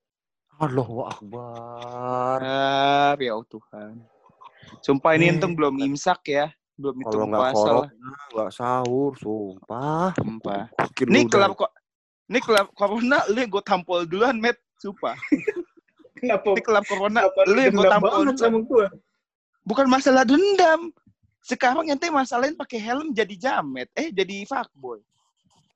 Allahu 0.58 1.06
Akbar. 1.06 2.38
Ah, 2.40 3.14
ya 3.14 3.30
Allah 3.30 3.46
Tuhan. 3.46 3.92
Sumpah 4.80 5.14
ini 5.14 5.30
untung 5.30 5.54
belum 5.54 5.78
imsak 5.78 6.20
ya. 6.26 6.50
Belum 6.74 6.94
hitung 6.96 7.26
nggak 7.26 7.42
puasa 7.42 7.58
korok, 7.58 7.84
nggak 8.30 8.50
sahur, 8.52 9.12
sumpah. 9.18 10.14
Sumpah. 10.14 10.62
Lu 11.02 11.18
udah- 11.26 11.50
kalau 11.54 11.68
Ini 12.28 12.44
kelab 12.44 12.68
corona 12.72 13.24
lu 13.26 13.40
yang 13.40 13.48
gue 13.48 13.64
tampol 13.64 14.04
duluan, 14.04 14.36
Met. 14.36 14.60
Sumpah. 14.76 15.16
Kenapa? 16.20 16.52
Ini 16.52 16.60
kelab 16.60 16.84
corona 16.84 17.24
lu 17.46 17.56
yang 17.56 17.72
gue 17.72 17.88
tampol 17.88 18.10
duluan. 18.20 18.36
sama 18.36 18.58
gua? 18.62 18.86
Bukan 19.64 19.86
masalah 19.88 20.28
dendam. 20.28 20.92
Sekarang 21.48 21.88
ente 21.88 22.12
masalahin 22.12 22.52
pakai 22.52 22.76
helm 22.76 23.08
jadi 23.16 23.32
jamet. 23.32 23.88
Eh, 23.96 24.12
jadi 24.12 24.44
fuckboy. 24.44 25.00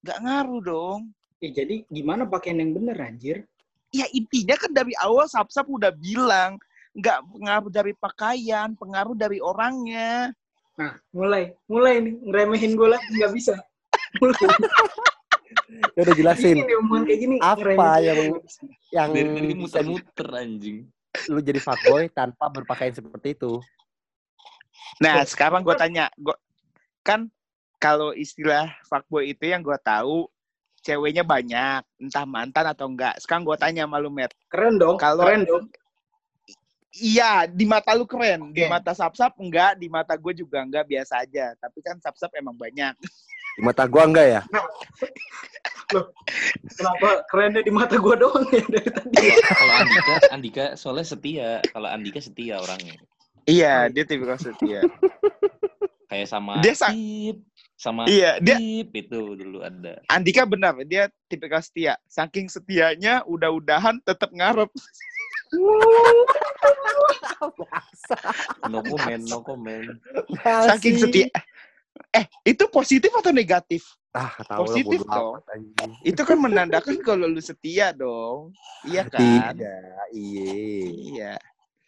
Gak 0.05 0.21
ngaruh 0.21 0.61
dong. 0.61 1.01
Eh, 1.41 1.49
jadi 1.49 1.81
gimana 1.89 2.29
pakaian 2.29 2.61
yang 2.61 2.77
bener 2.77 2.93
anjir? 3.01 3.49
Ya 3.89 4.05
intinya 4.13 4.53
kan 4.61 4.69
dari 4.69 4.93
awal 5.01 5.25
Sap-Sap 5.25 5.65
udah 5.65 5.89
bilang. 5.89 6.61
Nggak 6.93 7.25
pengaruh 7.25 7.71
dari 7.73 7.93
pakaian, 7.97 8.77
pengaruh 8.77 9.17
dari 9.17 9.41
orangnya. 9.41 10.29
Nah, 10.77 10.93
mulai, 11.09 11.57
mulai 11.65 12.05
nih 12.05 12.15
ngeremehin 12.21 12.77
gue 12.77 12.89
lagi 12.93 13.09
nggak 13.09 13.33
bisa. 13.33 13.57
Mulai. 14.21 14.45
Ya 15.97 16.05
udah 16.05 16.17
jelasin 16.17 16.57
Gini, 16.57 16.75
omongan 16.81 17.03
kayak 17.05 17.21
gini. 17.21 17.37
Apa 17.41 17.57
ngeremehin 17.61 18.05
yang- 18.05 18.35
yang 18.93 19.11
Dari 19.13 19.53
bisa 19.57 19.81
muter-muter 19.81 20.29
anjing. 20.33 20.77
lu 21.29 21.41
jadi 21.41 21.61
fuckboy 21.61 22.09
tanpa 22.09 22.45
berpakaian 22.49 22.93
seperti 22.93 23.33
itu. 23.33 23.57
Nah, 25.01 25.25
sekarang 25.25 25.65
gue 25.65 25.75
tanya, 25.79 26.13
gua, 26.21 26.37
kan 27.01 27.31
kalau 27.81 28.13
istilah 28.13 28.71
fuckboy 28.87 29.33
itu 29.33 29.49
yang 29.49 29.65
gue 29.65 29.79
tahu 29.81 30.29
ceweknya 30.83 31.23
banyak, 31.23 31.83
entah 32.03 32.27
mantan 32.27 32.67
atau 32.69 32.91
enggak. 32.91 33.15
Sekarang 33.23 33.47
gue 33.47 33.57
tanya 33.57 33.87
sama 33.87 34.03
lu, 34.03 34.11
Matt. 34.11 34.35
Keren 34.51 34.77
dong, 34.77 34.99
Kalau- 34.99 35.25
keren 35.25 35.47
dong. 35.47 35.71
Iya, 36.93 37.49
di 37.49 37.65
mata 37.65 37.97
lu 37.97 38.05
keren. 38.05 38.53
Di 38.53 38.69
Oke. 38.69 38.69
mata 38.69 38.93
Sap-Sap 38.93 39.41
enggak, 39.41 39.81
di 39.81 39.89
mata 39.89 40.13
gue 40.13 40.33
juga 40.37 40.61
enggak, 40.61 40.85
biasa 40.85 41.25
aja. 41.25 41.57
Tapi 41.57 41.81
kan 41.81 41.97
Sap-Sap 41.97 42.37
emang 42.37 42.53
banyak. 42.53 42.93
Di 43.57 43.61
mata 43.65 43.89
gua 43.89 44.05
enggak 44.05 44.27
ya? 44.29 44.43
Kenapa 46.77 47.25
kerennya 47.29 47.61
di 47.65 47.73
mata 47.73 47.97
gue 47.97 48.17
doang 48.17 48.45
ya 48.49 48.65
dari 48.65 48.91
tadi? 48.93 49.25
Kalau 49.41 49.75
Andika, 49.77 50.15
Andika 50.33 50.65
soalnya 50.77 51.07
setia. 51.09 51.51
Kalau 51.73 51.89
Andika 51.89 52.21
setia 52.21 52.61
orangnya. 52.61 52.97
Iya, 53.47 53.91
dia 53.91 54.05
tipikal 54.07 54.39
setia. 54.39 54.87
Kayak 56.13 56.29
sama 56.29 56.61
Dia 56.61 56.75
sa- 56.77 56.93
Ip, 56.93 57.41
sama 57.73 58.05
iya, 58.05 58.37
dia 58.37 58.61
itu 58.85 59.21
dulu 59.33 59.65
ada. 59.65 59.99
Andika 60.07 60.45
benar, 60.45 60.77
dia 60.85 61.09
tipikal 61.27 61.59
setia. 61.65 61.97
Saking 62.05 62.47
setianya, 62.53 63.25
udah-udahan 63.25 63.97
tetap 64.05 64.29
ngarep. 64.31 64.69
No 68.69 68.79
comment, 68.85 69.23
no 69.25 69.39
comment. 69.41 69.89
Saking 70.69 71.01
setia. 71.01 71.27
Eh, 72.13 72.29
itu 72.45 72.69
positif 72.69 73.09
atau 73.17 73.33
negatif? 73.33 73.89
Ah, 74.13 74.37
tahu 74.45 74.69
lah 74.69 74.69
Positif 74.69 75.01
dong. 75.09 75.41
Itu 76.05 76.23
kan 76.29 76.37
menandakan 76.37 77.01
kalau 77.01 77.25
lu 77.25 77.41
setia 77.41 77.97
dong. 77.97 78.53
Iya 78.85 79.09
kan? 79.09 79.21
Tidak, 79.25 80.13
iya. 80.13 80.53
Iya. 80.85 81.33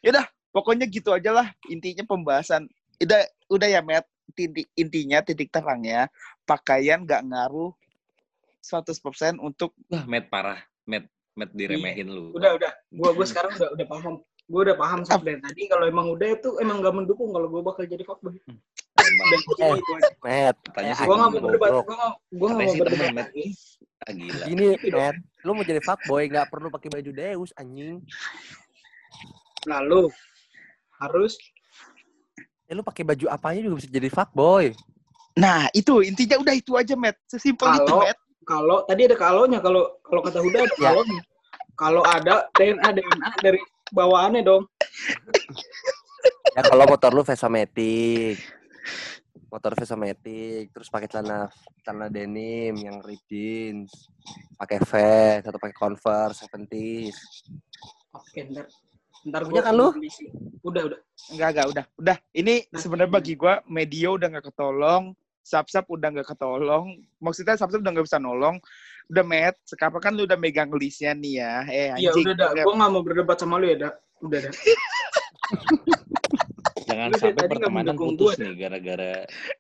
Yaudah, 0.01 0.25
pokoknya 0.55 0.87
gitu 0.87 1.11
aja 1.11 1.35
lah 1.35 1.51
intinya 1.67 2.07
pembahasan. 2.07 2.71
Udah, 3.03 3.27
udah 3.51 3.69
ya, 3.69 3.83
Matt. 3.83 4.07
Titik, 4.35 4.67
intinya 4.73 5.21
titik 5.21 5.53
terangnya, 5.53 6.09
pakaian 6.49 7.05
gak 7.05 7.29
ngaruh 7.29 7.77
100% 8.65 9.37
untuk 9.37 9.77
Wah, 9.93 10.09
Matt 10.09 10.33
parah. 10.33 10.65
Matt, 10.89 11.05
Matt 11.37 11.53
diremehin 11.53 12.09
lu. 12.09 12.33
Udah, 12.33 12.57
udah. 12.57 12.73
Gue 12.89 13.11
gue 13.13 13.27
sekarang 13.29 13.53
udah 13.53 13.69
udah 13.77 13.87
paham. 13.87 14.15
Gue 14.49 14.61
udah 14.65 14.77
paham 14.81 15.05
dari 15.05 15.41
tadi 15.41 15.63
kalau 15.69 15.85
emang 15.85 16.09
udah 16.17 16.29
itu 16.33 16.57
emang 16.61 16.81
gak 16.81 16.97
mendukung 16.97 17.37
kalau 17.37 17.53
gue 17.53 17.61
bakal 17.61 17.85
jadi 17.85 18.01
fuckboy. 18.01 18.33
Eh. 18.49 18.57
aja. 19.61 19.83
Matt, 20.25 20.57
Gue 21.05 21.17
nggak 21.21 21.31
mau 21.31 21.41
berdebat. 21.45 21.71
goblok. 21.71 21.85
Gue 21.85 21.97
nggak 21.97 22.13
gue 22.33 22.49
nggak 22.49 22.57
Katanya 22.57 22.65
mau 22.65 22.81
berdebat 22.81 23.13
Matt. 23.13 23.29
Ah, 24.05 24.13
gila. 24.17 24.45
Gini. 24.49 24.69
Matt, 24.89 25.17
lu 25.45 25.51
mau 25.53 25.65
jadi 25.69 25.81
fuckboy 25.85 26.23
nggak 26.33 26.47
perlu 26.49 26.69
pakai 26.73 26.89
baju 26.89 27.11
Deus 27.13 27.51
anjing. 27.61 28.01
Lalu 29.69 30.09
harus 30.99 31.35
Eh, 32.65 32.73
lu 32.73 32.81
pakai 32.81 33.05
baju 33.05 33.29
apanya 33.29 33.61
juga 33.61 33.77
bisa 33.77 33.93
jadi 33.93 34.09
fuckboy. 34.09 34.73
Nah, 35.37 35.69
itu 35.77 36.01
intinya 36.01 36.41
udah 36.41 36.55
itu 36.57 36.73
aja, 36.75 36.97
Matt. 36.97 37.21
Sesimpel 37.29 37.69
itu, 37.77 37.85
Kalau- 37.85 38.01
Matt. 38.01 38.19
kalau 38.49 38.79
tadi 38.89 39.03
ada 39.05 39.17
kalonya 39.17 39.59
kalau 39.61 40.01
kalau 40.01 40.21
kata 40.25 40.41
Huda 40.41 40.65
ada 40.65 40.75
Ya. 40.81 40.89
kalonya. 40.93 41.21
Kalau 41.75 42.03
ada 42.03 42.49
DNA 42.55 42.89
DNA 42.95 43.31
dari 43.43 43.61
bawaannya 43.91 44.41
dong. 44.41 44.65
Ya 46.55 46.63
kalau 46.63 46.87
motor 46.87 47.11
lu 47.13 47.21
Vesamatic. 47.21 48.39
Motor 49.51 49.75
Vesamatic, 49.79 50.73
terus 50.73 50.89
pakai 50.89 51.07
celana 51.07 51.47
celana 51.83 52.11
denim 52.11 52.75
yang 52.75 52.99
rip 52.99 53.23
jeans, 53.29 54.11
pakai 54.57 54.83
vest 54.83 55.47
atau 55.47 55.61
pakai 55.63 55.77
Converse, 55.77 56.43
70s. 56.49 57.15
Oke, 58.11 58.51
ntar 58.51 58.67
ntar 59.25 59.43
Punya 59.45 59.53
gua 59.53 59.63
kan 59.65 59.75
lu? 59.75 59.89
Udah 60.65 60.83
udah. 60.93 60.99
Enggak, 61.33 61.49
enggak, 61.53 61.67
udah. 61.73 61.85
Udah, 62.01 62.17
ini 62.33 62.55
Nah, 62.69 62.81
sebenarnya 62.81 63.11
iya. 63.11 63.17
bagi 63.21 63.35
gua 63.37 63.55
media 63.67 64.09
udah 64.13 64.27
nggak 64.33 64.47
ketolong, 64.53 65.05
Sap-Sap 65.45 65.85
udah 65.89 66.09
nggak 66.13 66.29
ketolong. 66.29 66.87
Maksudnya 67.21 67.57
Sap-Sap 67.57 67.81
udah 67.85 67.93
nggak 67.93 68.07
bisa 68.09 68.21
nolong. 68.21 68.57
Udah, 69.13 69.25
Matt. 69.25 69.61
Sekarang 69.69 70.01
kan 70.01 70.17
lu 70.17 70.25
udah 70.25 70.41
megang 70.41 70.73
listnya 70.73 71.13
nih 71.13 71.45
ya. 71.45 71.55
Eh, 71.69 71.89
Iya 72.01 72.13
anjing. 72.13 72.25
udah 72.25 72.35
dah. 72.37 72.49
Udah. 72.57 72.65
Gue 72.65 72.75
nggak 72.81 72.91
mau 72.93 73.03
berdebat 73.05 73.37
sama 73.37 73.61
lu 73.61 73.69
ya 73.69 73.77
dah. 73.77 73.93
Udah 74.25 74.39
dah. 74.49 74.53
Jangan 76.85 77.09
Lu 77.11 77.17
sampai 77.17 77.47
pertemanan 77.49 77.97
putus 77.97 78.37
gua, 78.37 78.41
nih 78.45 78.53
gara-gara 78.61 79.13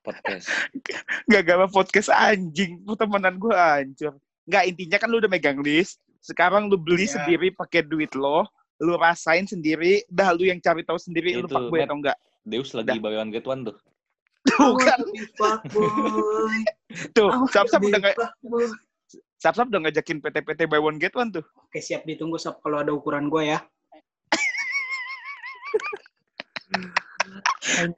podcast. 0.04 0.46
Gak 1.32 1.72
podcast 1.72 2.08
anjing. 2.12 2.84
Pertemanan 2.84 3.34
gua 3.40 3.80
hancur. 3.80 4.20
Enggak, 4.44 4.64
intinya 4.68 4.96
kan 5.00 5.08
lu 5.08 5.18
udah 5.18 5.30
megang 5.32 5.58
list. 5.64 5.98
Sekarang 6.20 6.68
lu 6.68 6.76
beli 6.76 7.08
Iya. 7.08 7.20
sendiri 7.20 7.50
pakai 7.52 7.84
duit 7.84 8.12
lo. 8.12 8.44
Lu 8.82 8.98
rasain 8.98 9.46
sendiri. 9.46 10.02
Dah 10.10 10.34
lu 10.34 10.48
yang 10.48 10.58
cari 10.58 10.82
tahu 10.82 10.98
sendiri 10.98 11.38
lu 11.38 11.46
Itu, 11.46 11.54
fuckboy 11.54 11.82
Matt. 11.82 11.88
atau 11.90 11.96
enggak. 12.00 12.16
Deus 12.44 12.70
lagi 12.76 13.00
one 13.00 13.32
get 13.32 13.46
one 13.46 13.64
tuh. 13.64 13.76
Tuh 14.44 14.76
kan. 14.76 15.00
Tuh, 17.16 17.28
Sap-Sap 17.48 17.80
udah 17.80 18.00
nggak 18.00 18.16
fuckboy. 18.16 18.68
Sap-Sap 19.40 19.68
udah 19.72 19.80
ngajakin 19.88 20.20
PT-PT 20.20 20.60
buy 20.68 20.80
one 20.80 21.00
get 21.00 21.16
one 21.16 21.32
tuh. 21.32 21.44
Oke 21.68 21.80
siap 21.80 22.04
ditunggu 22.04 22.36
Sap 22.36 22.60
kalau 22.60 22.80
ada 22.80 22.92
ukuran 22.92 23.28
gue 23.28 23.56
ya. 23.56 23.60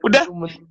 Udah, 0.01 0.25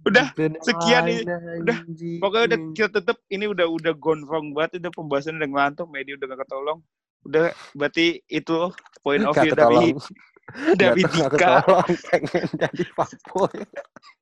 udah, 0.09 0.27
sekian 0.65 1.07
nih, 1.07 1.23
udah. 1.63 1.79
Pokoknya 2.19 2.45
udah 2.51 2.59
kita 2.75 2.99
tetep 2.99 3.15
ini 3.31 3.47
udah 3.47 3.69
udah 3.69 3.95
gonfrong 3.95 4.57
banget 4.57 4.83
udah 4.83 4.91
pembahasan 4.91 5.39
udah 5.39 5.47
ngelantung 5.47 5.87
media 5.93 6.19
udah 6.19 6.35
gak 6.35 6.41
ketolong. 6.43 6.81
Udah 7.27 7.51
berarti 7.74 8.22
itu 8.27 8.70
point 9.03 9.27
of 9.27 9.35
view 9.35 9.53
dari 9.53 9.93
dari 10.81 11.03
Dika. 11.03 11.66
pengen 12.11 12.47
jadi 12.55 12.85
fuckboy. 12.95 13.51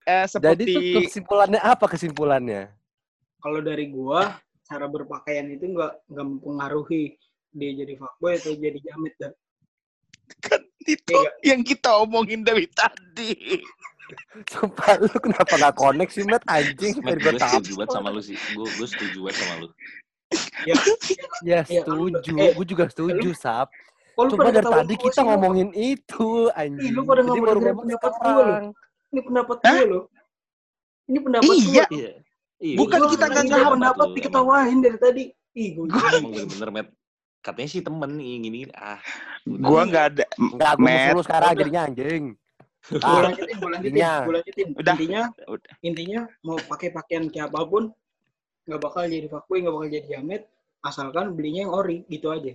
Eh, 0.05 0.25
Jadi 0.25 0.33
seperti 0.33 0.65
tuh 0.73 1.01
kesimpulannya 1.05 1.61
apa 1.61 1.85
kesimpulannya? 1.87 2.63
Kalau 3.39 3.61
dari 3.61 3.93
gua 3.93 4.41
cara 4.65 4.89
berpakaian 4.89 5.53
itu 5.53 5.69
nggak 5.69 6.09
nggak 6.09 6.27
mempengaruhi 6.27 7.21
dia 7.53 7.71
jadi 7.77 7.95
fuckboy 8.01 8.41
atau 8.41 8.57
jadi 8.57 8.79
jamet 8.81 9.15
dah. 9.21 9.33
kan 10.41 10.61
itu 10.85 11.13
Iya. 11.13 11.31
yang 11.55 11.61
kita 11.61 11.93
omongin 12.01 12.41
dari 12.41 12.65
tadi. 12.73 13.61
Sumpah 14.49 15.01
lu 15.01 15.09
kenapa 15.17 15.57
gak 15.57 15.77
connect 15.77 16.13
sih, 16.13 16.25
Matt? 16.29 16.45
Anjing, 16.45 17.01
Matt, 17.01 17.21
gue 17.21 17.41
setuju 17.41 17.73
banget 17.81 17.91
sama 17.93 18.09
lu 18.13 18.21
sih. 18.21 18.37
Gue 18.53 18.69
gue 18.69 18.89
setuju 18.89 19.19
banget 19.25 19.37
sama 19.41 19.55
lu. 19.65 19.69
Ya, 20.65 20.75
Ya, 21.43 21.61
setuju. 21.65 22.33
eh, 22.37 22.53
Gue 22.53 22.67
juga 22.67 22.85
setuju, 22.87 23.31
Sap. 23.33 23.69
kalau 24.15 24.31
Cuma 24.31 24.49
dari 24.49 24.63
tadi 24.63 24.95
kita 24.97 25.11
sih, 25.13 25.21
lu- 25.21 25.29
ngomongin 25.29 25.69
itu, 25.73 26.29
anjing. 26.53 26.93
lu 26.93 27.03
pada 27.03 27.21
nggak 27.21 27.31
Jadi 27.31 27.41
mau 27.41 27.49
baru 27.49 27.61
ngomong 27.61 27.83
pendapat 27.83 28.11
gua, 28.11 28.17
sekarang. 28.17 28.65
Ini 29.11 29.21
pendapat 29.21 29.57
Hah? 29.59 29.73
gue 29.73 29.85
loh. 29.85 30.05
Ini 31.05 31.19
pendapat 31.21 31.45
Iya. 31.51 31.61
gue. 31.61 31.85
Iya. 31.93 32.13
Iya, 32.55 32.77
Bukan 32.79 32.99
gua 32.99 33.11
kita 33.11 33.25
setuju 33.27 33.45
nggak 33.51 33.73
pendapat 33.75 34.07
lu, 34.07 34.15
diketawain 34.15 34.79
dari 34.81 34.99
tadi. 34.99 35.23
Ih, 35.53 35.69
gue 35.73 35.85
bener-bener, 35.87 36.69
Matt. 36.71 36.89
Katanya 37.41 37.69
sih 37.69 37.83
temen 37.83 38.11
nih, 38.15 38.33
gini. 38.41 38.59
Ah. 38.73 39.03
Gua 39.45 39.85
nggak 39.85 40.05
ada. 40.11 40.25
Enggak, 40.35 40.73
gue 40.75 41.13
lu 41.13 41.23
sekarang 41.23 41.49
Udah. 41.51 41.59
jadinya 41.61 41.83
anjing. 41.85 42.25
gue 42.85 43.01
Ah, 43.01 43.21
lanjutin, 43.25 43.57
gue 43.57 43.71
lanjutin, 43.71 43.91
intinya. 43.91 44.13
gue 44.21 44.35
lanjutin. 44.35 44.67
Udah. 44.75 44.95
Intinya, 44.95 45.23
Udah. 45.47 45.73
intinya 45.81 46.21
mau 46.41 46.57
pakai 46.63 46.89
pakaian 46.91 47.25
kayak 47.27 47.49
apa 47.49 47.61
pun, 47.65 47.83
nggak 48.65 48.81
bakal 48.81 49.03
jadi 49.05 49.29
fuckboy, 49.29 49.61
nggak 49.61 49.75
bakal 49.75 49.89
jadi 49.89 50.07
jamet, 50.11 50.43
asalkan 50.81 51.33
belinya 51.33 51.69
yang 51.69 51.73
ori, 51.73 52.05
gitu 52.07 52.29
aja. 52.29 52.53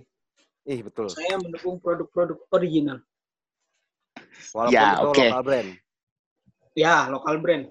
ih 0.62 0.80
betul. 0.84 1.08
Saya 1.08 1.40
mendukung 1.40 1.80
produk-produk 1.80 2.36
original. 2.52 3.00
Walaupun 4.52 4.76
Ya, 4.76 4.86
itu 4.92 5.08
oke. 5.08 5.24
lokal 5.24 5.42
brand. 5.42 5.70
Ya, 6.72 6.94
lokal 7.08 7.36
brand. 7.40 7.64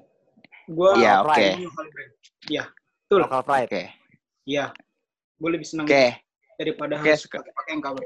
Gua 0.66 0.90
Iya, 0.96 1.14
lokal 1.16 1.24
oke. 1.24 1.38
brand, 1.40 1.62
lokal 1.64 1.86
brand. 1.90 2.12
Iya, 2.50 2.64
betul. 3.00 3.20
Lokal 3.24 3.42
pride. 3.44 3.68
Oke. 3.70 3.84
Iya. 4.44 4.66
Gue 5.40 5.50
lebih 5.54 5.68
senang 5.68 5.88
Oke. 5.88 6.06
daripada 6.58 6.94
Oke, 6.98 7.08
harus 7.08 7.22
suka. 7.22 7.38
pakai 7.40 7.54
pakaian 7.56 7.80
KW. 7.80 7.98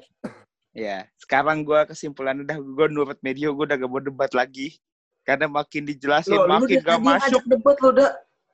Ya, 0.74 0.98
sekarang 1.18 1.58
gua 1.62 1.86
kesimpulan 1.86 2.42
udah 2.42 2.58
gua 2.60 2.86
nurut 2.88 3.18
media 3.22 3.50
gua 3.50 3.66
udah 3.66 3.78
gak 3.78 3.90
mau 3.90 4.02
debat 4.02 4.32
lagi. 4.34 4.78
Karena 5.24 5.48
makin 5.48 5.88
dijelasin 5.88 6.36
Lo, 6.36 6.44
lu 6.44 6.60
makin 6.60 6.78
dari 6.78 6.86
gak 6.86 7.00
masuk. 7.00 7.42
debat 7.48 7.78
lo, 7.80 7.90
dak. 7.96 8.12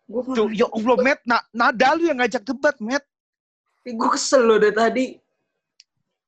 Gue 0.10 0.22
Tuh, 0.26 0.50
ya 0.50 0.66
Allah, 0.66 0.96
Matt, 1.06 1.22
na 1.22 1.38
nada 1.54 1.94
lu 1.94 2.10
yang 2.10 2.18
ngajak 2.18 2.42
debat, 2.42 2.74
Matt. 2.82 3.06
Eh, 3.86 3.94
gue 3.94 4.10
kesel 4.10 4.42
loh 4.42 4.58
dari 4.58 4.74
tadi. 4.74 5.06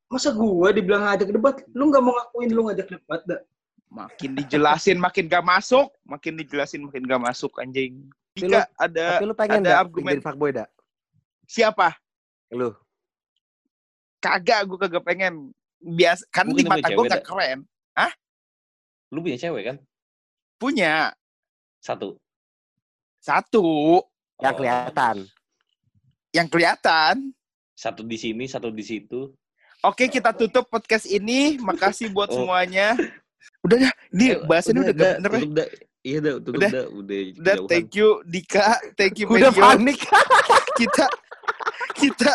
Masa 0.05 0.29
gua 0.29 0.69
dibilang 0.69 1.07
ngajak 1.09 1.33
debat, 1.33 1.55
lu 1.73 1.89
nggak 1.89 2.03
mau 2.03 2.13
ngakuin 2.13 2.49
lu 2.53 2.61
ngajak 2.69 2.87
debat, 2.93 3.21
dah. 3.25 3.41
Makin 3.91 4.37
dijelasin 4.39 4.95
makin 5.01 5.27
gak 5.27 5.43
masuk, 5.43 5.91
makin 6.07 6.39
dijelasin 6.39 6.79
makin 6.87 7.03
gak 7.03 7.19
masuk 7.19 7.51
anjing. 7.59 8.07
Tapi 8.31 8.47
Jika 8.47 8.63
ada 8.79 9.19
Tapi 9.19 9.25
lu 9.27 9.35
pengen 9.35 9.59
ada 9.59 9.67
dah 9.67 9.77
argumen- 9.83 10.15
jadi 10.15 10.23
fuckboy 10.23 10.51
dah? 10.55 10.67
siapa? 11.43 11.99
Lu. 12.55 12.71
Kagak, 14.23 14.63
gue 14.63 14.77
kagak 14.79 15.03
pengen. 15.03 15.51
Biasa 15.83 16.23
kan 16.31 16.47
Mungkin 16.47 16.63
di 16.63 16.71
mata 16.71 16.87
gue 16.87 17.03
gak 17.09 17.25
keren. 17.27 17.67
Lu 19.11 19.19
punya 19.19 19.35
cewek 19.35 19.63
kan? 19.67 19.77
Punya 20.55 21.11
Satu. 21.83 22.15
Satu 23.21 24.01
Yang 24.35 24.49
Oh, 24.51 24.57
kelihatan. 24.57 25.15
yang 26.33 26.47
kelihatan. 26.49 27.15
Satu 27.71 28.01
di 28.01 28.17
sini, 28.17 28.49
satu 28.49 28.73
di 28.73 28.81
situ. 28.81 29.29
Oke, 29.81 30.05
kita 30.07 30.33
tutup 30.33 30.65
podcast 30.65 31.05
ini. 31.05 31.57
Makasih 31.57 32.09
buat 32.09 32.29
Oh. 32.29 32.41
semuanya. 32.41 32.97
Udah 33.61 33.77
dah, 33.79 33.93
ini 34.11 34.25
Eh, 34.33 34.37
bahasannya 34.41 34.81
udah, 34.81 34.93
gak 34.93 35.13
bener 35.15 35.29
ya. 35.29 35.37
tutup 35.37 35.53
dah. 35.53 35.67
Iya 36.01 36.17
dah, 36.17 36.33
tutup 36.35 36.53
Udah. 36.57 36.71
dah. 36.71 36.85
Udah, 36.89 36.97
Udah, 36.97 37.21
kejauhan. 37.53 37.69
thank 37.69 37.89
you 37.93 38.09
Dika, 38.25 38.67
thank 38.97 39.15
you 39.21 39.25
Udah 39.29 39.49
Medio. 39.53 39.61
panik. 39.61 39.99
Kita 40.81 41.05
kita 41.93 42.31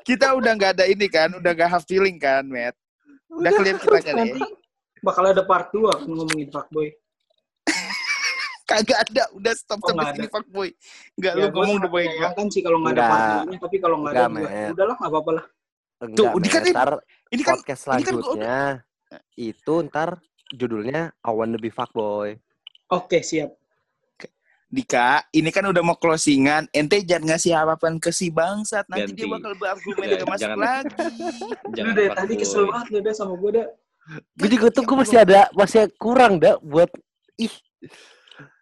kita 0.00 0.26
udah 0.32 0.52
nggak 0.54 0.72
ada 0.78 0.84
ini 0.86 1.10
kan, 1.10 1.34
udah 1.34 1.50
nggak 1.50 1.66
have 1.68 1.86
feeling 1.90 2.22
kan, 2.22 2.46
Matt. 2.46 2.78
Udah 3.26 3.50
clear 3.50 3.74
kita 3.76 3.98
kan 4.00 4.14
ya. 4.14 4.24
Nanti 4.30 4.42
bakal 5.02 5.24
ada 5.26 5.42
part 5.42 5.74
2 5.74 5.90
kan 5.90 6.06
ngomongin 6.06 6.46
fuckboy. 6.46 6.94
Kagak 8.70 8.98
ada, 9.02 9.24
udah 9.34 9.52
stop 9.52 9.78
Oh, 9.78 9.86
sampai 9.88 9.98
nggak 10.00 10.14
sini 10.14 10.28
fuckboy. 10.30 10.68
Enggak 11.18 11.32
Ya, 11.32 11.42
lu 11.42 11.46
ngomong 11.50 11.76
udah 11.76 11.90
gua. 11.90 12.00
menyayangkan 12.00 12.46
sih 12.46 12.62
kalau 12.62 12.78
nggak 12.78 12.92
ada 12.92 13.02
Enggak. 13.02 13.10
part 13.10 13.50
2 13.50 13.58
tapi 13.60 13.76
kalau 13.76 13.96
nggak 13.98 14.12
ada 14.12 14.22
Enggak, 14.22 14.40
juga, 14.46 14.70
udahlah 14.70 14.96
nggak 14.96 15.10
apa-apa 15.10 15.30
lah. 15.32 15.46
Enggak, 16.00 16.30
ini 16.32 16.48
kan. 16.48 16.62
Ntar 16.64 16.90
Ini 17.28 17.42
kan 17.42 17.54
podcast 17.56 17.82
ini 17.82 18.02
kan 18.02 18.14
gua 18.14 18.22
selanjutnya 18.24 18.58
itu 19.36 19.74
ntar 19.84 20.10
judulnya 20.50 21.00
I 21.16 21.30
Want 21.30 21.50
to 21.50 21.58
be 21.58 21.68
fuckboy. 21.68 22.38
Oke, 22.88 23.18
siap. 23.20 23.50
Dika, 24.66 25.26
ini 25.32 25.50
kan 25.50 25.66
udah 25.66 25.82
mau 25.82 25.94
closingan. 25.94 26.70
Ente 26.70 27.02
jangan 27.02 27.34
ngasih 27.34 27.52
harapan 27.52 27.98
ke 27.98 28.10
si 28.10 28.30
bangsat. 28.30 28.86
Nanti 28.86 29.10
dia 29.12 29.26
Ganti. 29.26 29.34
bakal 29.34 29.52
berargumen 29.56 30.06
gak 30.08 30.22
masuk 30.24 30.42
jangan. 30.46 30.58
lagi. 30.60 30.94
Jangan 31.74 31.92
dari 31.92 32.06
fuckboy. 32.06 32.20
tadi 32.22 32.34
kesel 32.38 32.62
banget 32.64 32.86
lu 32.88 32.98
dah 33.00 33.14
sama 33.14 33.34
gue 33.34 33.50
dah. 33.52 33.66
Gue 34.32 34.48
juga 34.48 34.66
tuh 34.70 34.82
gue 34.82 34.96
masih 34.96 35.18
ada 35.18 35.40
masih 35.52 35.82
kurang 35.96 36.38
dah 36.38 36.54
buat 36.60 36.86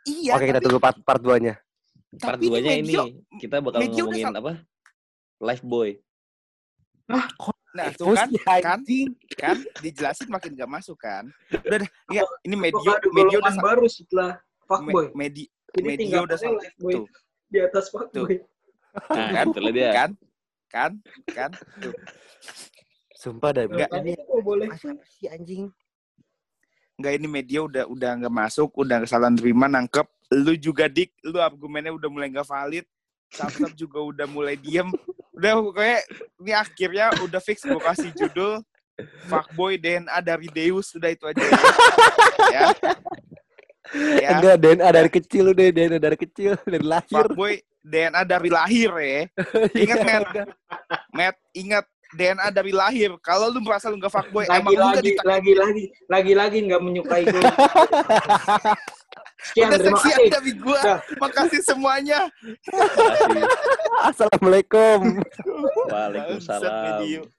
Iya, 0.09 0.33
Oke 0.35 0.45
kita 0.47 0.57
tapi- 0.57 0.65
tunggu 0.65 0.81
part 0.81 0.97
part 1.05 1.21
2-nya. 1.21 1.55
Part 2.17 2.41
tapi 2.41 2.49
2-nya 2.49 2.73
ini, 2.75 2.89
Medio, 2.89 3.03
kita 3.37 3.57
bakal 3.61 3.79
Medio 3.79 4.05
ngomongin 4.09 4.33
apa? 4.33 4.53
Life 5.39 5.61
boy. 5.63 5.91
Nah, 7.09 7.25
tuh 7.95 8.17
kan, 8.17 8.27
Terus, 8.27 8.43
kan, 8.43 8.81
anjing. 8.81 9.09
kan, 9.37 9.57
dijelasin 9.79 10.29
makin 10.29 10.57
gak 10.57 10.67
masuk 10.67 10.97
kan. 10.97 11.29
Udah, 11.53 11.79
dah, 11.79 11.89
iya, 12.11 12.25
ini 12.43 12.57
medio, 12.57 12.81
medio 13.13 13.39
udah 13.39 13.55
baru 13.55 13.85
setelah 13.87 14.41
fuckboy. 14.65 15.13
me- 15.13 15.29
medi, 15.29 15.45
tinggal 15.95 16.25
udah 16.25 16.35
pakai 16.35 16.49
sam- 16.49 16.59
lifeboy 16.59 16.93
tuh. 16.97 17.07
di 17.47 17.59
atas 17.61 17.85
fuckboy. 17.93 18.35
Nah, 19.13 19.29
kan? 19.31 19.47
itulah 19.47 19.73
dia. 19.73 19.91
kan, 19.93 20.11
kan, 20.67 20.93
kan. 21.29 21.51
Tuh. 21.79 21.93
Sumpah 23.15 23.51
dah. 23.53 23.65
Nah, 23.69 23.85
tadi 23.87 24.17
Ini 24.17 24.41
boleh. 24.41 24.69
apa 24.73 25.05
sih 25.07 25.29
anjing? 25.29 25.69
Enggak 26.99 27.15
ini 27.15 27.29
media 27.31 27.63
udah 27.63 27.85
udah 27.87 28.11
nggak 28.19 28.35
masuk, 28.35 28.75
udah 28.75 29.07
salah 29.07 29.31
terima 29.31 29.71
nangkep. 29.71 30.03
Lu 30.35 30.59
juga 30.59 30.91
dik, 30.91 31.15
lu 31.31 31.39
argumennya 31.39 31.95
udah 31.95 32.11
mulai 32.11 32.27
nggak 32.27 32.51
valid. 32.51 32.83
Sabsab 33.31 33.71
juga 33.87 34.03
udah 34.03 34.27
mulai 34.27 34.59
diem. 34.59 34.91
Udah 35.31 35.63
pokoknya 35.63 35.99
ini 36.43 36.53
akhirnya 36.59 37.07
udah 37.23 37.39
fix 37.39 37.63
gue 37.63 37.79
kasih 37.79 38.11
judul 38.19 38.59
Fuckboy 39.31 39.79
DNA 39.79 40.19
dari 40.27 40.51
Deus 40.51 40.91
udah 40.99 41.11
itu 41.15 41.23
aja. 41.23 41.39
ya. 42.55 42.63
ya. 44.19 44.29
Enggak, 44.35 44.57
DNA 44.59 44.89
dari 44.91 45.11
kecil 45.15 45.45
udah, 45.55 45.67
DNA 45.71 45.99
dari 46.03 46.19
kecil, 46.19 46.59
dari 46.67 46.83
lahir. 46.83 47.15
Fuckboy 47.15 47.63
DNA 47.79 48.23
dari 48.27 48.51
lahir 48.51 48.91
ya. 48.99 49.23
Ingat 49.87 49.99
Matt, 50.03 50.29
Matt, 51.15 51.37
ingat 51.55 51.87
DNA 52.11 52.49
dari 52.49 52.73
lahir. 52.73 53.11
Kalau 53.21 53.49
lu 53.49 53.61
merasa 53.61 53.89
lu 53.89 53.97
nggak 53.97 54.09
fuckboy, 54.11 54.45
emang 54.47 54.71
lu 54.71 54.81
nggak 54.81 55.01
Lagi-lagi, 55.01 55.09
ditak- 55.13 55.27
lagi-lagi, 55.27 55.85
lagi-lagi 56.07 56.59
nggak 56.65 56.81
menyukai 56.81 57.23
gue. 57.25 57.43
Sekian, 59.39 59.71
Udah 59.71 59.79
terima 59.79 60.01
kasih. 60.03 60.29
dari 60.35 60.53
gua. 60.59 60.81
Dah. 60.83 60.99
Makasih 61.23 61.61
semuanya. 61.63 62.21
Makasih. 62.75 63.43
Assalamualaikum. 64.03 65.23
Waalaikumsalam. 65.87 67.31